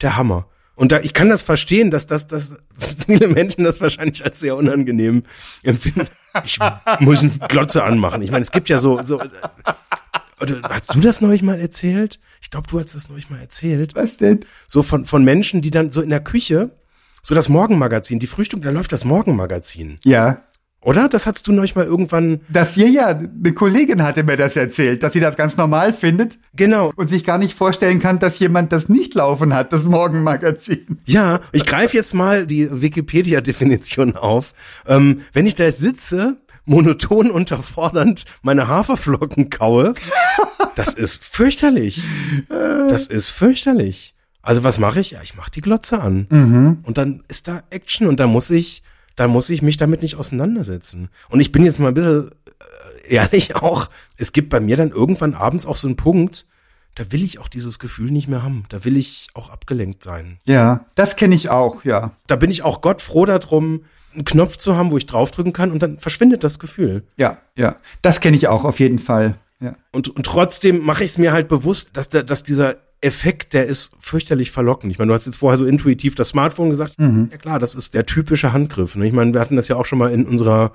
Der 0.00 0.16
Hammer. 0.16 0.48
Und 0.76 0.90
da, 0.90 1.00
ich 1.00 1.12
kann 1.12 1.28
das 1.28 1.42
verstehen, 1.42 1.90
dass, 1.90 2.06
dass, 2.06 2.26
dass 2.26 2.56
viele 3.06 3.28
Menschen 3.28 3.64
das 3.64 3.80
wahrscheinlich 3.80 4.24
als 4.24 4.40
sehr 4.40 4.56
unangenehm 4.56 5.24
empfinden. 5.62 6.08
Ich 6.44 6.58
muss 6.98 7.20
eine 7.20 7.30
Glotze 7.48 7.84
anmachen. 7.84 8.22
Ich 8.22 8.32
meine, 8.32 8.42
es 8.42 8.50
gibt 8.50 8.68
ja 8.68 8.80
so, 8.80 9.00
so. 9.02 9.22
Oder 10.52 10.68
hast 10.70 10.94
du 10.94 11.00
das 11.00 11.20
neulich 11.20 11.42
mal 11.42 11.58
erzählt? 11.58 12.20
Ich 12.40 12.50
glaube, 12.50 12.66
du 12.68 12.78
hast 12.78 12.94
das 12.94 13.08
neulich 13.08 13.30
mal 13.30 13.40
erzählt. 13.40 13.94
Was 13.94 14.16
denn? 14.16 14.40
So 14.66 14.82
von, 14.82 15.06
von 15.06 15.24
Menschen, 15.24 15.62
die 15.62 15.70
dann 15.70 15.90
so 15.90 16.02
in 16.02 16.10
der 16.10 16.20
Küche, 16.20 16.70
so 17.22 17.34
das 17.34 17.48
Morgenmagazin, 17.48 18.18
die 18.18 18.26
Frühstück, 18.26 18.62
da 18.62 18.70
läuft 18.70 18.92
das 18.92 19.04
Morgenmagazin. 19.04 19.98
Ja. 20.04 20.42
Oder? 20.84 21.08
Das 21.08 21.26
hast 21.26 21.48
du 21.48 21.52
neulich 21.52 21.74
mal 21.74 21.86
irgendwann. 21.86 22.42
Das 22.50 22.74
hier 22.74 22.88
ja, 22.88 23.06
eine 23.08 23.54
Kollegin 23.54 24.02
hatte 24.02 24.22
mir 24.22 24.36
das 24.36 24.54
erzählt, 24.54 25.02
dass 25.02 25.14
sie 25.14 25.20
das 25.20 25.36
ganz 25.36 25.56
normal 25.56 25.94
findet. 25.94 26.38
Genau. 26.54 26.92
Und 26.94 27.08
sich 27.08 27.24
gar 27.24 27.38
nicht 27.38 27.54
vorstellen 27.54 28.00
kann, 28.00 28.18
dass 28.18 28.38
jemand 28.38 28.70
das 28.70 28.90
nicht 28.90 29.14
laufen 29.14 29.54
hat, 29.54 29.72
das 29.72 29.84
Morgenmagazin. 29.84 30.98
Ja, 31.06 31.40
ich 31.52 31.64
greife 31.64 31.96
jetzt 31.96 32.12
mal 32.12 32.46
die 32.46 32.68
Wikipedia-Definition 32.70 34.16
auf. 34.16 34.52
Ähm, 34.86 35.22
wenn 35.32 35.46
ich 35.46 35.54
da 35.54 35.64
jetzt 35.64 35.78
sitze, 35.78 36.36
monoton 36.64 37.30
unterfordernd 37.30 38.24
meine 38.42 38.68
Haferflocken 38.68 39.50
kaue, 39.50 39.94
das 40.76 40.94
ist 40.94 41.24
fürchterlich. 41.24 42.02
Das 42.48 43.06
ist 43.06 43.30
fürchterlich. 43.30 44.14
Also 44.42 44.62
was 44.62 44.78
mache 44.78 45.00
ich? 45.00 45.12
Ja, 45.12 45.22
ich 45.22 45.36
mache 45.36 45.50
die 45.50 45.60
Glotze 45.60 46.00
an. 46.00 46.26
Mhm. 46.28 46.78
Und 46.82 46.98
dann 46.98 47.22
ist 47.28 47.48
da 47.48 47.62
Action 47.70 48.06
und 48.06 48.20
da 48.20 48.26
muss 48.26 48.50
ich 48.50 48.82
dann 49.16 49.30
muss 49.30 49.50
ich 49.50 49.62
mich 49.62 49.76
damit 49.76 50.02
nicht 50.02 50.16
auseinandersetzen. 50.16 51.08
Und 51.28 51.40
ich 51.40 51.52
bin 51.52 51.64
jetzt 51.64 51.78
mal 51.78 51.88
ein 51.88 51.94
bisschen 51.94 52.30
äh, 53.08 53.14
ehrlich 53.14 53.56
auch, 53.56 53.88
es 54.16 54.32
gibt 54.32 54.50
bei 54.50 54.60
mir 54.60 54.76
dann 54.76 54.90
irgendwann 54.90 55.34
abends 55.34 55.66
auch 55.66 55.76
so 55.76 55.88
einen 55.88 55.96
Punkt, 55.96 56.46
da 56.94 57.10
will 57.10 57.22
ich 57.22 57.38
auch 57.40 57.48
dieses 57.48 57.78
Gefühl 57.78 58.10
nicht 58.10 58.28
mehr 58.28 58.42
haben. 58.42 58.64
Da 58.68 58.84
will 58.84 58.96
ich 58.96 59.28
auch 59.34 59.50
abgelenkt 59.50 60.04
sein. 60.04 60.38
Ja, 60.46 60.86
das 60.94 61.16
kenne 61.16 61.34
ich 61.34 61.48
auch, 61.48 61.84
ja. 61.84 62.12
Da 62.26 62.36
bin 62.36 62.50
ich 62.50 62.62
auch 62.62 62.80
Gott 62.80 63.02
froh 63.02 63.26
darum, 63.26 63.84
einen 64.14 64.24
Knopf 64.24 64.56
zu 64.56 64.76
haben, 64.76 64.90
wo 64.90 64.96
ich 64.96 65.06
draufdrücken 65.06 65.52
kann 65.52 65.70
und 65.70 65.82
dann 65.82 65.98
verschwindet 65.98 66.44
das 66.44 66.58
Gefühl. 66.58 67.04
Ja, 67.16 67.38
ja. 67.56 67.76
Das 68.02 68.20
kenne 68.20 68.36
ich 68.36 68.48
auch 68.48 68.64
auf 68.64 68.80
jeden 68.80 68.98
Fall. 68.98 69.36
Ja. 69.60 69.76
Und, 69.92 70.08
und 70.08 70.26
trotzdem 70.26 70.84
mache 70.84 71.04
ich 71.04 71.10
es 71.10 71.18
mir 71.18 71.32
halt 71.32 71.48
bewusst, 71.48 71.96
dass, 71.96 72.08
der, 72.08 72.22
dass 72.22 72.42
dieser 72.42 72.76
Effekt, 73.00 73.52
der 73.52 73.66
ist 73.66 73.92
fürchterlich 74.00 74.50
verlockend. 74.50 74.90
Ich 74.90 74.98
meine, 74.98 75.08
du 75.08 75.14
hast 75.14 75.26
jetzt 75.26 75.36
vorher 75.36 75.58
so 75.58 75.66
intuitiv 75.66 76.14
das 76.14 76.30
Smartphone 76.30 76.70
gesagt. 76.70 76.98
Mhm. 76.98 77.28
Ja 77.30 77.38
klar, 77.38 77.58
das 77.58 77.74
ist 77.74 77.94
der 77.94 78.06
typische 78.06 78.52
Handgriff. 78.52 78.96
Ne? 78.96 79.06
Ich 79.06 79.12
meine, 79.12 79.34
wir 79.34 79.40
hatten 79.40 79.56
das 79.56 79.68
ja 79.68 79.76
auch 79.76 79.84
schon 79.84 79.98
mal 79.98 80.10
in 80.10 80.26
unserer 80.26 80.72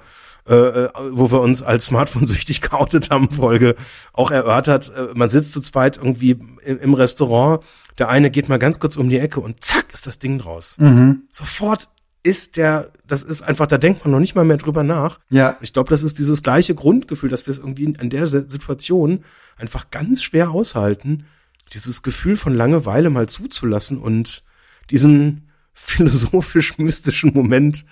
äh, 0.48 0.56
äh 0.56 0.90
wo 1.12 1.32
wir 1.32 1.42
uns 1.42 1.64
als 1.64 1.86
Smartphone-süchtig 1.86 2.62
geoutet 2.70 3.10
haben, 3.10 3.32
Folge 3.32 3.76
auch 4.14 4.32
erörtert. 4.32 4.92
Äh, 4.96 5.08
man 5.16 5.30
sitzt 5.30 5.54
zu 5.54 5.62
zweit 5.62 5.98
irgendwie 5.98 6.40
im, 6.64 6.80
im, 6.80 6.94
Restaurant, 6.94 7.64
der 7.98 8.10
eine 8.10 8.32
geht 8.32 8.48
mal 8.48 8.60
ganz 8.60 8.80
kurz 8.80 8.96
um 8.96 9.10
die 9.10 9.20
Ecke 9.20 9.40
und 9.40 9.64
zack 9.64 9.92
ist 9.94 10.08
das 10.08 10.20
Ding 10.20 10.40
draus. 10.40 10.78
Mhm. 10.80 11.24
Sofort 11.32 11.90
ist 12.24 12.58
der, 12.58 12.92
das 13.08 13.24
ist 13.24 13.42
einfach, 13.42 13.68
da 13.68 13.78
denkt 13.78 14.04
man 14.04 14.12
noch 14.12 14.20
nicht 14.20 14.36
mal 14.36 14.46
mehr 14.46 14.58
drüber 14.58 14.84
nach. 14.84 15.20
Ja. 15.30 15.58
Ich 15.62 15.74
glaube, 15.74 15.90
das 15.90 16.04
ist 16.04 16.20
dieses 16.20 16.44
gleiche 16.44 16.76
Grundgefühl, 16.76 17.30
dass 17.30 17.48
wir 17.48 17.52
es 17.52 17.60
irgendwie 17.60 17.86
in 17.86 18.10
der 18.10 18.28
Situation 18.28 19.24
einfach 19.58 19.90
ganz 19.90 20.22
schwer 20.22 20.52
aushalten, 20.52 21.26
dieses 21.74 22.04
Gefühl 22.04 22.36
von 22.36 22.54
Langeweile 22.54 23.10
mal 23.10 23.30
zuzulassen 23.30 23.98
und 23.98 24.44
diesen 24.90 25.50
philosophisch-mystischen 25.74 27.34
Moment, 27.34 27.86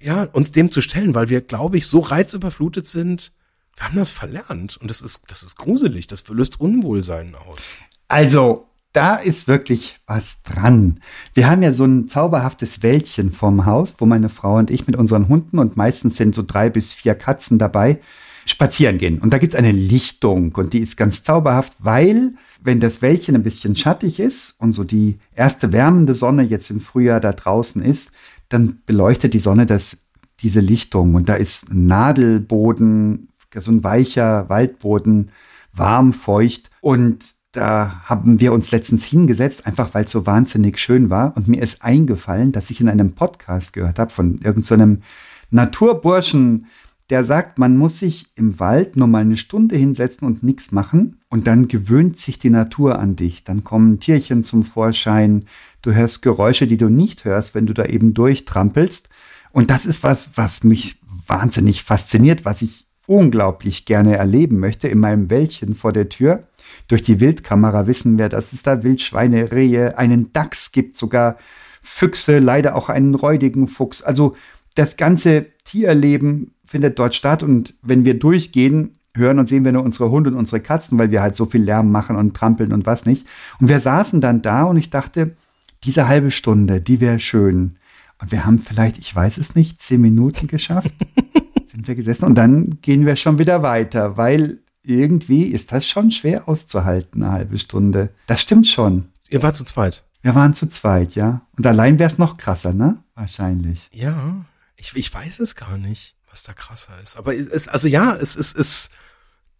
ja, 0.00 0.24
uns 0.24 0.52
dem 0.52 0.70
zu 0.70 0.80
stellen, 0.80 1.14
weil 1.14 1.28
wir, 1.28 1.40
glaube 1.40 1.76
ich, 1.76 1.86
so 1.86 2.00
reizüberflutet 2.00 2.86
sind. 2.86 3.32
Wir 3.76 3.86
haben 3.86 3.96
das 3.96 4.10
verlernt 4.10 4.76
und 4.76 4.88
das 4.88 5.02
ist, 5.02 5.24
das 5.28 5.42
ist 5.42 5.56
gruselig. 5.56 6.06
Das 6.06 6.28
löst 6.28 6.60
Unwohlsein 6.60 7.34
aus. 7.34 7.76
Also, 8.06 8.68
da 8.94 9.16
ist 9.16 9.48
wirklich 9.48 9.98
was 10.06 10.42
dran. 10.42 11.00
Wir 11.34 11.50
haben 11.50 11.62
ja 11.62 11.72
so 11.72 11.84
ein 11.84 12.08
zauberhaftes 12.08 12.82
Wäldchen 12.82 13.32
vorm 13.32 13.66
Haus, 13.66 13.96
wo 13.98 14.06
meine 14.06 14.28
Frau 14.28 14.56
und 14.56 14.70
ich 14.70 14.86
mit 14.86 14.96
unseren 14.96 15.28
Hunden 15.28 15.58
und 15.58 15.76
meistens 15.76 16.16
sind 16.16 16.34
so 16.34 16.44
drei 16.46 16.70
bis 16.70 16.94
vier 16.94 17.16
Katzen 17.16 17.58
dabei, 17.58 18.00
spazieren 18.46 18.98
gehen. 18.98 19.18
Und 19.18 19.32
da 19.32 19.38
gibt's 19.38 19.56
eine 19.56 19.72
Lichtung 19.72 20.52
und 20.54 20.72
die 20.72 20.78
ist 20.78 20.96
ganz 20.96 21.24
zauberhaft, 21.24 21.72
weil 21.80 22.34
wenn 22.62 22.78
das 22.78 23.02
Wäldchen 23.02 23.34
ein 23.34 23.42
bisschen 23.42 23.74
schattig 23.74 24.20
ist 24.20 24.54
und 24.60 24.72
so 24.72 24.84
die 24.84 25.18
erste 25.34 25.72
wärmende 25.72 26.14
Sonne 26.14 26.44
jetzt 26.44 26.70
im 26.70 26.80
Frühjahr 26.80 27.20
da 27.20 27.32
draußen 27.32 27.82
ist, 27.82 28.12
dann 28.48 28.78
beleuchtet 28.86 29.34
die 29.34 29.40
Sonne 29.40 29.66
das, 29.66 29.98
diese 30.38 30.60
Lichtung 30.60 31.16
und 31.16 31.28
da 31.28 31.34
ist 31.34 31.74
Nadelboden, 31.74 33.28
so 33.56 33.72
ein 33.72 33.82
weicher 33.82 34.48
Waldboden, 34.48 35.32
warm, 35.72 36.12
feucht 36.12 36.70
und 36.80 37.34
da 37.54 38.02
haben 38.04 38.40
wir 38.40 38.52
uns 38.52 38.72
letztens 38.72 39.04
hingesetzt, 39.04 39.66
einfach 39.66 39.94
weil 39.94 40.04
es 40.04 40.10
so 40.10 40.26
wahnsinnig 40.26 40.78
schön 40.78 41.08
war. 41.08 41.36
Und 41.36 41.48
mir 41.48 41.62
ist 41.62 41.84
eingefallen, 41.84 42.52
dass 42.52 42.70
ich 42.70 42.80
in 42.80 42.88
einem 42.88 43.12
Podcast 43.12 43.72
gehört 43.72 43.98
habe 43.98 44.10
von 44.10 44.40
irgendeinem 44.42 44.96
so 44.96 45.02
Naturburschen, 45.50 46.66
der 47.10 47.22
sagt, 47.22 47.58
man 47.58 47.76
muss 47.76 47.98
sich 47.98 48.26
im 48.34 48.58
Wald 48.58 48.96
nur 48.96 49.06
mal 49.06 49.20
eine 49.20 49.36
Stunde 49.36 49.76
hinsetzen 49.76 50.26
und 50.26 50.42
nichts 50.42 50.72
machen 50.72 51.20
und 51.28 51.46
dann 51.46 51.68
gewöhnt 51.68 52.18
sich 52.18 52.38
die 52.38 52.50
Natur 52.50 52.98
an 52.98 53.14
dich. 53.14 53.44
Dann 53.44 53.62
kommen 53.62 54.00
Tierchen 54.00 54.42
zum 54.42 54.64
Vorschein, 54.64 55.44
du 55.82 55.92
hörst 55.92 56.22
Geräusche, 56.22 56.66
die 56.66 56.78
du 56.78 56.88
nicht 56.88 57.24
hörst, 57.24 57.54
wenn 57.54 57.66
du 57.66 57.74
da 57.74 57.84
eben 57.84 58.14
durchtrampelst. 58.14 59.10
Und 59.52 59.70
das 59.70 59.86
ist 59.86 60.02
was, 60.02 60.30
was 60.36 60.64
mich 60.64 60.96
wahnsinnig 61.26 61.84
fasziniert, 61.84 62.44
was 62.44 62.62
ich 62.62 62.83
unglaublich 63.06 63.84
gerne 63.84 64.16
erleben 64.16 64.58
möchte 64.58 64.88
in 64.88 65.00
meinem 65.00 65.30
Wäldchen 65.30 65.74
vor 65.74 65.92
der 65.92 66.08
Tür. 66.08 66.44
Durch 66.88 67.02
die 67.02 67.20
Wildkamera 67.20 67.86
wissen 67.86 68.18
wir, 68.18 68.28
dass 68.28 68.52
es 68.52 68.62
da 68.62 68.82
Wildschweine, 68.82 69.52
Rehe, 69.52 69.98
einen 69.98 70.32
Dachs 70.32 70.72
gibt, 70.72 70.96
sogar 70.96 71.36
Füchse, 71.82 72.38
leider 72.38 72.76
auch 72.76 72.88
einen 72.88 73.14
räudigen 73.14 73.68
Fuchs. 73.68 74.02
Also 74.02 74.36
das 74.74 74.96
ganze 74.96 75.46
Tierleben 75.64 76.54
findet 76.64 76.98
dort 76.98 77.14
statt 77.14 77.42
und 77.42 77.74
wenn 77.82 78.04
wir 78.04 78.18
durchgehen, 78.18 78.98
hören 79.16 79.38
und 79.38 79.48
sehen 79.48 79.64
wir 79.64 79.72
nur 79.72 79.84
unsere 79.84 80.10
Hunde 80.10 80.30
und 80.30 80.36
unsere 80.36 80.60
Katzen, 80.60 80.98
weil 80.98 81.10
wir 81.10 81.22
halt 81.22 81.36
so 81.36 81.46
viel 81.46 81.62
Lärm 81.62 81.90
machen 81.92 82.16
und 82.16 82.34
trampeln 82.34 82.72
und 82.72 82.84
was 82.84 83.06
nicht. 83.06 83.26
Und 83.60 83.68
wir 83.68 83.78
saßen 83.78 84.20
dann 84.20 84.42
da 84.42 84.64
und 84.64 84.76
ich 84.76 84.90
dachte, 84.90 85.36
diese 85.84 86.08
halbe 86.08 86.30
Stunde, 86.30 86.80
die 86.80 87.00
wäre 87.00 87.20
schön. 87.20 87.76
Und 88.20 88.32
wir 88.32 88.44
haben 88.44 88.58
vielleicht, 88.58 88.98
ich 88.98 89.14
weiß 89.14 89.38
es 89.38 89.54
nicht, 89.54 89.80
zehn 89.80 90.00
Minuten 90.00 90.48
geschafft. 90.48 90.90
sind 91.74 91.88
wir 91.88 91.94
gesessen 91.94 92.24
und 92.24 92.34
dann 92.36 92.80
gehen 92.80 93.04
wir 93.04 93.16
schon 93.16 93.38
wieder 93.38 93.62
weiter, 93.62 94.16
weil 94.16 94.60
irgendwie 94.82 95.44
ist 95.44 95.72
das 95.72 95.88
schon 95.88 96.10
schwer 96.10 96.48
auszuhalten, 96.48 97.22
eine 97.22 97.32
halbe 97.32 97.58
Stunde. 97.58 98.10
Das 98.26 98.40
stimmt 98.40 98.66
schon. 98.66 99.08
Ihr 99.28 99.42
wart 99.42 99.56
zu 99.56 99.64
zweit. 99.64 100.04
Wir 100.22 100.34
waren 100.34 100.54
zu 100.54 100.66
zweit, 100.68 101.14
ja. 101.14 101.42
Und 101.56 101.66
allein 101.66 101.98
wäre 101.98 102.10
es 102.10 102.18
noch 102.18 102.36
krasser, 102.36 102.72
ne? 102.72 102.98
Wahrscheinlich. 103.14 103.88
Ja, 103.92 104.44
ich, 104.76 104.94
ich 104.94 105.12
weiß 105.12 105.40
es 105.40 105.54
gar 105.54 105.76
nicht 105.78 106.14
was 106.34 106.42
da 106.42 106.52
krasser 106.52 107.00
ist. 107.00 107.16
Aber 107.16 107.32
es, 107.32 107.68
also 107.68 107.86
ja, 107.86 108.12
es 108.16 108.34
ist, 108.34 108.58
es, 108.58 108.90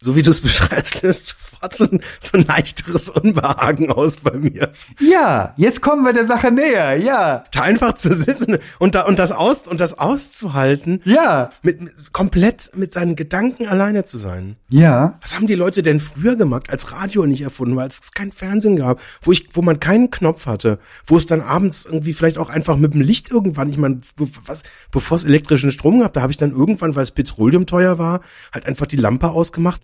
so 0.05 0.15
wie 0.15 0.21
du 0.21 0.29
es 0.29 0.39
beschreibst, 0.41 1.01
löst 1.01 1.29
sofort 1.29 1.73
so 1.73 1.83
ein, 1.85 1.99
so 2.19 2.37
ein 2.37 2.45
leichteres 2.45 3.09
Unbehagen 3.09 3.91
aus 3.91 4.17
bei 4.17 4.37
mir. 4.37 4.71
Ja, 4.99 5.55
jetzt 5.57 5.81
kommen 5.81 6.05
wir 6.05 6.13
der 6.13 6.27
Sache 6.27 6.51
näher. 6.51 6.95
Ja, 6.95 7.43
Da 7.51 7.63
einfach 7.63 7.93
zu 7.93 8.13
sitzen 8.13 8.59
und 8.77 8.93
da 8.93 9.01
und 9.01 9.17
das 9.17 9.31
aus 9.31 9.67
und 9.67 9.81
das 9.81 9.97
auszuhalten, 9.97 11.01
ja, 11.05 11.49
mit, 11.63 11.81
mit 11.81 12.13
komplett 12.13 12.69
mit 12.75 12.93
seinen 12.93 13.15
Gedanken 13.15 13.67
alleine 13.67 14.03
zu 14.05 14.19
sein. 14.19 14.57
ja. 14.69 15.17
Was 15.23 15.33
haben 15.33 15.47
die 15.47 15.55
Leute 15.55 15.81
denn 15.81 15.99
früher 15.99 16.35
gemacht, 16.35 16.69
als 16.69 16.91
Radio 16.91 17.25
nicht 17.25 17.41
erfunden 17.41 17.75
war, 17.75 17.83
als 17.83 17.99
es 17.99 18.11
kein 18.11 18.31
Fernsehen 18.31 18.75
gab, 18.75 19.01
wo 19.23 19.31
ich, 19.31 19.49
wo 19.53 19.63
man 19.63 19.79
keinen 19.79 20.11
Knopf 20.11 20.45
hatte, 20.45 20.77
wo 21.07 21.17
es 21.17 21.25
dann 21.25 21.41
abends 21.41 21.85
irgendwie 21.85 22.13
vielleicht 22.13 22.37
auch 22.37 22.49
einfach 22.49 22.77
mit 22.77 22.93
dem 22.93 23.01
Licht 23.01 23.31
irgendwann, 23.31 23.71
ich 23.71 23.77
meine, 23.77 24.01
was, 24.45 24.61
bevor 24.91 25.15
es 25.17 25.25
elektrischen 25.25 25.71
Strom 25.71 26.01
gab, 26.01 26.13
da 26.13 26.21
habe 26.21 26.31
ich 26.31 26.37
dann 26.37 26.51
irgendwann, 26.51 26.95
weil 26.95 27.03
es 27.03 27.11
Petroleum 27.11 27.65
teuer 27.65 27.97
war, 27.97 28.21
halt 28.53 28.67
einfach 28.67 28.85
die 28.85 28.97
Lampe 28.97 29.29
ausgemacht. 29.31 29.81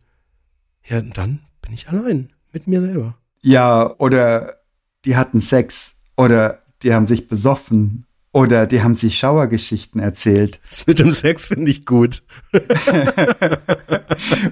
Ja, 0.92 1.00
dann 1.02 1.40
bin 1.62 1.74
ich 1.74 1.88
allein 1.88 2.32
mit 2.52 2.68
mir 2.68 2.82
selber. 2.82 3.16
Ja, 3.42 3.96
oder 3.98 4.58
die 5.06 5.16
hatten 5.16 5.40
Sex 5.40 6.02
oder 6.18 6.60
die 6.84 6.94
haben 6.94 7.06
sich 7.06 7.30
besoffen 7.30 8.06
oder 8.34 8.68
die 8.68 8.82
haben 8.82 8.96
sich 8.96 9.18
Schauergeschichten 9.18 10.02
erzählt 10.02 10.60
Das 10.70 10.86
mit 10.88 11.00
dem 11.00 11.14
Sex 11.14 11.48
finde 11.48 11.72
ich 11.72 11.86
gut. 11.86 12.24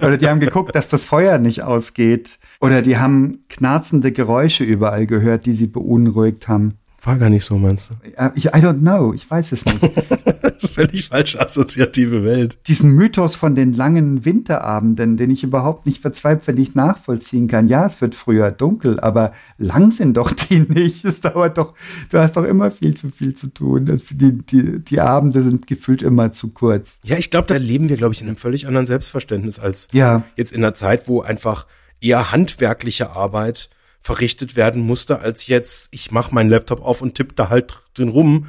oder 0.00 0.16
die 0.16 0.28
haben 0.28 0.40
geguckt, 0.40 0.74
dass 0.74 0.88
das 0.88 1.04
Feuer 1.04 1.36
nicht 1.36 1.62
ausgeht 1.62 2.38
oder 2.58 2.80
die 2.80 2.96
haben 2.96 3.44
knarzende 3.50 4.10
Geräusche 4.10 4.64
überall 4.64 5.06
gehört, 5.06 5.44
die 5.44 5.52
sie 5.52 5.66
beunruhigt 5.66 6.48
haben. 6.48 6.78
War 7.02 7.18
gar 7.18 7.28
nicht 7.28 7.44
so, 7.44 7.58
meinst 7.58 7.90
du? 7.90 7.94
Äh, 8.16 8.30
Ich, 8.34 8.46
I 8.46 8.60
don't 8.60 8.80
know, 8.80 9.12
ich 9.12 9.30
weiß 9.30 9.52
es 9.52 9.66
nicht. 9.66 9.80
Völlig 10.74 11.08
falsche 11.08 11.40
assoziative 11.40 12.24
Welt. 12.24 12.58
Diesen 12.66 12.90
Mythos 12.90 13.36
von 13.36 13.54
den 13.54 13.72
langen 13.72 14.24
Winterabenden, 14.24 15.16
den 15.16 15.30
ich 15.30 15.42
überhaupt 15.42 15.86
nicht 15.86 16.00
verzweifelt 16.00 16.58
nicht 16.58 16.76
nachvollziehen 16.76 17.48
kann. 17.48 17.68
Ja, 17.68 17.86
es 17.86 18.00
wird 18.00 18.14
früher 18.14 18.50
dunkel, 18.50 19.00
aber 19.00 19.32
lang 19.58 19.90
sind 19.90 20.16
doch 20.16 20.32
die 20.32 20.60
nicht. 20.60 21.04
Es 21.04 21.20
dauert 21.20 21.58
doch, 21.58 21.74
du 22.10 22.18
hast 22.18 22.36
doch 22.36 22.44
immer 22.44 22.70
viel 22.70 22.94
zu 22.96 23.10
viel 23.10 23.34
zu 23.34 23.48
tun. 23.48 24.00
Die, 24.10 24.38
die, 24.38 24.78
die 24.80 25.00
Abende 25.00 25.42
sind 25.42 25.66
gefühlt 25.66 26.02
immer 26.02 26.32
zu 26.32 26.50
kurz. 26.50 27.00
Ja, 27.04 27.16
ich 27.16 27.30
glaube, 27.30 27.48
da 27.48 27.56
leben 27.56 27.88
wir, 27.88 27.96
glaube 27.96 28.14
ich, 28.14 28.20
in 28.20 28.28
einem 28.28 28.36
völlig 28.36 28.66
anderen 28.66 28.86
Selbstverständnis 28.86 29.58
als 29.58 29.88
Ja, 29.92 30.22
jetzt 30.36 30.52
in 30.52 30.62
einer 30.62 30.74
Zeit, 30.74 31.08
wo 31.08 31.22
einfach 31.22 31.66
eher 32.00 32.32
handwerkliche 32.32 33.10
Arbeit 33.10 33.70
verrichtet 34.02 34.56
werden 34.56 34.80
musste, 34.82 35.18
als 35.18 35.46
jetzt, 35.46 35.88
ich 35.90 36.10
mache 36.10 36.34
meinen 36.34 36.48
Laptop 36.48 36.82
auf 36.82 37.02
und 37.02 37.14
tippe 37.14 37.34
da 37.34 37.50
halt 37.50 37.78
drin 37.92 38.08
rum 38.08 38.46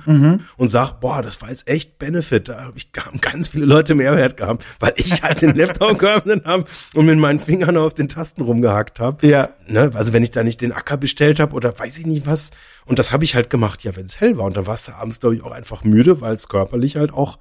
und 0.55 0.69
sag, 0.69 1.01
boah, 1.01 1.21
das 1.21 1.41
war 1.41 1.49
jetzt 1.49 1.67
echt 1.67 1.99
Benefit. 1.99 2.47
Da 2.47 2.63
habe 2.63 2.77
ich 2.77 2.89
haben 2.97 3.19
ganz 3.19 3.49
viele 3.49 3.65
Leute 3.65 3.93
Mehrwert 3.93 4.37
gehabt, 4.37 4.65
weil 4.79 4.93
ich 4.95 5.21
halt 5.23 5.41
den 5.41 5.55
Laptop 5.55 5.99
geöffnet 5.99 6.45
habe 6.45 6.65
und 6.95 7.05
mit 7.05 7.19
meinen 7.19 7.39
Fingern 7.39 7.75
auf 7.75 7.93
den 7.93 8.07
Tasten 8.07 8.41
rumgehackt 8.43 8.99
habe. 8.99 9.27
ja, 9.27 9.49
Ne, 9.67 9.91
also 9.93 10.11
wenn 10.11 10.23
ich 10.23 10.31
da 10.31 10.43
nicht 10.43 10.59
den 10.59 10.73
Acker 10.73 10.97
bestellt 10.97 11.39
habe 11.39 11.53
oder 11.53 11.77
weiß 11.77 11.97
ich 11.97 12.05
nicht 12.05 12.25
was. 12.25 12.51
Und 12.85 12.99
das 12.99 13.11
habe 13.11 13.23
ich 13.23 13.35
halt 13.35 13.49
gemacht, 13.49 13.83
ja, 13.83 13.95
wenn 13.95 14.05
es 14.05 14.19
hell 14.19 14.37
war. 14.37 14.45
Und 14.45 14.57
dann 14.57 14.67
warst 14.67 14.87
du 14.87 14.93
abends, 14.93 15.19
glaube 15.19 15.35
ich, 15.35 15.43
auch 15.43 15.51
einfach 15.51 15.83
müde, 15.83 16.19
weil 16.19 16.35
es 16.35 16.49
körperlich 16.49 16.97
halt 16.97 17.13
auch 17.13 17.39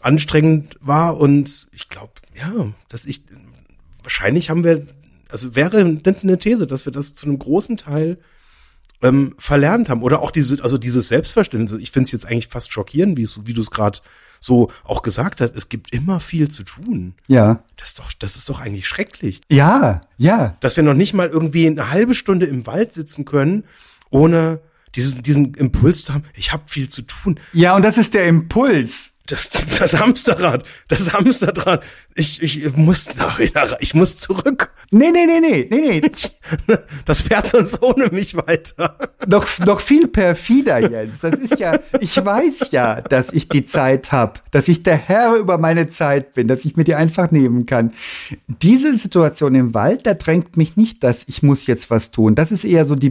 anstrengend 0.00 0.76
war. 0.80 1.18
Und 1.18 1.68
ich 1.72 1.88
glaube, 1.88 2.12
ja, 2.34 2.72
dass 2.88 3.04
ich, 3.04 3.22
wahrscheinlich 4.02 4.50
haben 4.50 4.64
wir, 4.64 4.86
also 5.30 5.54
wäre 5.54 5.78
eine 5.78 6.38
These, 6.38 6.66
dass 6.66 6.86
wir 6.86 6.92
das 6.92 7.14
zu 7.14 7.26
einem 7.26 7.38
großen 7.38 7.76
Teil 7.76 8.18
ähm, 9.02 9.34
verlernt 9.38 9.88
haben. 9.88 10.02
Oder 10.02 10.20
auch 10.22 10.30
diese, 10.30 10.62
also 10.62 10.78
dieses 10.78 11.08
Selbstverständnis. 11.08 11.80
Ich 11.80 11.90
finde 11.90 12.06
es 12.06 12.12
jetzt 12.12 12.26
eigentlich 12.26 12.48
fast 12.48 12.72
schockierend, 12.72 13.16
wie, 13.16 13.52
du 13.52 13.60
es 13.60 13.70
gerade 13.70 14.00
so 14.40 14.70
auch 14.84 15.02
gesagt 15.02 15.40
hast. 15.40 15.54
Es 15.54 15.68
gibt 15.68 15.92
immer 15.92 16.20
viel 16.20 16.48
zu 16.48 16.62
tun. 16.62 17.14
ja, 17.26 17.62
Das 17.76 17.90
ist 17.90 17.98
doch, 17.98 18.12
das 18.18 18.36
ist 18.36 18.48
doch 18.48 18.60
eigentlich 18.60 18.86
schrecklich 18.86 19.40
ja, 19.48 20.00
ja. 20.16 20.56
dass 20.60 20.76
wir 20.76 20.84
noch 20.84 20.94
nicht 20.94 21.14
mal 21.14 21.28
irgendwie 21.28 21.66
eine 21.66 21.90
halbe 21.90 22.14
Stunde 22.14 22.46
im 22.46 22.66
Wald 22.66 22.92
sitzen 22.92 23.24
können, 23.24 23.64
ohne 24.10 24.60
diesen, 24.94 25.22
diesen 25.22 25.54
Impuls 25.54 26.04
zu 26.04 26.14
haben, 26.14 26.24
ich 26.34 26.52
habe 26.52 26.64
viel 26.66 26.88
zu 26.88 27.02
tun. 27.02 27.38
Ja, 27.52 27.76
und 27.76 27.84
das 27.84 27.98
ist 27.98 28.14
der 28.14 28.26
Impuls. 28.26 29.14
Das, 29.28 29.50
das 29.78 29.94
Hamsterrad, 29.94 30.64
das 30.88 31.12
Hamsterrad, 31.12 31.84
ich, 32.14 32.42
ich 32.42 32.74
muss, 32.76 33.14
nach, 33.16 33.38
ich 33.78 33.92
muss 33.94 34.16
zurück. 34.16 34.70
Nee, 34.90 35.10
nee, 35.12 35.26
nee, 35.26 35.40
nee, 35.40 35.68
nee, 35.70 36.00
nee. 36.00 36.76
Das 37.04 37.22
fährt 37.22 37.48
sonst 37.48 37.82
ohne 37.82 38.06
mich 38.06 38.34
weiter. 38.36 38.96
noch, 39.26 39.46
noch 39.58 39.80
viel 39.80 40.08
perfider, 40.08 40.78
Jens. 40.78 41.20
Das 41.20 41.34
ist 41.34 41.58
ja, 41.58 41.78
ich 42.00 42.24
weiß 42.24 42.68
ja, 42.70 43.02
dass 43.02 43.30
ich 43.30 43.48
die 43.48 43.66
Zeit 43.66 44.12
habe, 44.12 44.40
dass 44.50 44.66
ich 44.66 44.82
der 44.82 44.96
Herr 44.96 45.34
über 45.34 45.58
meine 45.58 45.88
Zeit 45.88 46.32
bin, 46.32 46.48
dass 46.48 46.64
ich 46.64 46.76
mir 46.76 46.84
die 46.84 46.94
einfach 46.94 47.30
nehmen 47.30 47.66
kann. 47.66 47.92
Diese 48.46 48.94
Situation 48.94 49.54
im 49.54 49.74
Wald, 49.74 50.06
da 50.06 50.14
drängt 50.14 50.56
mich 50.56 50.76
nicht, 50.76 51.04
dass 51.04 51.28
ich 51.28 51.42
muss 51.42 51.66
jetzt 51.66 51.90
was 51.90 52.10
tun. 52.12 52.34
Das 52.34 52.50
ist 52.50 52.64
eher 52.64 52.86
so 52.86 52.94
die 52.94 53.10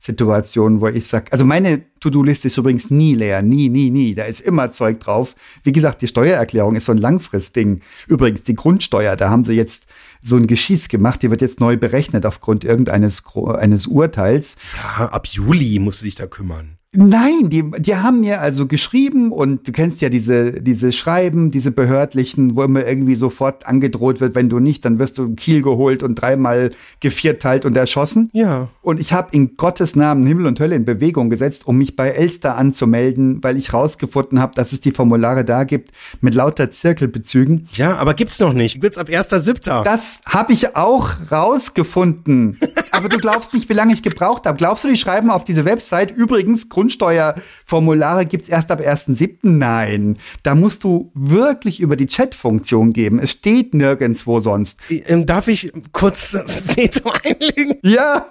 Bürosituation, 0.00 0.80
wo 0.80 0.88
ich 0.88 1.06
sage, 1.06 1.26
also 1.30 1.44
meine 1.44 1.82
To-Do-Liste 2.00 2.48
ist 2.48 2.56
übrigens 2.56 2.90
nie 2.90 3.14
leer, 3.14 3.42
nie, 3.42 3.68
nie, 3.68 3.90
nie. 3.90 4.14
Da 4.14 4.24
ist 4.24 4.40
immer 4.40 4.70
Zeug 4.70 5.00
drauf. 5.00 5.34
Wie 5.62 5.72
gesagt, 5.72 6.02
die 6.02 6.08
Steuererklärung 6.08 6.74
ist 6.74 6.86
so 6.86 6.92
ein 6.92 6.98
Langfristding. 6.98 7.80
Übrigens, 8.06 8.44
die 8.44 8.54
Grundsteuer, 8.54 9.16
da 9.16 9.28
haben 9.28 9.44
sie 9.44 9.52
jetzt 9.52 9.86
so 10.22 10.36
ein 10.36 10.46
Geschieß 10.46 10.88
gemacht, 10.88 11.22
die 11.22 11.30
wird 11.30 11.42
jetzt 11.42 11.60
neu 11.60 11.76
berechnet 11.76 12.24
aufgrund 12.26 12.64
irgendeines 12.64 13.22
eines 13.34 13.86
Urteils. 13.86 14.56
Ja, 14.76 15.06
ab 15.06 15.26
Juli 15.26 15.78
musst 15.78 16.00
du 16.00 16.04
dich 16.06 16.14
da 16.14 16.26
kümmern. 16.26 16.79
Nein, 16.92 17.50
die, 17.50 17.70
die 17.78 17.94
haben 17.94 18.18
mir 18.18 18.40
also 18.40 18.66
geschrieben 18.66 19.30
und 19.30 19.68
du 19.68 19.70
kennst 19.70 20.00
ja 20.00 20.08
diese, 20.08 20.60
diese 20.60 20.90
Schreiben, 20.90 21.52
diese 21.52 21.70
behördlichen, 21.70 22.56
wo 22.56 22.64
immer 22.64 22.84
irgendwie 22.84 23.14
sofort 23.14 23.64
angedroht 23.68 24.20
wird, 24.20 24.34
wenn 24.34 24.48
du 24.48 24.58
nicht, 24.58 24.84
dann 24.84 24.98
wirst 24.98 25.16
du 25.18 25.26
in 25.26 25.36
Kiel 25.36 25.62
geholt 25.62 26.02
und 26.02 26.16
dreimal 26.16 26.72
gevierteilt 26.98 27.64
und 27.64 27.76
erschossen. 27.76 28.28
Ja. 28.32 28.70
Und 28.82 28.98
ich 28.98 29.12
habe 29.12 29.28
in 29.30 29.56
Gottes 29.56 29.94
Namen 29.94 30.26
Himmel 30.26 30.46
und 30.46 30.58
Hölle 30.58 30.74
in 30.74 30.84
Bewegung 30.84 31.30
gesetzt, 31.30 31.64
um 31.64 31.78
mich 31.78 31.94
bei 31.94 32.08
Elster 32.08 32.56
anzumelden, 32.56 33.38
weil 33.40 33.56
ich 33.56 33.72
rausgefunden 33.72 34.40
habe, 34.40 34.56
dass 34.56 34.72
es 34.72 34.80
die 34.80 34.90
Formulare 34.90 35.44
da 35.44 35.62
gibt 35.62 35.92
mit 36.20 36.34
lauter 36.34 36.72
Zirkelbezügen. 36.72 37.68
Ja, 37.72 37.98
aber 37.98 38.14
gibt's 38.14 38.40
noch 38.40 38.52
nicht. 38.52 38.80
Gibt's 38.80 38.98
ab 38.98 39.08
1.7. 39.08 39.84
Das 39.84 40.22
habe 40.26 40.52
ich 40.52 40.74
auch 40.74 41.10
rausgefunden. 41.30 42.58
Aber 42.92 43.08
du 43.08 43.18
glaubst 43.18 43.54
nicht, 43.54 43.68
wie 43.68 43.72
lange 43.74 43.92
ich 43.92 44.02
gebraucht 44.02 44.46
habe. 44.46 44.56
Glaubst 44.56 44.84
du, 44.84 44.88
die 44.88 44.96
schreiben 44.96 45.30
auf 45.30 45.44
diese 45.44 45.64
Website 45.64 46.10
übrigens 46.10 46.68
Grundsteuerformulare 46.80 48.24
gibt's 48.24 48.48
erst 48.48 48.70
ab 48.70 48.80
1.7.? 48.80 49.38
Nein. 49.42 50.16
Da 50.42 50.54
musst 50.54 50.84
du 50.84 51.10
wirklich 51.14 51.80
über 51.80 51.96
die 51.96 52.06
Chat-Funktion 52.06 52.94
geben. 52.94 53.18
Es 53.18 53.32
steht 53.32 53.74
nirgendwo 53.74 54.40
sonst. 54.40 54.80
Ähm, 54.88 55.26
darf 55.26 55.48
ich 55.48 55.72
kurz 55.92 56.32
Veto 56.74 57.12
einlegen? 57.22 57.78
Ja. 57.82 58.26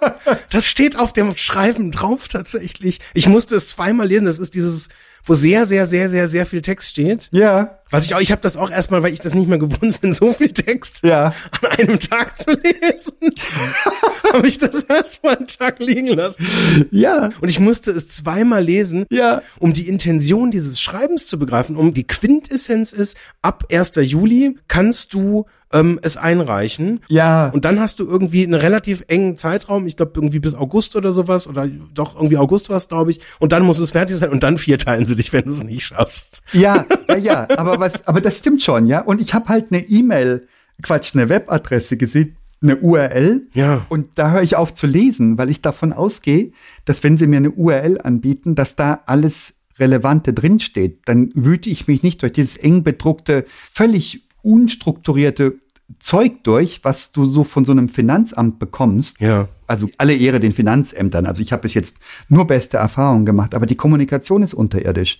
Das 0.50 0.66
steht 0.66 0.98
auf 0.98 1.12
dem 1.12 1.36
Schreiben 1.36 1.92
drauf 1.92 2.26
tatsächlich. 2.26 2.98
Ich 3.14 3.28
musste 3.28 3.54
es 3.54 3.68
zweimal 3.68 4.08
lesen. 4.08 4.24
Das 4.24 4.40
ist 4.40 4.54
dieses, 4.54 4.88
wo 5.24 5.34
sehr, 5.34 5.64
sehr, 5.66 5.86
sehr, 5.86 6.08
sehr, 6.08 6.26
sehr 6.26 6.46
viel 6.46 6.62
Text 6.62 6.90
steht. 6.90 7.28
Ja. 7.30 7.79
Was 7.90 8.04
ich 8.04 8.14
auch, 8.14 8.20
ich 8.20 8.30
habe 8.30 8.40
das 8.42 8.56
auch 8.56 8.70
erstmal, 8.70 9.02
weil 9.02 9.12
ich 9.12 9.20
das 9.20 9.34
nicht 9.34 9.48
mehr 9.48 9.58
gewohnt 9.58 10.00
bin, 10.00 10.12
so 10.12 10.32
viel 10.32 10.52
Text 10.52 11.04
Ja. 11.04 11.34
an 11.62 11.68
einem 11.78 12.00
Tag 12.00 12.36
zu 12.38 12.50
lesen. 12.52 13.12
habe 14.32 14.46
ich 14.46 14.58
das 14.58 14.84
erstmal 14.84 15.36
einen 15.36 15.46
Tag 15.46 15.78
liegen 15.80 16.08
lassen. 16.08 16.46
Ja. 16.90 17.30
Und 17.40 17.48
ich 17.48 17.58
musste 17.60 17.90
es 17.92 18.08
zweimal 18.08 18.62
lesen, 18.62 19.06
Ja. 19.10 19.42
um 19.58 19.72
die 19.72 19.88
Intention 19.88 20.50
dieses 20.50 20.80
Schreibens 20.80 21.26
zu 21.26 21.38
begreifen. 21.38 21.76
Um 21.76 21.92
die 21.94 22.06
Quintessenz 22.06 22.92
ist, 22.92 23.16
ab 23.42 23.64
1. 23.72 23.92
Juli 23.96 24.56
kannst 24.68 25.14
du 25.14 25.46
ähm, 25.72 26.00
es 26.02 26.16
einreichen. 26.16 27.00
Ja. 27.08 27.48
Und 27.50 27.64
dann 27.64 27.78
hast 27.78 28.00
du 28.00 28.04
irgendwie 28.04 28.42
einen 28.42 28.54
relativ 28.54 29.04
engen 29.06 29.36
Zeitraum, 29.36 29.86
ich 29.86 29.96
glaube 29.96 30.12
irgendwie 30.16 30.40
bis 30.40 30.54
August 30.54 30.96
oder 30.96 31.12
sowas, 31.12 31.46
oder 31.46 31.68
doch 31.94 32.16
irgendwie 32.16 32.38
August 32.38 32.70
war 32.70 32.76
es, 32.76 32.88
glaube 32.88 33.12
ich. 33.12 33.20
Und 33.38 33.52
dann 33.52 33.62
muss 33.64 33.78
es 33.78 33.92
fertig 33.92 34.16
sein 34.16 34.30
und 34.30 34.42
dann 34.42 34.58
vierteilen 34.58 35.06
sie 35.06 35.14
dich, 35.14 35.32
wenn 35.32 35.44
du 35.44 35.52
es 35.52 35.62
nicht 35.62 35.84
schaffst. 35.84 36.42
Ja, 36.52 36.86
ja, 37.08 37.16
ja, 37.16 37.48
aber 37.56 37.78
was, 37.80 38.06
aber 38.06 38.20
das 38.20 38.38
stimmt 38.38 38.62
schon, 38.62 38.86
ja. 38.86 39.00
Und 39.00 39.20
ich 39.20 39.34
habe 39.34 39.48
halt 39.48 39.72
eine 39.72 39.80
E-Mail, 39.88 40.46
Quatsch, 40.82 41.14
eine 41.14 41.28
Webadresse 41.28 41.96
gesehen, 41.96 42.36
eine 42.62 42.76
URL. 42.76 43.46
Ja. 43.54 43.86
Und 43.88 44.06
da 44.16 44.32
höre 44.32 44.42
ich 44.42 44.56
auf 44.56 44.74
zu 44.74 44.86
lesen, 44.86 45.38
weil 45.38 45.50
ich 45.50 45.62
davon 45.62 45.92
ausgehe, 45.92 46.52
dass 46.84 47.02
wenn 47.02 47.16
sie 47.16 47.26
mir 47.26 47.38
eine 47.38 47.50
URL 47.50 48.00
anbieten, 48.00 48.54
dass 48.54 48.76
da 48.76 49.00
alles 49.06 49.54
Relevante 49.80 50.32
drinsteht. 50.32 51.00
Dann 51.06 51.32
wüte 51.34 51.70
ich 51.70 51.88
mich 51.88 52.02
nicht 52.02 52.22
durch 52.22 52.32
dieses 52.32 52.56
eng 52.56 52.84
bedruckte, 52.84 53.46
völlig 53.72 54.22
unstrukturierte 54.42 55.58
Zeug 55.98 56.44
durch, 56.44 56.80
was 56.84 57.10
du 57.10 57.24
so 57.24 57.42
von 57.42 57.64
so 57.64 57.72
einem 57.72 57.88
Finanzamt 57.88 58.58
bekommst. 58.58 59.20
Ja. 59.20 59.48
Also 59.66 59.88
alle 59.98 60.14
Ehre 60.14 60.38
den 60.38 60.52
Finanzämtern. 60.52 61.26
Also 61.26 61.42
ich 61.42 61.52
habe 61.52 61.62
bis 61.62 61.74
jetzt 61.74 61.96
nur 62.28 62.46
beste 62.46 62.76
Erfahrungen 62.76 63.26
gemacht, 63.26 63.54
aber 63.54 63.66
die 63.66 63.74
Kommunikation 63.74 64.42
ist 64.42 64.54
unterirdisch. 64.54 65.18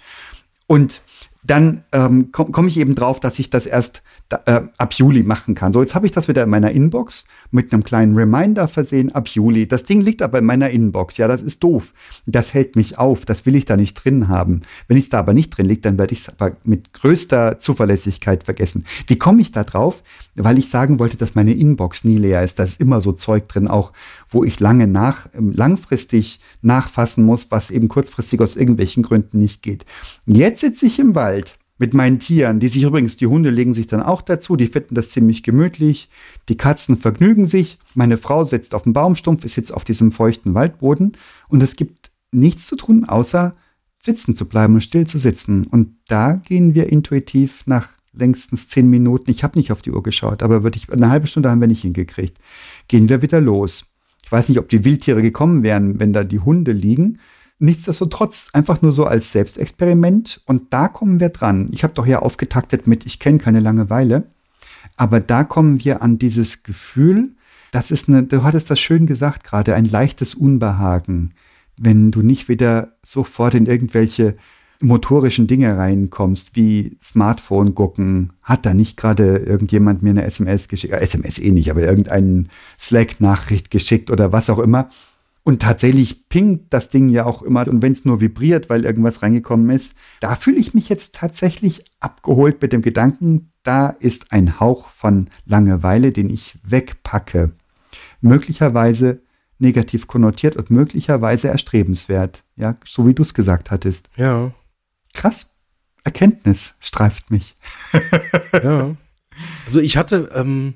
Und 0.66 1.02
dann 1.42 1.84
ähm, 1.92 2.32
komme 2.32 2.50
komm 2.50 2.68
ich 2.68 2.78
eben 2.78 2.94
drauf, 2.94 3.18
dass 3.18 3.38
ich 3.38 3.48
das 3.48 3.64
erst 3.66 4.02
äh, 4.44 4.60
ab 4.76 4.92
Juli 4.94 5.22
machen 5.22 5.54
kann. 5.54 5.72
So, 5.72 5.80
jetzt 5.80 5.94
habe 5.94 6.04
ich 6.04 6.12
das 6.12 6.28
wieder 6.28 6.42
in 6.42 6.50
meiner 6.50 6.70
Inbox 6.70 7.24
mit 7.50 7.72
einem 7.72 7.82
kleinen 7.82 8.14
Reminder 8.14 8.68
versehen, 8.68 9.12
ab 9.14 9.28
Juli. 9.28 9.66
Das 9.66 9.84
Ding 9.84 10.02
liegt 10.02 10.20
aber 10.20 10.38
in 10.38 10.44
meiner 10.44 10.68
Inbox. 10.68 11.16
Ja, 11.16 11.28
das 11.28 11.42
ist 11.42 11.62
doof. 11.62 11.94
Das 12.26 12.52
hält 12.52 12.76
mich 12.76 12.98
auf. 12.98 13.24
Das 13.24 13.46
will 13.46 13.54
ich 13.56 13.64
da 13.64 13.76
nicht 13.76 13.94
drin 13.94 14.28
haben. 14.28 14.62
Wenn 14.86 14.98
es 14.98 15.08
da 15.08 15.18
aber 15.18 15.32
nicht 15.32 15.50
drin 15.50 15.66
liegt, 15.66 15.84
dann 15.86 15.98
werde 15.98 16.12
ich 16.12 16.20
es 16.20 16.28
aber 16.28 16.56
mit 16.62 16.92
größter 16.92 17.58
Zuverlässigkeit 17.58 18.44
vergessen. 18.44 18.84
Wie 19.06 19.16
komme 19.18 19.40
ich 19.40 19.50
da 19.50 19.64
drauf? 19.64 20.02
Weil 20.34 20.58
ich 20.58 20.68
sagen 20.68 20.98
wollte, 20.98 21.16
dass 21.16 21.34
meine 21.34 21.54
Inbox 21.54 22.04
nie 22.04 22.18
leer 22.18 22.44
ist. 22.44 22.58
Da 22.58 22.64
ist 22.64 22.80
immer 22.80 23.00
so 23.00 23.12
Zeug 23.12 23.48
drin, 23.48 23.66
auch 23.66 23.92
wo 24.28 24.44
ich 24.44 24.60
lange 24.60 24.86
nach, 24.86 25.28
ähm, 25.34 25.52
langfristig 25.54 26.40
nachfassen 26.60 27.24
muss, 27.24 27.50
was 27.50 27.70
eben 27.70 27.88
kurzfristig 27.88 28.40
aus 28.40 28.56
irgendwelchen 28.56 29.02
Gründen 29.02 29.38
nicht 29.38 29.62
geht. 29.62 29.86
Jetzt 30.26 30.60
sitze 30.60 30.86
ich 30.86 30.98
im 30.98 31.14
Wald 31.14 31.29
mit 31.80 31.94
meinen 31.94 32.18
Tieren, 32.18 32.60
die 32.60 32.68
sich 32.68 32.82
übrigens, 32.82 33.16
die 33.16 33.26
Hunde 33.26 33.48
legen 33.48 33.72
sich 33.72 33.86
dann 33.86 34.02
auch 34.02 34.20
dazu, 34.20 34.54
die 34.56 34.66
finden 34.66 34.94
das 34.94 35.08
ziemlich 35.08 35.42
gemütlich, 35.42 36.10
die 36.50 36.56
Katzen 36.58 36.98
vergnügen 36.98 37.46
sich, 37.46 37.78
meine 37.94 38.18
Frau 38.18 38.44
sitzt 38.44 38.74
auf 38.74 38.82
dem 38.82 38.92
Baumstumpf, 38.92 39.46
ist 39.46 39.56
jetzt 39.56 39.72
auf 39.72 39.84
diesem 39.84 40.12
feuchten 40.12 40.52
Waldboden 40.52 41.16
und 41.48 41.62
es 41.62 41.76
gibt 41.76 42.10
nichts 42.32 42.66
zu 42.66 42.76
tun, 42.76 43.06
außer 43.06 43.54
sitzen 43.98 44.36
zu 44.36 44.46
bleiben 44.46 44.74
und 44.74 44.82
still 44.82 45.06
zu 45.06 45.16
sitzen. 45.16 45.66
Und 45.66 45.96
da 46.06 46.34
gehen 46.34 46.74
wir 46.74 46.90
intuitiv 46.90 47.66
nach 47.66 47.88
längstens 48.12 48.68
zehn 48.68 48.88
Minuten, 48.90 49.30
ich 49.30 49.42
habe 49.42 49.58
nicht 49.58 49.72
auf 49.72 49.80
die 49.80 49.92
Uhr 49.92 50.02
geschaut, 50.02 50.42
aber 50.42 50.62
wirklich 50.62 50.92
eine 50.92 51.08
halbe 51.08 51.28
Stunde 51.28 51.50
haben 51.50 51.60
wir 51.60 51.68
nicht 51.68 51.82
hingekriegt, 51.82 52.36
gehen 52.88 53.08
wir 53.08 53.22
wieder 53.22 53.40
los. 53.40 53.86
Ich 54.22 54.30
weiß 54.30 54.50
nicht, 54.50 54.58
ob 54.58 54.68
die 54.68 54.84
Wildtiere 54.84 55.22
gekommen 55.22 55.62
wären, 55.62 55.98
wenn 55.98 56.12
da 56.12 56.24
die 56.24 56.40
Hunde 56.40 56.72
liegen, 56.72 57.18
Nichtsdestotrotz 57.60 58.48
einfach 58.54 58.80
nur 58.80 58.90
so 58.90 59.04
als 59.04 59.32
Selbstexperiment. 59.32 60.40
Und 60.46 60.72
da 60.72 60.88
kommen 60.88 61.20
wir 61.20 61.28
dran. 61.28 61.68
Ich 61.72 61.84
habe 61.84 61.92
doch 61.94 62.06
hier 62.06 62.22
aufgetaktet 62.22 62.86
mit 62.86 63.04
Ich 63.04 63.20
kenne 63.20 63.38
keine 63.38 63.60
Langeweile, 63.60 64.24
aber 64.96 65.20
da 65.20 65.44
kommen 65.44 65.84
wir 65.84 66.02
an 66.02 66.18
dieses 66.18 66.62
Gefühl, 66.62 67.34
das 67.70 67.90
ist 67.90 68.08
eine, 68.08 68.22
du 68.22 68.42
hattest 68.42 68.70
das 68.70 68.80
schön 68.80 69.06
gesagt 69.06 69.44
gerade, 69.44 69.74
ein 69.74 69.84
leichtes 69.84 70.34
Unbehagen, 70.34 71.34
wenn 71.76 72.10
du 72.10 72.22
nicht 72.22 72.48
wieder 72.48 72.96
sofort 73.02 73.54
in 73.54 73.66
irgendwelche 73.66 74.36
motorischen 74.82 75.46
Dinge 75.46 75.76
reinkommst, 75.76 76.56
wie 76.56 76.96
Smartphone 77.02 77.74
gucken, 77.74 78.32
hat 78.42 78.64
da 78.64 78.72
nicht 78.72 78.96
gerade 78.96 79.36
irgendjemand 79.36 80.02
mir 80.02 80.10
eine 80.10 80.24
SMS 80.24 80.68
geschickt, 80.68 80.94
äh, 80.94 81.00
SMS 81.00 81.38
eh 81.38 81.50
nicht, 81.50 81.70
aber 81.70 81.82
irgendeinen 81.82 82.48
Slack-Nachricht 82.78 83.70
geschickt 83.70 84.10
oder 84.10 84.32
was 84.32 84.48
auch 84.48 84.58
immer, 84.58 84.88
und 85.42 85.62
tatsächlich 85.62 86.28
pingt 86.28 86.72
das 86.72 86.90
Ding 86.90 87.08
ja 87.08 87.24
auch 87.24 87.42
immer. 87.42 87.66
Und 87.66 87.82
wenn 87.82 87.92
es 87.92 88.04
nur 88.04 88.20
vibriert, 88.20 88.68
weil 88.68 88.84
irgendwas 88.84 89.22
reingekommen 89.22 89.70
ist, 89.70 89.94
da 90.20 90.36
fühle 90.36 90.58
ich 90.58 90.74
mich 90.74 90.88
jetzt 90.88 91.14
tatsächlich 91.14 91.84
abgeholt 91.98 92.60
mit 92.60 92.72
dem 92.72 92.82
Gedanken, 92.82 93.52
da 93.62 93.88
ist 93.88 94.32
ein 94.32 94.60
Hauch 94.60 94.88
von 94.90 95.28
Langeweile, 95.44 96.12
den 96.12 96.30
ich 96.30 96.58
wegpacke. 96.62 97.52
Möglicherweise 98.20 99.22
negativ 99.58 100.06
konnotiert 100.06 100.56
und 100.56 100.70
möglicherweise 100.70 101.48
erstrebenswert. 101.48 102.42
Ja, 102.56 102.76
so 102.84 103.06
wie 103.06 103.14
du 103.14 103.22
es 103.22 103.34
gesagt 103.34 103.70
hattest. 103.70 104.10
Ja. 104.16 104.52
Krass. 105.14 105.54
Erkenntnis 106.02 106.76
streift 106.80 107.30
mich. 107.30 107.56
ja. 108.52 108.96
Also 109.66 109.80
ich 109.80 109.96
hatte 109.96 110.30
ähm, 110.34 110.74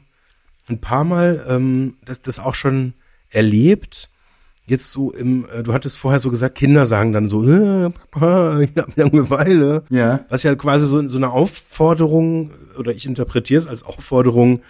ein 0.68 0.80
paar 0.80 1.04
Mal 1.04 1.44
ähm, 1.48 1.96
das, 2.04 2.20
das 2.20 2.38
auch 2.38 2.54
schon 2.54 2.94
erlebt, 3.30 4.10
jetzt 4.66 4.92
so 4.92 5.12
im, 5.12 5.46
äh, 5.46 5.62
du 5.62 5.72
hattest 5.72 5.98
vorher 5.98 6.20
so 6.20 6.30
gesagt, 6.30 6.56
Kinder 6.56 6.86
sagen 6.86 7.12
dann 7.12 7.28
so, 7.28 7.46
äh, 7.46 7.90
Papa, 7.90 8.60
ich 8.60 8.70
hab 8.76 8.96
Langeweile. 8.96 9.84
Ja. 9.90 10.24
Was 10.28 10.42
ja 10.42 10.54
quasi 10.54 10.86
so, 10.86 11.06
so 11.06 11.18
eine 11.18 11.30
Aufforderung, 11.30 12.52
oder 12.78 12.92
ich 12.92 13.06
interpretiere 13.06 13.58
es 13.58 13.66
als 13.66 13.82
Aufforderung, 13.82 14.62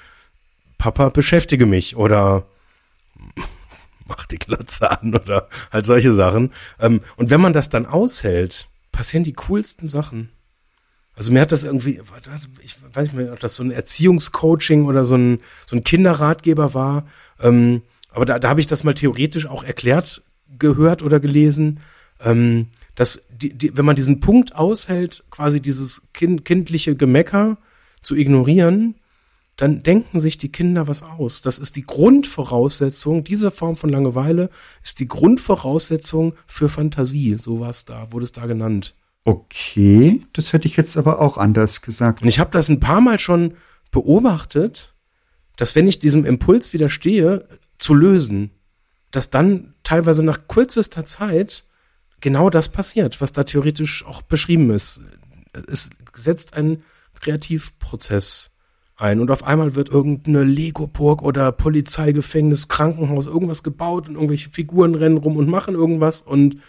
Papa, 0.78 1.08
beschäftige 1.10 1.66
mich 1.66 1.96
oder 1.96 2.46
mach 4.06 4.26
die 4.26 4.38
Glotze 4.38 4.90
an 4.90 5.14
oder 5.14 5.48
halt 5.72 5.86
solche 5.86 6.12
Sachen. 6.12 6.52
Ähm, 6.80 7.00
und 7.16 7.30
wenn 7.30 7.40
man 7.40 7.52
das 7.52 7.68
dann 7.70 7.86
aushält, 7.86 8.68
passieren 8.92 9.24
die 9.24 9.32
coolsten 9.32 9.86
Sachen. 9.86 10.30
Also 11.16 11.32
mir 11.32 11.40
hat 11.40 11.52
das 11.52 11.62
irgendwie, 11.62 12.00
ich 12.60 12.76
weiß 12.92 13.04
nicht 13.04 13.14
mehr, 13.14 13.32
ob 13.32 13.38
das 13.38 13.54
so 13.54 13.62
ein 13.62 13.70
Erziehungscoaching 13.70 14.86
oder 14.86 15.04
so 15.04 15.14
ein, 15.16 15.38
so 15.64 15.76
ein 15.76 15.84
Kinderratgeber 15.84 16.74
war. 16.74 17.06
Ähm, 17.40 17.82
aber 18.14 18.24
da, 18.24 18.38
da 18.38 18.48
habe 18.48 18.60
ich 18.60 18.66
das 18.66 18.84
mal 18.84 18.94
theoretisch 18.94 19.46
auch 19.46 19.64
erklärt 19.64 20.22
gehört 20.58 21.02
oder 21.02 21.20
gelesen, 21.20 21.80
ähm, 22.22 22.68
dass 22.94 23.26
die, 23.30 23.52
die, 23.52 23.76
wenn 23.76 23.84
man 23.84 23.96
diesen 23.96 24.20
Punkt 24.20 24.54
aushält, 24.54 25.24
quasi 25.30 25.60
dieses 25.60 26.02
kind, 26.12 26.44
kindliche 26.44 26.94
Gemecker 26.94 27.58
zu 28.02 28.14
ignorieren, 28.14 28.94
dann 29.56 29.82
denken 29.82 30.18
sich 30.18 30.38
die 30.38 30.50
Kinder 30.50 30.88
was 30.88 31.02
aus. 31.02 31.42
Das 31.42 31.58
ist 31.58 31.76
die 31.76 31.86
Grundvoraussetzung, 31.86 33.24
diese 33.24 33.50
Form 33.50 33.76
von 33.76 33.90
Langeweile 33.90 34.50
ist 34.82 35.00
die 35.00 35.08
Grundvoraussetzung 35.08 36.34
für 36.46 36.68
Fantasie. 36.68 37.36
So 37.38 37.60
war 37.60 37.70
es 37.70 37.84
da, 37.84 38.08
wurde 38.10 38.24
es 38.24 38.32
da 38.32 38.46
genannt. 38.46 38.94
Okay, 39.24 40.22
das 40.32 40.52
hätte 40.52 40.66
ich 40.66 40.76
jetzt 40.76 40.96
aber 40.96 41.20
auch 41.20 41.38
anders 41.38 41.82
gesagt. 41.82 42.22
Und 42.22 42.28
ich 42.28 42.38
habe 42.38 42.50
das 42.50 42.68
ein 42.68 42.80
paar 42.80 43.00
Mal 43.00 43.18
schon 43.18 43.54
beobachtet, 43.90 44.92
dass 45.56 45.76
wenn 45.76 45.86
ich 45.86 46.00
diesem 46.00 46.24
Impuls 46.24 46.72
widerstehe, 46.72 47.46
zu 47.84 47.92
lösen, 47.92 48.50
dass 49.10 49.28
dann 49.28 49.74
teilweise 49.82 50.24
nach 50.24 50.48
kürzester 50.48 51.04
Zeit 51.04 51.64
genau 52.20 52.48
das 52.48 52.70
passiert, 52.70 53.20
was 53.20 53.32
da 53.32 53.44
theoretisch 53.44 54.06
auch 54.06 54.22
beschrieben 54.22 54.70
ist. 54.70 55.02
Es 55.68 55.90
setzt 56.14 56.54
einen 56.54 56.82
Kreativprozess 57.20 58.52
ein 58.96 59.20
und 59.20 59.30
auf 59.30 59.44
einmal 59.44 59.74
wird 59.74 59.90
irgendeine 59.90 60.44
Lego-Burg 60.44 61.20
oder 61.20 61.52
Polizeigefängnis, 61.52 62.68
Krankenhaus, 62.68 63.26
irgendwas 63.26 63.62
gebaut 63.62 64.08
und 64.08 64.14
irgendwelche 64.14 64.48
Figuren 64.48 64.94
rennen 64.94 65.18
rum 65.18 65.36
und 65.36 65.48
machen 65.48 65.74
irgendwas 65.74 66.22
und 66.22 66.60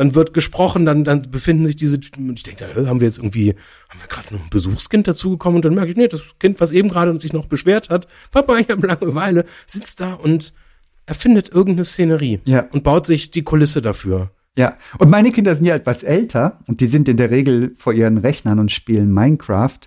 dann 0.00 0.14
wird 0.14 0.32
gesprochen, 0.32 0.86
dann, 0.86 1.04
dann 1.04 1.30
befinden 1.30 1.66
sich 1.66 1.76
diese, 1.76 2.00
und 2.16 2.38
ich 2.38 2.42
denke, 2.42 2.64
da 2.64 2.86
haben 2.86 3.00
wir 3.00 3.06
jetzt 3.06 3.18
irgendwie, 3.18 3.54
haben 3.90 4.00
wir 4.00 4.08
gerade 4.08 4.32
noch 4.32 4.42
ein 4.42 4.48
Besuchskind 4.48 5.06
dazugekommen 5.06 5.56
und 5.56 5.64
dann 5.66 5.74
merke 5.74 5.90
ich, 5.90 5.96
nee, 5.98 6.08
das 6.08 6.22
Kind, 6.38 6.58
was 6.58 6.72
eben 6.72 6.88
gerade 6.88 7.18
sich 7.20 7.34
noch 7.34 7.44
beschwert 7.44 7.90
hat, 7.90 8.06
Papa, 8.30 8.56
ich 8.56 8.70
habe 8.70 8.86
Langeweile, 8.86 9.44
sitzt 9.66 10.00
da 10.00 10.14
und 10.14 10.54
erfindet 11.04 11.50
irgendeine 11.50 11.84
Szenerie 11.84 12.40
ja. 12.46 12.64
und 12.72 12.82
baut 12.82 13.04
sich 13.04 13.30
die 13.30 13.42
Kulisse 13.42 13.82
dafür. 13.82 14.30
Ja, 14.56 14.78
und 14.98 15.10
meine 15.10 15.32
Kinder 15.32 15.54
sind 15.54 15.66
ja 15.66 15.74
etwas 15.74 16.02
älter 16.02 16.60
und 16.66 16.80
die 16.80 16.86
sind 16.86 17.06
in 17.06 17.18
der 17.18 17.30
Regel 17.30 17.74
vor 17.76 17.92
ihren 17.92 18.16
Rechnern 18.16 18.58
und 18.58 18.72
spielen 18.72 19.12
Minecraft 19.12 19.80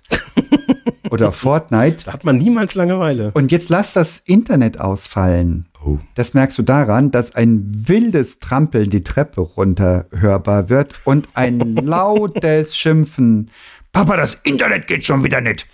oder 1.10 1.32
Fortnite. 1.32 2.04
Da 2.04 2.12
hat 2.12 2.22
man 2.22 2.38
niemals 2.38 2.76
Langeweile. 2.76 3.32
Und 3.34 3.50
jetzt 3.50 3.68
lass 3.68 3.94
das 3.94 4.20
Internet 4.20 4.78
ausfallen. 4.78 5.66
Oh. 5.84 5.98
Das 6.14 6.32
merkst 6.34 6.56
du 6.58 6.62
daran, 6.62 7.10
dass 7.10 7.34
ein 7.34 7.70
wildes 7.74 8.38
Trampeln 8.40 8.88
die 8.88 9.04
Treppe 9.04 9.42
runter 9.42 10.06
hörbar 10.12 10.68
wird 10.68 10.94
und 11.04 11.28
ein 11.34 11.58
lautes 11.76 12.76
Schimpfen. 12.76 13.50
Papa, 13.92 14.16
das 14.16 14.34
Internet 14.44 14.86
geht 14.86 15.04
schon 15.04 15.24
wieder 15.24 15.40
nicht. 15.40 15.66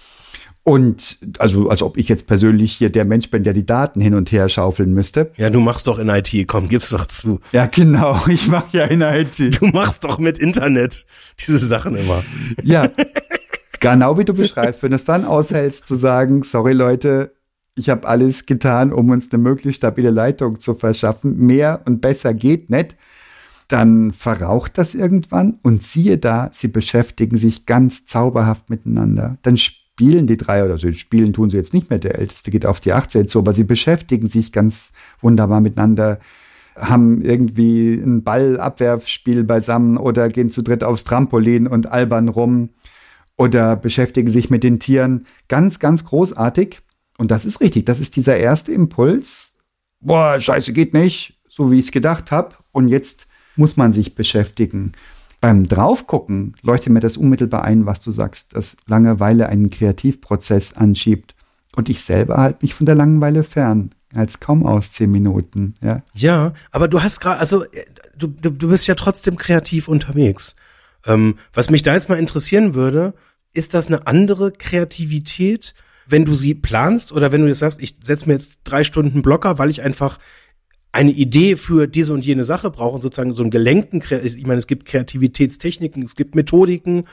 Und 0.63 1.19
also, 1.39 1.71
als 1.71 1.83
ob 1.83 1.97
ich 1.97 2.09
jetzt 2.09 2.27
persönlich 2.27 2.73
hier 2.73 2.91
der 2.91 3.07
Mensch 3.07 3.31
bin, 3.31 3.45
der 3.45 3.55
die 3.55 3.65
Daten 3.65 4.01
hin 4.01 4.15
und 4.15 4.31
her 4.31 4.49
schaufeln 4.49 4.93
müsste. 4.93 5.33
Ja, 5.37 5.49
du 5.49 5.59
machst 5.61 5.87
doch 5.87 5.99
in 5.99 6.09
IT, 6.11 6.33
komm, 6.47 6.69
gib's 6.69 6.91
doch 6.91 7.07
zu. 7.07 7.41
Ja, 7.53 7.67
genau, 7.67 8.21
ich 8.29 8.47
mach 8.49 8.71
ja 8.73 8.85
in 8.85 9.01
IT. 9.01 9.61
Du 9.61 9.67
machst 9.67 10.05
doch 10.05 10.19
mit 10.19 10.39
Internet 10.39 11.07
diese 11.39 11.59
Sachen 11.59 11.97
immer. 11.97 12.23
Ja, 12.63 12.91
genau 13.81 14.19
wie 14.19 14.25
du 14.25 14.35
beschreibst, 14.35 14.83
wenn 14.83 14.91
du 14.91 14.97
es 14.97 15.07
dann 15.07 15.25
aushältst 15.25 15.87
zu 15.87 15.95
sagen, 15.95 16.43
sorry 16.43 16.75
Leute, 16.75 17.33
ich 17.81 17.89
habe 17.89 18.07
alles 18.07 18.45
getan, 18.45 18.93
um 18.93 19.09
uns 19.09 19.33
eine 19.33 19.43
möglichst 19.43 19.79
stabile 19.79 20.11
Leitung 20.11 20.61
zu 20.61 20.75
verschaffen. 20.75 21.39
Mehr 21.39 21.81
und 21.87 22.03
besser 22.03 22.35
geht 22.35 22.69
nicht. 22.69 22.95
Dann 23.69 24.13
verraucht 24.13 24.77
das 24.77 24.95
irgendwann 24.95 25.59
und 25.63 25.83
siehe 25.83 26.19
da, 26.19 26.51
sie 26.53 26.69
beschäftigen 26.69 27.39
sich 27.39 27.65
ganz 27.65 28.05
zauberhaft 28.05 28.69
miteinander. 28.69 29.39
Dann 29.43 29.57
spielen 29.57 30.27
die 30.27 30.37
drei 30.37 30.63
oder 30.63 30.77
so, 30.77 30.93
spielen 30.93 31.33
tun 31.33 31.49
sie 31.49 31.57
jetzt 31.57 31.73
nicht 31.73 31.89
mehr, 31.89 31.99
der 31.99 32.19
Älteste 32.19 32.51
geht 32.51 32.67
auf 32.67 32.81
die 32.81 32.93
18 32.93 33.29
so, 33.29 33.39
aber 33.39 33.55
sie 33.55 33.65
beschäftigen 33.65 34.27
sich 34.27 34.53
ganz 34.53 34.93
wunderbar 35.21 35.61
miteinander, 35.61 36.19
haben 36.77 37.23
irgendwie 37.23 37.95
ein 37.95 38.23
Ballabwerfspiel 38.23 39.45
beisammen 39.45 39.97
oder 39.97 40.29
gehen 40.29 40.51
zu 40.51 40.63
dritt 40.63 40.85
aufs 40.85 41.05
Trampolin 41.05 41.67
und 41.67 41.91
albern 41.91 42.29
rum 42.29 42.71
oder 43.39 43.77
beschäftigen 43.77 44.31
sich 44.31 44.51
mit 44.51 44.65
den 44.65 44.81
Tieren. 44.81 45.27
Ganz, 45.49 45.79
ganz 45.79 46.05
großartig. 46.05 46.81
Und 47.21 47.31
das 47.31 47.45
ist 47.45 47.61
richtig. 47.61 47.85
Das 47.85 48.01
ist 48.01 48.17
dieser 48.17 48.39
erste 48.39 48.73
Impuls. 48.73 49.53
Boah, 50.01 50.41
scheiße, 50.41 50.73
geht 50.73 50.95
nicht. 50.95 51.39
So 51.49 51.71
wie 51.71 51.79
ich 51.79 51.85
es 51.85 51.93
gedacht 51.93 52.31
habe. 52.31 52.55
Und 52.73 52.89
jetzt 52.89 53.27
muss 53.57 53.77
man 53.77 53.93
sich 53.93 54.15
beschäftigen. 54.15 54.93
Beim 55.43 55.69
Draufgucken 55.69 56.55
leuchtet 56.63 56.95
mir 56.95 57.01
das 57.01 57.19
unmittelbar 57.19 57.63
ein, 57.63 57.85
was 57.85 58.01
du 58.01 58.11
sagst, 58.11 58.57
dass 58.57 58.79
Langeweile 58.87 59.51
einen 59.51 59.69
Kreativprozess 59.69 60.73
anschiebt. 60.79 61.35
Und 61.77 61.91
ich 61.91 62.03
selber 62.03 62.39
halte 62.39 62.61
mich 62.63 62.73
von 62.73 62.87
der 62.87 62.95
Langeweile 62.95 63.45
fern. 63.45 63.91
Als 64.15 64.41
kaum 64.41 64.65
aus 64.65 64.91
zehn 64.91 65.11
Minuten, 65.11 65.75
ja. 65.83 66.03
Ja, 66.15 66.55
aber 66.71 66.89
du 66.89 67.03
hast 67.03 67.21
gerade, 67.21 67.39
also 67.39 67.65
du, 68.17 68.29
du, 68.29 68.49
du 68.49 68.69
bist 68.69 68.87
ja 68.87 68.95
trotzdem 68.95 69.37
kreativ 69.37 69.89
unterwegs. 69.89 70.57
Ähm, 71.05 71.37
was 71.53 71.69
mich 71.69 71.83
da 71.83 71.93
jetzt 71.93 72.09
mal 72.09 72.19
interessieren 72.19 72.73
würde, 72.73 73.13
ist 73.53 73.75
das 73.75 73.89
eine 73.89 74.07
andere 74.07 74.53
Kreativität, 74.53 75.75
wenn 76.11 76.25
du 76.25 76.35
sie 76.35 76.55
planst 76.55 77.13
oder 77.13 77.33
wenn 77.33 77.43
du 77.43 77.49
jetzt 77.49 77.61
sagst, 77.61 77.81
ich 77.81 77.97
setze 78.03 78.27
mir 78.27 78.35
jetzt 78.35 78.61
drei 78.65 78.85
Stunden 78.85 79.23
Blocker, 79.23 79.59
weil 79.59 79.71
ich 79.71 79.83
einfach 79.83 80.19
eine 80.93 81.13
Idee 81.13 81.57
für 81.57 81.87
diese 81.87 82.13
und 82.13 82.25
jene 82.25 82.45
Sache 82.45 82.71
brauche 82.71 82.97
und 82.97 83.03
sozusagen 83.03 83.33
so 83.33 83.43
einen 83.43 83.51
gelenkten, 83.51 84.03
ich 84.23 84.47
meine, 84.47 84.59
es 84.59 84.67
gibt 84.67 84.87
Kreativitätstechniken, 84.87 86.03
es 86.03 86.17
gibt 86.17 86.35
Methodiken. 86.35 87.07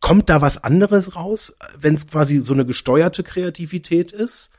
Kommt 0.00 0.30
da 0.30 0.40
was 0.40 0.64
anderes 0.64 1.14
raus, 1.14 1.54
wenn 1.78 1.94
es 1.94 2.08
quasi 2.08 2.40
so 2.40 2.54
eine 2.54 2.64
gesteuerte 2.64 3.22
Kreativität 3.22 4.12
ist, 4.12 4.50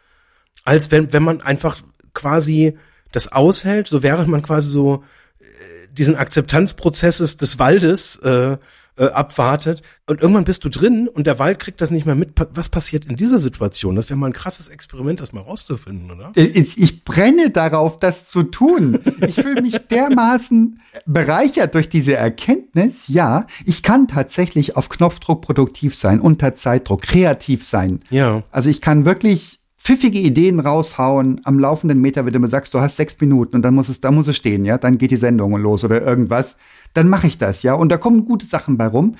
als 0.64 0.92
wenn, 0.92 1.12
wenn 1.12 1.24
man 1.24 1.42
einfach 1.42 1.82
quasi 2.14 2.78
das 3.12 3.32
aushält, 3.32 3.88
so 3.88 4.04
wäre 4.04 4.26
man 4.28 4.44
quasi 4.44 4.70
so 4.70 5.04
äh, 5.40 5.88
diesen 5.92 6.16
Akzeptanzprozesses 6.16 7.38
des 7.38 7.60
Waldes 7.60 8.18
äh, 8.18 8.58
äh, 9.02 9.08
abwartet 9.08 9.82
und 10.06 10.22
irgendwann 10.22 10.44
bist 10.44 10.64
du 10.64 10.70
drin 10.70 11.08
und 11.08 11.26
der 11.26 11.40
Wald 11.40 11.58
kriegt 11.58 11.82
das 11.82 11.90
nicht 11.90 12.06
mehr 12.06 12.14
mit. 12.14 12.34
Was 12.54 12.70
passiert 12.70 13.06
in 13.06 13.16
dieser 13.16 13.40
Situation? 13.40 13.96
Das 13.96 14.10
wäre 14.12 14.20
mal 14.20 14.28
ein 14.28 14.34
krasses 14.34 14.68
Experiment, 14.68 15.20
das 15.20 15.34
mal 15.34 15.42
rauszufinden, 15.42 16.12
oder? 16.12 16.32
Äh, 16.36 16.44
ich 16.44 17.04
brenne 17.04 17.50
darauf, 17.50 17.98
das 17.98 18.28
zu 18.28 18.44
tun. 18.44 19.00
Ich 19.28 19.36
fühle 19.36 19.64
mich 19.64 19.78
dermaßen 19.90 20.80
bereichert 21.08 21.74
durch 21.74 21.90
diese 21.90 22.16
Erkenntnis. 22.16 23.08
Ja, 23.08 23.48
ich 23.66 23.82
kann 23.82 24.08
tatsächlich 24.08 24.78
auf 24.78 24.88
Knopfdruck 24.90 25.42
produktiv 25.42 25.96
sein, 25.96 26.20
unter 26.20 26.54
Zeitdruck, 26.54 27.02
kreativ 27.02 27.66
sein. 27.66 28.02
Ja. 28.12 28.44
Also 28.52 28.70
ich 28.70 28.82
kann 28.82 29.06
wirklich 29.06 29.62
pfiffige 29.84 30.20
Ideen 30.20 30.60
raushauen 30.60 31.42
am 31.44 31.58
laufenden 31.58 32.00
Meter, 32.00 32.24
wenn 32.26 32.34
du 32.34 32.40
mir 32.40 32.50
sagst, 32.50 32.74
du 32.76 32.80
hast 32.80 32.98
sechs 32.98 33.20
Minuten 33.20 33.56
und 33.56 33.64
dann 33.64 33.74
muss 33.74 33.90
es, 33.90 34.00
da 34.00 34.12
muss 34.12 34.28
es 34.28 34.36
stehen, 34.36 34.64
ja, 34.64 34.78
dann 34.78 35.00
geht 35.00 35.10
die 35.10 35.16
Sendung 35.16 35.56
los 35.58 35.84
oder 35.84 36.04
irgendwas, 36.04 36.58
dann 36.94 37.10
mache 37.10 37.28
ich 37.28 37.38
das, 37.38 37.64
ja, 37.64 37.74
und 37.74 37.90
da 37.90 37.98
kommen 37.98 38.26
gute 38.26 38.46
Sachen 38.46 38.78
bei 38.78 38.88
rum. 38.88 39.16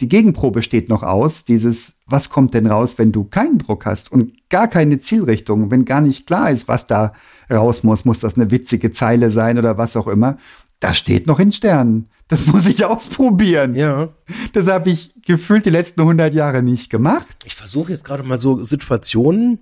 Die 0.00 0.08
Gegenprobe 0.08 0.62
steht 0.62 0.88
noch 0.88 1.04
aus, 1.04 1.44
dieses, 1.44 1.94
was 2.06 2.28
kommt 2.28 2.52
denn 2.54 2.66
raus, 2.66 2.98
wenn 2.98 3.12
du 3.12 3.24
keinen 3.24 3.58
Druck 3.58 3.86
hast 3.86 4.10
und 4.10 4.32
gar 4.50 4.66
keine 4.66 5.00
Zielrichtung, 5.00 5.70
wenn 5.70 5.84
gar 5.84 6.00
nicht 6.00 6.26
klar 6.26 6.50
ist, 6.50 6.66
was 6.66 6.88
da 6.88 7.12
raus 7.50 7.84
muss, 7.84 8.04
muss 8.04 8.18
das 8.18 8.34
eine 8.34 8.50
witzige 8.50 8.90
Zeile 8.90 9.30
sein 9.30 9.56
oder 9.56 9.78
was 9.78 9.96
auch 9.96 10.08
immer. 10.08 10.36
Das 10.80 10.98
steht 10.98 11.26
noch 11.26 11.38
in 11.38 11.52
Sternen. 11.52 12.08
Das 12.28 12.46
muss 12.48 12.66
ich 12.66 12.84
ausprobieren. 12.84 13.74
Ja. 13.74 14.08
Das 14.52 14.66
habe 14.66 14.90
ich 14.90 15.14
gefühlt 15.24 15.64
die 15.64 15.70
letzten 15.70 16.00
100 16.00 16.34
Jahre 16.34 16.62
nicht 16.62 16.90
gemacht. 16.90 17.36
Ich 17.44 17.54
versuche 17.54 17.92
jetzt 17.92 18.04
gerade 18.04 18.24
mal 18.24 18.38
so 18.38 18.62
Situationen 18.62 19.60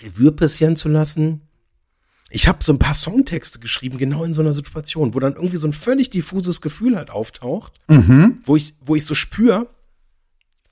Revue 0.00 0.32
passieren 0.32 0.76
zu 0.76 0.88
lassen. 0.88 1.42
Ich 2.30 2.48
habe 2.48 2.58
so 2.64 2.72
ein 2.72 2.78
paar 2.78 2.94
Songtexte 2.94 3.60
geschrieben, 3.60 3.98
genau 3.98 4.24
in 4.24 4.34
so 4.34 4.42
einer 4.42 4.52
Situation, 4.52 5.14
wo 5.14 5.20
dann 5.20 5.34
irgendwie 5.34 5.56
so 5.58 5.68
ein 5.68 5.72
völlig 5.72 6.10
diffuses 6.10 6.60
Gefühl 6.60 6.96
halt 6.96 7.10
auftaucht, 7.10 7.74
Mhm. 7.88 8.40
wo 8.42 8.56
ich, 8.56 8.74
wo 8.80 8.96
ich 8.96 9.04
so 9.04 9.14
spüre, 9.14 9.68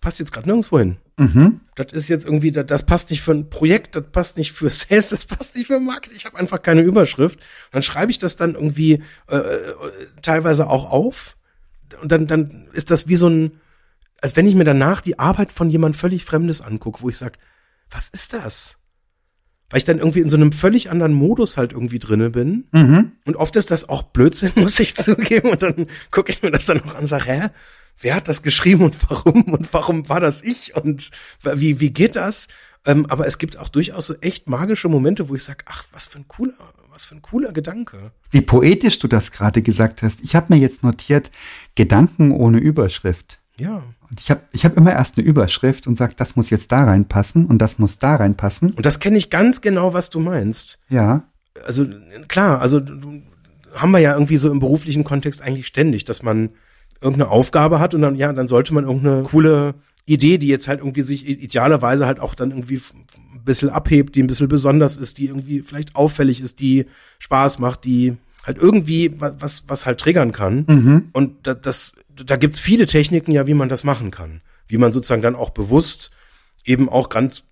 passt 0.01 0.19
jetzt 0.19 0.33
gerade 0.33 0.49
nirgendwo 0.49 0.79
hin. 0.79 0.97
Mhm. 1.17 1.61
Das 1.77 1.93
ist 1.93 2.09
jetzt 2.09 2.27
irgendwie, 2.27 2.51
das, 2.51 2.67
das 2.67 2.85
passt 2.85 3.11
nicht 3.11 3.23
für 3.23 3.31
ein 3.33 3.49
Projekt, 3.51 3.95
das 3.95 4.05
passt 4.11 4.37
nicht 4.37 4.53
für 4.53 4.69
Sales, 4.71 5.11
das 5.11 5.25
passt 5.27 5.55
nicht 5.57 5.69
für 5.69 5.79
Marketing. 5.79 6.17
Ich 6.17 6.25
habe 6.27 6.37
einfach 6.38 6.61
keine 6.61 6.83
Überschrift. 6.83 7.38
Und 7.38 7.45
dann 7.75 7.83
schreibe 7.83 8.11
ich 8.11 8.19
das 8.19 8.37
dann 8.37 8.55
irgendwie 8.55 9.03
äh, 9.29 9.37
äh, 9.37 9.75
teilweise 10.23 10.69
auch 10.69 10.90
auf. 10.90 11.37
Und 12.03 12.11
dann, 12.11 12.27
dann 12.27 12.69
ist 12.73 12.90
das 12.90 13.07
wie 13.07 13.14
so 13.17 13.29
ein, 13.29 13.61
als 14.21 14.35
wenn 14.35 14.47
ich 14.49 14.57
mir 14.57 14.64
danach 14.64 15.01
die 15.01 15.19
Arbeit 15.21 15.53
von 15.53 15.71
jemand 15.71 15.97
völlig 15.97 16.25
Fremdes 16.25 16.61
angucke, 16.61 17.03
wo 17.03 17.09
ich 17.09 17.19
sag, 17.19 17.38
was 17.90 18.09
ist 18.09 18.33
das? 18.33 18.77
Weil 19.74 19.78
ich 19.78 19.84
dann 19.87 19.98
irgendwie 19.98 20.20
in 20.20 20.30
so 20.30 20.37
einem 20.37 20.52
völlig 20.52 20.88
anderen 20.88 21.14
Modus 21.14 21.56
halt 21.56 21.72
irgendwie 21.72 21.98
drinne 21.98 22.30
bin. 22.30 22.68
Mhm. 22.70 23.10
Und 23.24 23.34
oft 23.34 23.56
ist 23.56 23.72
das 23.72 23.88
auch 23.88 24.04
Blödsinn, 24.04 24.52
muss 24.54 24.78
ich 24.78 24.94
zugeben. 24.94 25.48
Und 25.48 25.62
dann 25.62 25.87
gucke 26.12 26.30
ich 26.30 26.42
mir 26.42 26.52
das 26.52 26.66
dann 26.66 26.80
auch 26.82 26.94
an 26.94 27.00
und 27.00 27.06
sage, 27.06 27.24
hä, 27.24 27.48
wer 28.00 28.14
hat 28.14 28.28
das 28.28 28.44
geschrieben 28.44 28.84
und 28.84 28.94
warum? 29.10 29.42
Und 29.42 29.74
warum 29.74 30.08
war 30.08 30.20
das 30.20 30.44
ich? 30.44 30.76
Und 30.76 31.10
wie, 31.42 31.80
wie 31.80 31.90
geht 31.90 32.14
das? 32.14 32.46
Ähm, 32.87 33.06
aber 33.06 33.26
es 33.26 33.37
gibt 33.37 33.58
auch 33.58 33.68
durchaus 33.68 34.06
so 34.06 34.14
echt 34.20 34.48
magische 34.48 34.88
Momente, 34.88 35.28
wo 35.28 35.34
ich 35.34 35.42
sage, 35.42 35.64
ach, 35.66 35.87
was 35.90 36.06
für 36.06 36.20
ein 36.20 36.28
cooler, 36.28 36.54
was 36.92 37.06
für 37.06 37.16
ein 37.16 37.22
cooler 37.22 37.52
Gedanke. 37.52 38.12
Wie 38.30 38.42
poetisch 38.42 39.00
du 39.00 39.08
das 39.08 39.32
gerade 39.32 39.60
gesagt 39.60 40.02
hast. 40.02 40.22
Ich 40.22 40.37
habe 40.37 40.54
mir 40.54 40.60
jetzt 40.60 40.84
notiert, 40.84 41.32
Gedanken 41.74 42.30
ohne 42.30 42.58
Überschrift. 42.58 43.40
Ja. 43.57 43.83
Und 44.11 44.21
ich 44.21 44.31
habe 44.31 44.40
ich 44.53 44.64
hab 44.64 44.77
immer 44.77 44.93
erst 44.93 45.17
eine 45.17 45.27
Überschrift 45.27 45.87
und 45.87 45.97
sage, 45.97 46.14
das 46.17 46.37
muss 46.37 46.51
jetzt 46.51 46.73
da 46.73 46.85
reinpassen 46.85 47.47
und 47.47 47.59
das 47.59 47.79
muss 47.79 47.99
da 47.99 48.17
reinpassen. 48.17 48.73
Und 48.73 48.85
das 48.85 48.99
kenne 49.01 49.17
ich 49.17 49.31
ganz 49.31 49.61
genau, 49.61 49.93
was 49.95 50.11
du 50.11 50.21
meinst. 50.21 50.79
Ja. 50.88 51.25
Also 51.64 51.87
klar, 52.29 52.61
also 52.61 52.81
haben 53.75 53.90
wir 53.93 54.01
ja 54.01 54.14
irgendwie 54.14 54.37
so 54.38 54.51
im 54.51 54.59
beruflichen 54.59 55.05
Kontext 55.05 55.40
eigentlich 55.40 55.67
ständig, 55.67 56.05
dass 56.05 56.23
man 56.23 56.51
irgendeine 57.01 57.31
Aufgabe 57.31 57.79
hat 57.81 57.95
und 57.95 58.03
dann, 58.03 58.17
ja, 58.17 58.33
dann 58.33 58.49
sollte 58.49 58.75
man 58.75 58.85
irgendeine 58.85 59.23
coole 59.23 59.75
Idee, 60.07 60.38
die 60.38 60.49
jetzt 60.49 60.69
halt 60.69 60.81
irgendwie 60.81 61.03
sich 61.03 61.27
idealerweise 61.29 62.07
halt 62.07 62.21
auch 62.21 62.35
dann 62.35 62.51
irgendwie 62.51 62.77
ein 63.35 63.45
bisschen 63.45 63.71
abhebt, 63.71 64.14
die 64.17 64.23
ein 64.23 64.27
bisschen 64.27 64.49
besonders 64.49 64.97
ist, 64.97 65.19
die 65.19 65.27
irgendwie 65.27 65.62
vielleicht 65.62 65.97
auffällig 65.97 66.40
ist, 66.40 66.61
die 66.61 66.87
Spaß 67.21 67.59
macht, 67.59 67.85
die 67.85 68.17
halt 68.45 68.59
irgendwie 68.59 69.19
wa- 69.21 69.35
was, 69.38 69.64
was 69.69 69.87
halt 69.87 70.01
triggern 70.01 70.33
kann. 70.33 70.64
Mhm. 70.69 71.09
Und 71.12 71.47
da, 71.47 71.55
das, 71.55 71.93
da 72.14 72.37
gibt's 72.37 72.61
viele 72.61 72.87
Techniken 72.87 73.33
ja, 73.33 73.46
wie 73.46 73.55
man 73.55 73.68
das 73.68 73.85
machen 73.85 74.11
kann. 74.11 74.42
Wie 74.66 74.79
man 74.79 74.92
sozusagen 74.92 75.22
dann 75.22 75.35
auch 75.35 75.50
bewusst 75.50 76.11
eben 76.64 76.88
auch 76.88 77.09
ganz, 77.09 77.44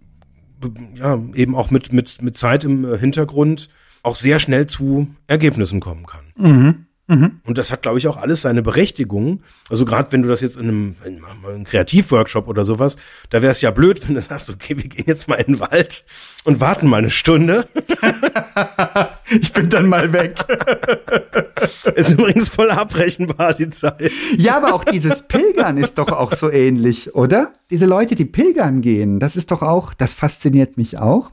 ja, 0.94 1.20
eben 1.34 1.54
auch 1.54 1.70
mit, 1.70 1.92
mit, 1.92 2.22
mit 2.22 2.36
Zeit 2.36 2.64
im 2.64 2.84
äh, 2.84 2.98
Hintergrund 2.98 3.68
auch 4.02 4.16
sehr 4.16 4.38
schnell 4.38 4.66
zu 4.66 5.14
Ergebnissen 5.26 5.80
kommen 5.80 6.06
kann. 6.06 6.32
Mhm. 6.36 6.86
Mhm. 7.12 7.40
Und 7.44 7.58
das 7.58 7.70
hat, 7.70 7.82
glaube 7.82 7.98
ich, 7.98 8.08
auch 8.08 8.16
alles 8.16 8.42
seine 8.42 8.62
Berechtigung. 8.62 9.42
Also 9.68 9.84
gerade 9.84 10.10
wenn 10.12 10.22
du 10.22 10.28
das 10.28 10.40
jetzt 10.40 10.56
in 10.56 10.68
einem, 10.68 10.96
in 11.04 11.20
einem 11.46 11.64
Kreativworkshop 11.64 12.48
oder 12.48 12.64
sowas, 12.64 12.96
da 13.30 13.42
wäre 13.42 13.52
es 13.52 13.60
ja 13.60 13.70
blöd, 13.70 14.06
wenn 14.06 14.14
du 14.14 14.20
sagst, 14.20 14.48
okay, 14.48 14.76
wir 14.76 14.88
gehen 14.88 15.04
jetzt 15.06 15.28
mal 15.28 15.36
in 15.36 15.54
den 15.54 15.60
Wald 15.60 16.04
und 16.44 16.60
warten 16.60 16.88
mal 16.88 16.98
eine 16.98 17.10
Stunde. 17.10 17.68
Ich 19.40 19.52
bin 19.52 19.70
dann 19.70 19.88
mal 19.88 20.12
weg. 20.12 20.44
Ist 21.96 22.10
übrigens 22.10 22.50
voll 22.50 22.70
abrechenbar, 22.70 23.54
die 23.54 23.70
Zeit. 23.70 24.10
Ja, 24.36 24.58
aber 24.58 24.74
auch 24.74 24.84
dieses 24.84 25.22
Pilgern 25.22 25.78
ist 25.78 25.96
doch 25.96 26.08
auch 26.08 26.32
so 26.32 26.50
ähnlich, 26.50 27.14
oder? 27.14 27.52
Diese 27.70 27.86
Leute, 27.86 28.14
die 28.14 28.26
pilgern 28.26 28.82
gehen, 28.82 29.20
das 29.20 29.36
ist 29.36 29.50
doch 29.50 29.62
auch, 29.62 29.94
das 29.94 30.12
fasziniert 30.12 30.76
mich 30.76 30.98
auch. 30.98 31.32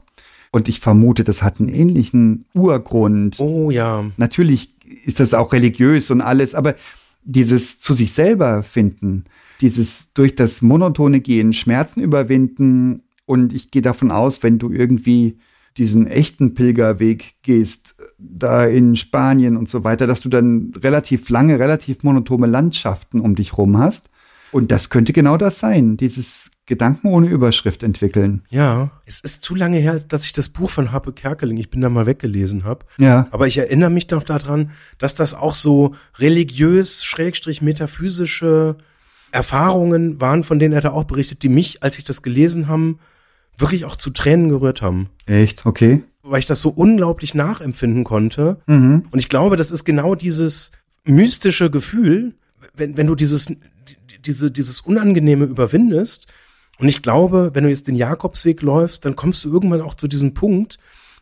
Und 0.52 0.68
ich 0.68 0.80
vermute, 0.80 1.22
das 1.24 1.42
hat 1.42 1.60
einen 1.60 1.68
ähnlichen 1.68 2.46
Urgrund. 2.54 3.38
Oh 3.38 3.70
ja. 3.70 4.04
Natürlich 4.16 4.70
ist 5.04 5.20
das 5.20 5.34
auch 5.34 5.52
religiös 5.52 6.10
und 6.10 6.20
alles, 6.20 6.54
aber 6.54 6.74
dieses 7.22 7.80
zu 7.80 7.94
sich 7.94 8.12
selber 8.12 8.62
finden, 8.62 9.24
dieses 9.60 10.12
durch 10.14 10.34
das 10.34 10.62
monotone 10.62 11.20
Gehen 11.20 11.52
Schmerzen 11.52 12.00
überwinden 12.00 13.02
und 13.26 13.52
ich 13.52 13.70
gehe 13.70 13.82
davon 13.82 14.10
aus, 14.10 14.42
wenn 14.42 14.58
du 14.58 14.70
irgendwie 14.70 15.38
diesen 15.76 16.06
echten 16.06 16.54
Pilgerweg 16.54 17.36
gehst, 17.42 17.94
da 18.18 18.66
in 18.66 18.96
Spanien 18.96 19.56
und 19.56 19.68
so 19.68 19.84
weiter, 19.84 20.06
dass 20.06 20.20
du 20.20 20.28
dann 20.28 20.72
relativ 20.76 21.28
lange, 21.30 21.58
relativ 21.58 22.02
monotone 22.02 22.46
Landschaften 22.46 23.20
um 23.20 23.36
dich 23.36 23.56
rum 23.56 23.78
hast. 23.78 24.10
Und 24.52 24.72
das 24.72 24.90
könnte 24.90 25.12
genau 25.12 25.36
das 25.36 25.60
sein, 25.60 25.96
dieses 25.96 26.50
Gedanken 26.70 27.08
ohne 27.08 27.26
Überschrift 27.26 27.82
entwickeln. 27.82 28.42
Ja. 28.48 28.90
Es 29.04 29.18
ist 29.20 29.42
zu 29.44 29.54
lange 29.56 29.78
her, 29.78 29.98
dass 30.08 30.24
ich 30.24 30.32
das 30.32 30.48
Buch 30.48 30.70
von 30.70 30.92
Harpe 30.92 31.12
Kerkeling, 31.12 31.56
ich 31.58 31.68
bin 31.68 31.80
da 31.80 31.90
mal 31.90 32.06
weggelesen 32.06 32.62
habe. 32.64 32.86
Ja. 32.98 33.26
Aber 33.32 33.46
ich 33.48 33.58
erinnere 33.58 33.90
mich 33.90 34.08
noch 34.10 34.22
daran, 34.22 34.70
dass 34.98 35.14
das 35.16 35.34
auch 35.34 35.54
so 35.56 35.94
religiös, 36.18 37.04
schrägstrich 37.04 37.60
metaphysische 37.60 38.76
Erfahrungen 39.32 40.20
waren, 40.20 40.42
von 40.42 40.58
denen 40.58 40.72
er 40.74 40.80
da 40.80 40.90
auch 40.90 41.04
berichtet, 41.04 41.42
die 41.42 41.48
mich, 41.48 41.82
als 41.82 41.98
ich 41.98 42.04
das 42.04 42.22
gelesen 42.22 42.68
haben, 42.68 42.98
wirklich 43.58 43.84
auch 43.84 43.96
zu 43.96 44.10
Tränen 44.10 44.48
gerührt 44.48 44.80
haben. 44.82 45.10
Echt? 45.26 45.66
Okay. 45.66 46.02
Weil 46.22 46.38
ich 46.40 46.46
das 46.46 46.62
so 46.62 46.70
unglaublich 46.70 47.34
nachempfinden 47.34 48.04
konnte. 48.04 48.58
Mhm. 48.66 49.06
Und 49.10 49.18
ich 49.18 49.28
glaube, 49.28 49.56
das 49.56 49.70
ist 49.70 49.84
genau 49.84 50.14
dieses 50.14 50.72
mystische 51.04 51.70
Gefühl, 51.70 52.34
wenn, 52.74 52.96
wenn 52.96 53.06
du 53.06 53.14
dieses, 53.14 53.46
die- 53.46 53.56
diese, 54.24 54.50
dieses 54.50 54.80
Unangenehme 54.80 55.46
überwindest. 55.46 56.26
Und 56.80 56.88
ich 56.88 57.02
glaube, 57.02 57.50
wenn 57.54 57.64
du 57.64 57.70
jetzt 57.70 57.88
den 57.88 57.94
Jakobsweg 57.94 58.62
läufst, 58.62 59.04
dann 59.04 59.16
kommst 59.16 59.44
du 59.44 59.52
irgendwann 59.52 59.82
auch 59.82 59.94
zu 59.94 60.08
diesem 60.08 60.34
Punkt, 60.34 60.78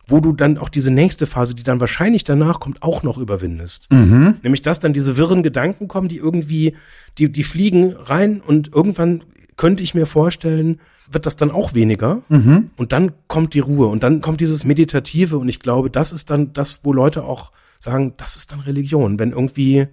wo 0.06 0.20
du 0.20 0.32
dann 0.32 0.56
auch 0.56 0.68
diese 0.68 0.90
nächste 0.90 1.26
Phase, 1.26 1.54
die 1.54 1.62
dann 1.62 1.80
wahrscheinlich 1.80 2.24
danach 2.24 2.60
kommt, 2.60 2.82
auch 2.82 3.02
noch 3.02 3.18
überwindest. 3.18 3.92
Mhm. 3.92 4.36
Nämlich, 4.42 4.62
dass 4.62 4.80
dann 4.80 4.94
diese 4.94 5.16
wirren 5.16 5.42
Gedanken 5.42 5.86
kommen, 5.86 6.08
die 6.08 6.16
irgendwie, 6.16 6.74
die, 7.18 7.30
die 7.30 7.44
fliegen 7.44 7.92
rein 7.92 8.40
und 8.40 8.72
irgendwann 8.74 9.22
könnte 9.56 9.82
ich 9.82 9.94
mir 9.94 10.06
vorstellen, 10.06 10.80
wird 11.10 11.26
das 11.26 11.36
dann 11.36 11.50
auch 11.50 11.74
weniger. 11.74 12.22
Mhm. 12.28 12.70
Und 12.76 12.92
dann 12.92 13.12
kommt 13.26 13.52
die 13.54 13.60
Ruhe 13.60 13.88
und 13.88 14.02
dann 14.02 14.20
kommt 14.20 14.40
dieses 14.40 14.64
Meditative 14.64 15.38
und 15.38 15.48
ich 15.48 15.60
glaube, 15.60 15.90
das 15.90 16.12
ist 16.12 16.30
dann 16.30 16.52
das, 16.52 16.80
wo 16.84 16.92
Leute 16.92 17.24
auch 17.24 17.52
sagen, 17.80 18.14
das 18.16 18.36
ist 18.36 18.52
dann 18.52 18.60
Religion, 18.60 19.18
wenn 19.18 19.32
irgendwie 19.32 19.88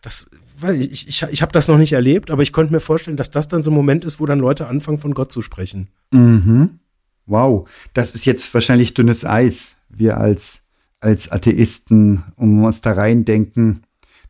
das, 0.00 0.28
ich, 0.70 1.08
ich, 1.08 1.22
ich 1.22 1.42
habe 1.42 1.52
das 1.52 1.68
noch 1.68 1.78
nicht 1.78 1.92
erlebt, 1.92 2.30
aber 2.30 2.42
ich 2.42 2.52
konnte 2.52 2.72
mir 2.72 2.80
vorstellen, 2.80 3.16
dass 3.16 3.30
das 3.30 3.48
dann 3.48 3.62
so 3.62 3.70
ein 3.70 3.74
Moment 3.74 4.04
ist, 4.04 4.20
wo 4.20 4.26
dann 4.26 4.38
Leute 4.38 4.66
anfangen, 4.68 4.98
von 4.98 5.14
Gott 5.14 5.32
zu 5.32 5.42
sprechen. 5.42 5.88
Mhm. 6.10 6.78
Wow, 7.26 7.68
das 7.94 8.14
ist 8.14 8.24
jetzt 8.24 8.52
wahrscheinlich 8.54 8.94
dünnes 8.94 9.24
Eis. 9.24 9.76
Wir 9.88 10.18
als, 10.18 10.62
als 11.00 11.30
Atheisten, 11.30 12.24
um 12.36 12.64
uns 12.64 12.80
da 12.80 12.92
reindenken, 12.92 13.82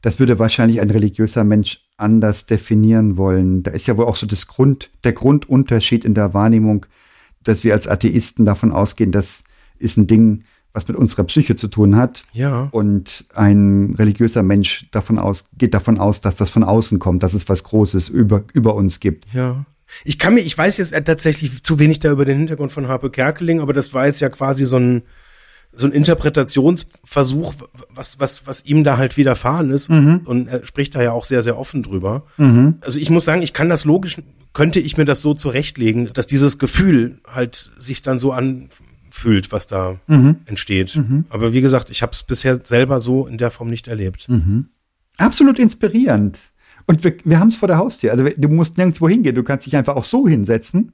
Das 0.03 0.19
würde 0.19 0.41
wahrscheinlich 0.41 0.81
ein 0.81 0.91
religiöser 0.91 1.45
Mensch 1.45 1.89
anders 1.97 2.47
definieren 2.47 3.17
wollen. 3.17 3.63
Da 3.63 3.71
ist 3.71 3.87
ja 3.87 3.97
wohl 3.97 4.07
auch 4.07 4.17
so 4.17 4.27
das 4.27 4.49
Grund, 4.49 4.91
der 5.05 5.13
Grundunterschied 5.13 6.05
in 6.05 6.15
der 6.15 6.35
Wahrnehmung, 6.35 6.87
dass 7.45 7.63
wir 7.65 7.73
als 7.73 7.87
Atheisten 7.87 8.45
davon 8.45 8.73
ausgehen, 8.73 9.13
das 9.13 9.45
ist 9.79 9.97
ein 9.97 10.09
Ding, 10.09 10.45
was 10.73 10.89
mit 10.89 10.97
unserer 10.97 11.25
Psyche 11.25 11.57
zu 11.57 11.69
tun 11.69 11.97
hat. 11.97 12.25
Ja. 12.33 12.69
Und 12.71 13.27
ein 13.35 13.95
religiöser 13.99 14.43
Mensch 14.43 14.89
davon 14.91 15.19
aus, 15.19 15.45
geht 15.57 15.75
davon 15.75 15.99
aus, 15.99 16.21
dass 16.21 16.37
das 16.37 16.51
von 16.51 16.65
außen 16.65 16.99
kommt, 16.99 17.23
dass 17.23 17.35
es 17.35 17.49
was 17.49 17.65
Großes 17.65 18.09
über, 18.09 18.45
über 18.53 18.75
uns 18.75 19.01
gibt. 19.01 19.27
Ja. 19.33 19.65
Ich 20.05 20.19
kann 20.19 20.35
mir, 20.35 20.41
ich 20.41 20.57
weiß 20.57 20.79
jetzt 20.79 20.95
tatsächlich 21.05 21.63
zu 21.63 21.79
wenig 21.79 22.01
da 22.01 22.11
über 22.11 22.25
den 22.25 22.39
Hintergrund 22.39 22.73
von 22.73 22.89
Harpe 22.89 23.11
Kerkeling, 23.11 23.61
aber 23.61 23.73
das 23.73 23.93
war 23.93 24.07
jetzt 24.07 24.21
ja 24.21 24.31
quasi 24.31 24.65
so 24.65 24.79
ein, 24.79 25.03
so 25.75 25.87
ein 25.87 25.93
Interpretationsversuch, 25.93 27.55
was, 27.91 28.21
was, 28.21 28.47
was 28.47 28.65
ihm 28.65 28.85
da 28.85 28.97
halt 28.97 29.17
widerfahren 29.17 29.71
ist. 29.71 29.91
Mhm. 29.91 30.23
Und 30.25 30.49
er 30.49 30.65
spricht 30.65 30.95
da 30.95 31.03
ja 31.03 31.13
auch 31.13 31.25
sehr, 31.25 31.43
sehr 31.43 31.59
offen 31.59 31.83
drüber. 31.83 32.25
Mhm. 32.37 32.77
Also 32.81 32.99
ich 32.99 33.11
muss 33.11 33.25
sagen, 33.25 33.43
ich 33.43 33.53
kann 33.53 33.69
das 33.69 33.85
logisch, 33.85 34.21
könnte 34.53 34.81
ich 34.81 34.97
mir 34.97 35.05
das 35.05 35.21
so 35.21 35.35
zurechtlegen, 35.35 36.11
dass 36.13 36.27
dieses 36.27 36.59
Gefühl 36.59 37.21
halt 37.27 37.71
sich 37.79 38.03
dann 38.03 38.19
so 38.19 38.33
anfühlt, 39.13 39.53
was 39.53 39.67
da 39.67 39.99
Mhm. 40.07 40.37
entsteht. 40.47 40.99
Aber 41.29 41.53
wie 41.53 41.61
gesagt, 41.61 41.91
ich 41.91 42.03
habe 42.03 42.13
es 42.13 42.23
bisher 42.23 42.61
selber 42.65 42.99
so 43.01 43.27
in 43.27 43.39
der 43.39 43.51
Form 43.51 43.69
nicht 43.69 43.89
erlebt. 43.89 44.29
Mhm. 44.29 44.67
Absolut 45.19 45.59
inspirierend. 45.59 46.41
Und 46.87 47.05
wir, 47.05 47.15
wir 47.25 47.39
haben 47.39 47.49
es 47.49 47.57
vor 47.57 47.69
der 47.69 47.77
Haustür. 47.77 48.11
Also 48.11 48.25
du 48.37 48.49
musst 48.49 48.79
nirgendwo 48.79 49.09
hingehen. 49.09 49.35
Du 49.35 49.43
kannst 49.45 49.67
dich 49.67 49.77
einfach 49.77 49.97
auch 49.97 50.05
so 50.05 50.27
hinsetzen. 50.27 50.91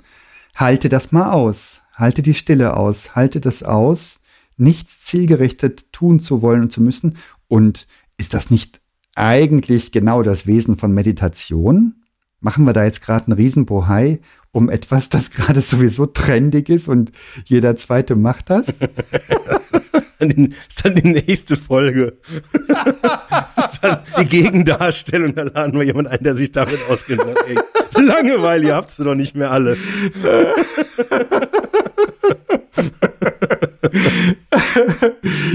Halte 0.54 0.88
das 0.88 1.12
mal 1.12 1.30
aus. 1.30 1.80
Halte 1.94 2.22
die 2.22 2.34
Stille 2.34 2.76
aus. 2.76 3.14
Halte 3.14 3.40
das 3.40 3.62
aus, 3.62 4.20
nichts 4.56 5.00
zielgerichtet 5.00 5.92
tun 5.92 6.20
zu 6.20 6.42
wollen 6.42 6.62
und 6.62 6.72
zu 6.72 6.82
müssen. 6.82 7.16
Und 7.46 7.86
ist 8.18 8.34
das 8.34 8.50
nicht 8.50 8.80
eigentlich 9.14 9.92
genau 9.92 10.22
das 10.22 10.46
Wesen 10.46 10.76
von 10.76 10.92
Meditation? 10.92 11.94
Machen 12.40 12.64
wir 12.64 12.72
da 12.72 12.84
jetzt 12.84 13.02
gerade 13.02 13.26
einen 13.26 13.36
Riesenbohai 13.36 14.20
um 14.52 14.70
etwas, 14.70 15.08
das 15.08 15.30
gerade 15.32 15.60
sowieso 15.60 16.06
trendig 16.06 16.68
ist 16.68 16.88
und 16.88 17.12
jeder 17.44 17.76
zweite 17.76 18.16
macht 18.16 18.50
das? 18.50 18.80
Dann 20.20 20.52
ist 20.68 20.84
dann 20.84 20.96
die 20.96 21.08
nächste 21.08 21.56
Folge. 21.56 22.18
das 23.54 23.70
ist 23.72 23.84
dann 23.84 24.00
die 24.18 24.24
Gegendarstellung. 24.24 25.32
Da 25.36 25.44
laden 25.44 25.78
wir 25.78 25.86
jemanden 25.86 26.10
ein, 26.10 26.20
der 26.24 26.34
sich 26.34 26.50
damit 26.50 26.80
auskennt. 26.90 27.22
Ey, 27.46 27.56
Langeweile, 28.02 28.66
ihr 28.66 28.74
habt 28.74 28.90
sie 28.90 29.04
doch 29.04 29.14
nicht 29.14 29.36
mehr 29.36 29.52
alle. 29.52 29.76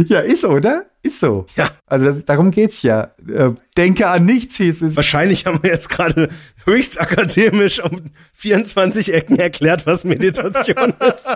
ja, 0.07 0.19
ist 0.19 0.41
so, 0.41 0.51
oder? 0.51 0.85
Ist 1.05 1.19
so. 1.19 1.45
Ja. 1.57 1.69
Also 1.85 2.05
das, 2.05 2.23
darum 2.23 2.49
geht's 2.49 2.81
ja. 2.81 3.11
Äh, 3.27 3.51
denke 3.75 4.07
an 4.07 4.23
nichts 4.25 4.55
hieß 4.55 4.83
es. 4.83 4.95
Wahrscheinlich 4.95 5.45
haben 5.45 5.61
wir 5.61 5.69
jetzt 5.69 5.89
gerade 5.89 6.29
höchst 6.63 6.99
akademisch 6.99 7.83
um 7.83 8.11
24 8.35 9.13
Ecken 9.13 9.37
erklärt, 9.37 9.85
was 9.85 10.05
Meditation 10.05 10.93
ist. 11.09 11.29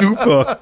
Super. 0.00 0.58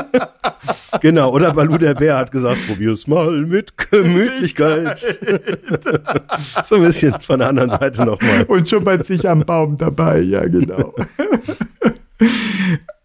genau. 1.02 1.30
Oder 1.30 1.52
Balu 1.52 1.76
der 1.76 1.92
Bär 1.92 2.16
hat 2.16 2.30
gesagt, 2.30 2.56
probier's 2.66 3.06
mal 3.06 3.32
mit 3.42 3.76
Gemütlichkeit. 3.76 4.98
so 6.64 6.76
ein 6.76 6.82
bisschen 6.84 7.20
von 7.20 7.38
der 7.40 7.48
anderen 7.48 7.70
Seite 7.70 8.06
nochmal. 8.06 8.44
Und 8.44 8.66
schuppert 8.66 9.06
sich 9.06 9.28
am 9.28 9.40
Baum 9.40 9.76
dabei, 9.76 10.20
ja 10.20 10.42
genau. 10.46 10.94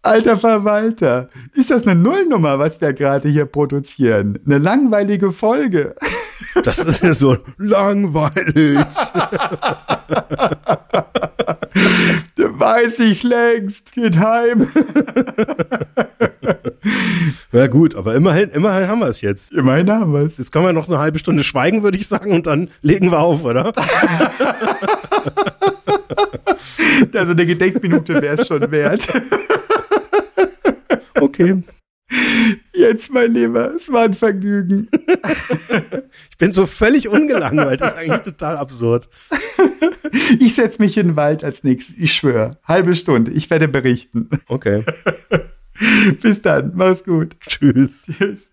Alter 0.03 0.37
Verwalter, 0.37 1.29
ist 1.53 1.71
das 1.71 1.87
eine 1.87 1.95
Nullnummer, 1.95 2.59
was 2.59 2.81
wir 2.81 2.91
gerade 2.91 3.29
hier 3.29 3.45
produzieren? 3.45 4.37
Eine 4.45 4.57
langweilige 4.59 5.31
Folge. 5.31 5.95
Das 6.63 6.77
ist 6.77 7.01
ja 7.01 7.15
so 7.15 7.37
langweilig. 7.57 8.77
Weiß 12.37 12.99
ich 12.99 13.23
längst, 13.23 13.93
geht 13.93 14.19
heim. 14.19 14.67
Ja 17.53 17.67
gut, 17.67 17.95
aber 17.95 18.15
immerhin, 18.15 18.49
immerhin 18.49 18.87
haben 18.87 18.99
wir 18.99 19.07
es 19.07 19.21
jetzt. 19.21 19.53
Immerhin 19.53 19.89
haben 19.89 20.11
wir 20.11 20.21
es. 20.21 20.39
Jetzt 20.39 20.51
können 20.51 20.65
wir 20.65 20.73
noch 20.73 20.87
eine 20.89 20.97
halbe 20.97 21.19
Stunde 21.19 21.43
schweigen, 21.43 21.83
würde 21.83 21.97
ich 21.97 22.07
sagen, 22.07 22.31
und 22.31 22.47
dann 22.47 22.69
legen 22.81 23.11
wir 23.11 23.19
auf, 23.19 23.43
oder? 23.45 23.73
Also 27.13 27.31
eine 27.31 27.45
Gedenkminute 27.45 28.21
wäre 28.21 28.41
es 28.41 28.47
schon 28.47 28.71
wert. 28.71 29.07
Okay. 31.19 31.63
Jetzt, 32.73 33.11
mein 33.11 33.33
Lieber, 33.33 33.73
es 33.75 33.91
war 33.91 34.03
ein 34.03 34.13
Vergnügen. 34.13 34.89
Ich 36.29 36.37
bin 36.37 36.51
so 36.51 36.65
völlig 36.65 37.07
ungelangweilt. 37.07 37.79
Das 37.79 37.93
ist 37.93 37.97
eigentlich 37.97 38.21
total 38.21 38.57
absurd. 38.57 39.07
Ich 40.39 40.55
setze 40.55 40.81
mich 40.81 40.97
in 40.97 41.07
den 41.07 41.15
Wald 41.15 41.43
als 41.43 41.63
nächstes, 41.63 41.97
ich 41.97 42.13
schwöre. 42.13 42.59
Halbe 42.63 42.93
Stunde, 42.95 43.31
ich 43.31 43.49
werde 43.49 43.67
berichten. 43.67 44.29
Okay. 44.47 44.83
Bis 46.21 46.41
dann, 46.41 46.73
mach's 46.75 47.03
gut. 47.03 47.35
Tschüss. 47.39 48.05
Tschüss. 48.05 48.51